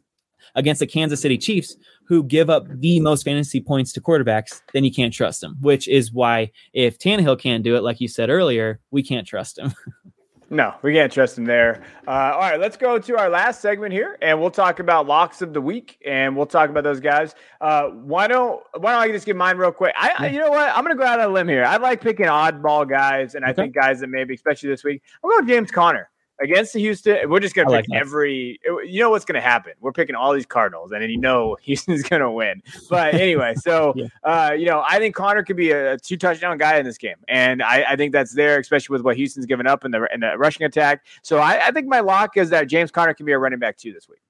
against 0.57 0.81
the 0.81 0.87
Kansas 0.87 1.21
City 1.21 1.39
Chiefs, 1.39 1.77
who 2.07 2.23
give 2.23 2.51
up 2.51 2.67
the 2.69 3.01
most 3.01 3.23
fantasy 3.25 3.61
points 3.61 3.93
to 3.93 4.01
quarterbacks, 4.01 4.61
then 4.73 4.85
you 4.85 4.93
can't 4.93 5.15
trust 5.15 5.41
them. 5.41 5.57
Which 5.61 5.89
is 5.89 6.13
why 6.13 6.51
if 6.73 6.99
Tannehill 6.99 7.41
can't 7.41 7.65
do 7.65 7.77
it, 7.77 7.83
like 7.83 8.01
you 8.01 8.09
said 8.09 8.29
earlier, 8.29 8.81
we 8.91 9.03
can't 9.03 9.27
trust 9.27 9.59
him. 9.59 9.73
No, 10.51 10.75
we 10.83 10.93
can't 10.93 11.13
trust 11.13 11.39
him 11.39 11.45
there. 11.45 11.83
Uh, 12.07 12.33
all 12.35 12.41
right, 12.41 12.61
let's 12.61 12.77
go 12.77 12.99
to 12.99 13.19
our 13.19 13.29
last 13.29 13.61
segment 13.61 13.93
here, 13.93 14.19
and 14.21 14.41
we'll 14.41 14.51
talk 14.51 14.79
about 14.79 15.07
locks 15.07 15.43
of 15.43 15.53
the 15.53 15.61
week, 15.61 15.99
and 16.07 16.37
we'll 16.37 16.47
talk 16.47 16.71
about 16.71 16.85
those 16.85 17.01
guys. 17.01 17.35
Uh, 17.61 17.89
why 17.89 18.27
don't 18.27 18.63
Why 18.79 18.93
don't 18.93 19.03
I 19.03 19.09
just 19.11 19.27
give 19.27 19.37
mine 19.37 19.57
real 19.57 19.73
quick? 19.73 19.95
I, 19.99 20.13
I, 20.19 20.29
you 20.29 20.39
know 20.39 20.51
what? 20.51 20.69
I'm 20.75 20.85
going 20.85 20.97
to 20.97 21.03
go 21.03 21.07
out 21.07 21.19
on 21.19 21.31
a 21.31 21.33
limb 21.33 21.49
here. 21.49 21.65
I 21.65 21.77
like 21.79 22.01
picking 22.01 22.27
oddball 22.27 22.89
guys, 22.89 23.35
and 23.35 23.45
I 23.45 23.53
think 23.53 23.75
guys 23.75 24.01
that 24.01 24.09
maybe, 24.09 24.35
especially 24.35 24.69
this 24.69 24.85
week, 24.85 25.03
I'm 25.23 25.31
going 25.31 25.47
James 25.47 25.71
Conner 25.71 26.11
against 26.41 26.73
the 26.73 26.81
Houston, 26.81 27.29
we're 27.29 27.41
just 27.41 27.55
going 27.55 27.69
to 27.69 27.75
pick 27.75 27.89
like 27.89 28.01
every. 28.01 28.59
You 28.65 29.01
know 29.01 29.11
what's 29.11 29.25
going 29.25 29.35
to 29.35 29.41
happen? 29.41 29.73
We're 29.81 29.93
picking 29.93 30.15
all 30.15 30.33
these 30.33 30.47
Cardinals, 30.47 30.93
and 30.93 31.03
then 31.03 31.11
you 31.11 31.19
know 31.19 31.57
Houston's 31.63 32.03
going 32.03 32.23
to 32.23 32.31
win. 32.31 32.63
But 32.91 33.15
anyway, 33.15 33.55
so 33.57 33.93
yeah. 33.97 34.07
uh, 34.25 34.53
you 34.53 34.67
know, 34.67 34.85
I 34.89 34.99
think 34.99 35.15
Conner 35.15 35.43
could 35.43 35.57
be 35.57 35.71
a, 35.71 35.99
two 35.99 36.17
touchdown 36.17 36.59
guy 36.59 36.79
in 36.79 36.85
this 36.85 36.99
game, 36.99 37.17
and 37.29 37.63
I, 37.63 37.85
I, 37.91 37.97
think 37.97 38.13
that's 38.13 38.35
there, 38.35 38.59
especially 38.59 38.95
with 38.95 39.03
what 39.03 39.17
Houston's 39.17 39.47
given 39.47 39.67
up 39.67 39.85
in 39.85 39.91
the 39.91 40.07
in 40.13 40.21
the 40.21 40.37
rushing 40.37 40.67
attack. 40.67 41.05
So 41.23 41.39
I, 41.39 41.69
I 41.69 41.71
think 41.71 41.87
my 41.87 42.01
lock 42.01 42.37
is 42.37 42.51
that 42.51 42.69
James 42.69 42.91
Conner 42.91 43.15
can 43.15 43.27
be 43.27 43.33
a 43.33 43.39
running 43.39 43.59
back 43.59 43.77
too 43.77 43.93
this 43.93 44.09
week. 44.09 44.21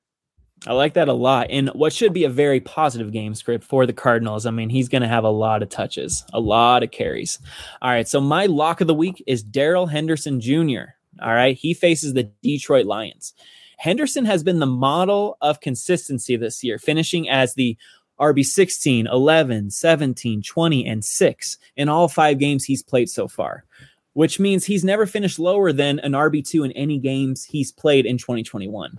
I 0.66 0.72
like 0.72 0.94
that 0.94 1.08
a 1.08 1.12
lot. 1.12 1.48
And 1.50 1.68
what 1.70 1.92
should 1.92 2.12
be 2.12 2.24
a 2.24 2.30
very 2.30 2.60
positive 2.60 3.12
game 3.12 3.34
script 3.34 3.64
for 3.64 3.84
the 3.84 3.92
Cardinals. 3.92 4.46
I 4.46 4.50
mean, 4.50 4.70
he's 4.70 4.88
going 4.88 5.02
to 5.02 5.08
have 5.08 5.24
a 5.24 5.30
lot 5.30 5.62
of 5.62 5.68
touches, 5.68 6.24
a 6.32 6.40
lot 6.40 6.82
of 6.82 6.90
carries. 6.90 7.38
All 7.82 7.90
right. 7.90 8.08
So, 8.08 8.20
my 8.20 8.46
lock 8.46 8.80
of 8.80 8.86
the 8.86 8.94
week 8.94 9.22
is 9.26 9.42
Darrell 9.42 9.86
Henderson 9.86 10.40
Jr. 10.40 10.94
All 11.22 11.34
right. 11.34 11.56
He 11.56 11.74
faces 11.74 12.14
the 12.14 12.24
Detroit 12.42 12.86
Lions. 12.86 13.34
Henderson 13.78 14.24
has 14.24 14.42
been 14.42 14.60
the 14.60 14.66
model 14.66 15.36
of 15.40 15.60
consistency 15.60 16.36
this 16.36 16.62
year, 16.62 16.78
finishing 16.78 17.28
as 17.28 17.54
the 17.54 17.76
RB 18.20 18.44
16, 18.44 19.06
11, 19.06 19.70
17, 19.70 20.42
20, 20.42 20.86
and 20.86 21.04
6 21.04 21.58
in 21.76 21.88
all 21.88 22.08
five 22.08 22.38
games 22.38 22.64
he's 22.64 22.82
played 22.82 23.10
so 23.10 23.26
far, 23.26 23.64
which 24.12 24.38
means 24.38 24.64
he's 24.64 24.84
never 24.84 25.06
finished 25.06 25.38
lower 25.38 25.72
than 25.72 25.98
an 26.00 26.12
RB2 26.12 26.64
in 26.64 26.72
any 26.72 26.98
games 26.98 27.44
he's 27.44 27.72
played 27.72 28.06
in 28.06 28.16
2021. 28.16 28.98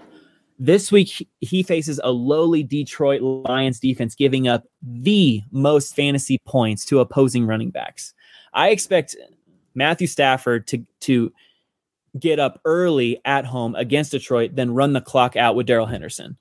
This 0.57 0.91
week, 0.91 1.27
he 1.41 1.63
faces 1.63 1.99
a 2.03 2.11
lowly 2.11 2.63
Detroit 2.63 3.21
Lions 3.21 3.79
defense, 3.79 4.15
giving 4.15 4.47
up 4.47 4.63
the 4.81 5.41
most 5.51 5.95
fantasy 5.95 6.39
points 6.45 6.85
to 6.85 6.99
opposing 6.99 7.45
running 7.45 7.71
backs. 7.71 8.13
I 8.53 8.69
expect 8.69 9.17
Matthew 9.73 10.07
Stafford 10.07 10.65
to, 10.67 10.85
to 11.01 11.33
get 12.19 12.39
up 12.39 12.61
early 12.65 13.19
at 13.25 13.45
home 13.45 13.75
against 13.75 14.11
Detroit, 14.11 14.51
then 14.53 14.73
run 14.73 14.93
the 14.93 15.01
clock 15.01 15.35
out 15.35 15.55
with 15.55 15.67
Darrell 15.67 15.85
Henderson. 15.85 16.37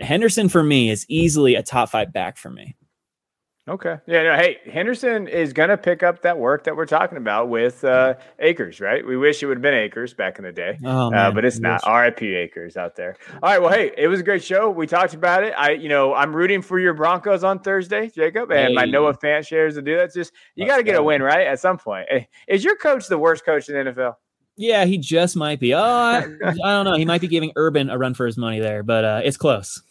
Henderson 0.00 0.48
for 0.48 0.62
me 0.62 0.90
is 0.90 1.06
easily 1.08 1.54
a 1.54 1.62
top 1.62 1.90
five 1.90 2.12
back 2.12 2.36
for 2.36 2.50
me. 2.50 2.76
Okay. 3.68 3.96
Yeah. 4.06 4.22
No, 4.22 4.36
hey, 4.36 4.58
Henderson 4.72 5.26
is 5.26 5.52
going 5.52 5.70
to 5.70 5.76
pick 5.76 6.04
up 6.04 6.22
that 6.22 6.38
work 6.38 6.62
that 6.64 6.76
we're 6.76 6.86
talking 6.86 7.18
about 7.18 7.48
with 7.48 7.82
uh, 7.82 8.14
Akers, 8.38 8.80
right? 8.80 9.04
We 9.04 9.16
wish 9.16 9.42
it 9.42 9.46
would 9.46 9.56
have 9.56 9.62
been 9.62 9.74
Akers 9.74 10.14
back 10.14 10.38
in 10.38 10.44
the 10.44 10.52
day, 10.52 10.78
oh, 10.84 11.12
uh, 11.12 11.32
but 11.32 11.44
it's 11.44 11.58
not. 11.58 11.82
RIP 11.84 12.22
Akers 12.22 12.76
out 12.76 12.94
there. 12.94 13.16
All 13.42 13.50
right. 13.50 13.60
Well, 13.60 13.72
hey, 13.72 13.90
it 13.98 14.06
was 14.06 14.20
a 14.20 14.22
great 14.22 14.44
show. 14.44 14.70
We 14.70 14.86
talked 14.86 15.14
about 15.14 15.42
it. 15.42 15.52
I, 15.58 15.72
you 15.72 15.88
know, 15.88 16.14
I'm 16.14 16.34
rooting 16.34 16.62
for 16.62 16.78
your 16.78 16.94
Broncos 16.94 17.42
on 17.42 17.58
Thursday, 17.58 18.08
Jacob, 18.08 18.52
and 18.52 18.68
hey. 18.68 18.74
my 18.74 18.84
Noah 18.84 19.14
fan 19.14 19.42
shares 19.42 19.74
to 19.74 19.82
do 19.82 19.96
that. 19.96 20.04
It's 20.04 20.14
just 20.14 20.32
you 20.54 20.64
got 20.64 20.76
to 20.76 20.84
get 20.84 20.94
a 20.94 21.02
win, 21.02 21.20
right? 21.20 21.48
At 21.48 21.58
some 21.58 21.76
point. 21.76 22.06
Is 22.46 22.62
your 22.62 22.76
coach 22.76 23.08
the 23.08 23.18
worst 23.18 23.44
coach 23.44 23.68
in 23.68 23.74
the 23.74 23.90
NFL? 23.90 24.14
Yeah, 24.56 24.84
he 24.86 24.98
just 24.98 25.36
might 25.36 25.60
be. 25.60 25.74
Oh, 25.74 25.80
I, 25.80 26.18
I, 26.44 26.52
don't 26.54 26.84
know. 26.84 26.94
He 26.94 27.04
might 27.04 27.20
be 27.20 27.28
giving 27.28 27.52
Urban 27.56 27.90
a 27.90 27.98
run 27.98 28.14
for 28.14 28.26
his 28.26 28.38
money 28.38 28.58
there, 28.58 28.82
but 28.82 29.04
uh, 29.04 29.20
it's 29.22 29.36
close. 29.36 29.82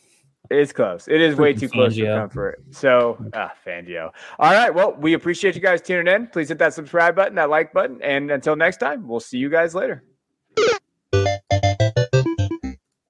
It's 0.50 0.72
close. 0.72 1.08
It 1.08 1.22
is 1.22 1.36
way 1.36 1.54
too 1.54 1.70
close 1.70 1.98
for 1.98 2.06
comfort. 2.06 2.64
So, 2.72 3.18
ah, 3.34 3.52
Fangio. 3.66 4.12
All 4.38 4.52
right. 4.52 4.74
Well, 4.74 4.94
we 4.94 5.14
appreciate 5.14 5.56
you 5.56 5.62
guys 5.62 5.82
tuning 5.82 6.14
in. 6.14 6.28
Please 6.28 6.50
hit 6.50 6.60
that 6.60 6.74
subscribe 6.74 7.16
button, 7.16 7.36
that 7.36 7.50
like 7.50 7.74
button. 7.74 8.02
And 8.02 8.30
until 8.30 8.56
next 8.56 8.78
time, 8.78 9.08
we'll 9.08 9.20
see 9.20 9.38
you 9.38 9.50
guys 9.50 9.74
later. 9.74 10.04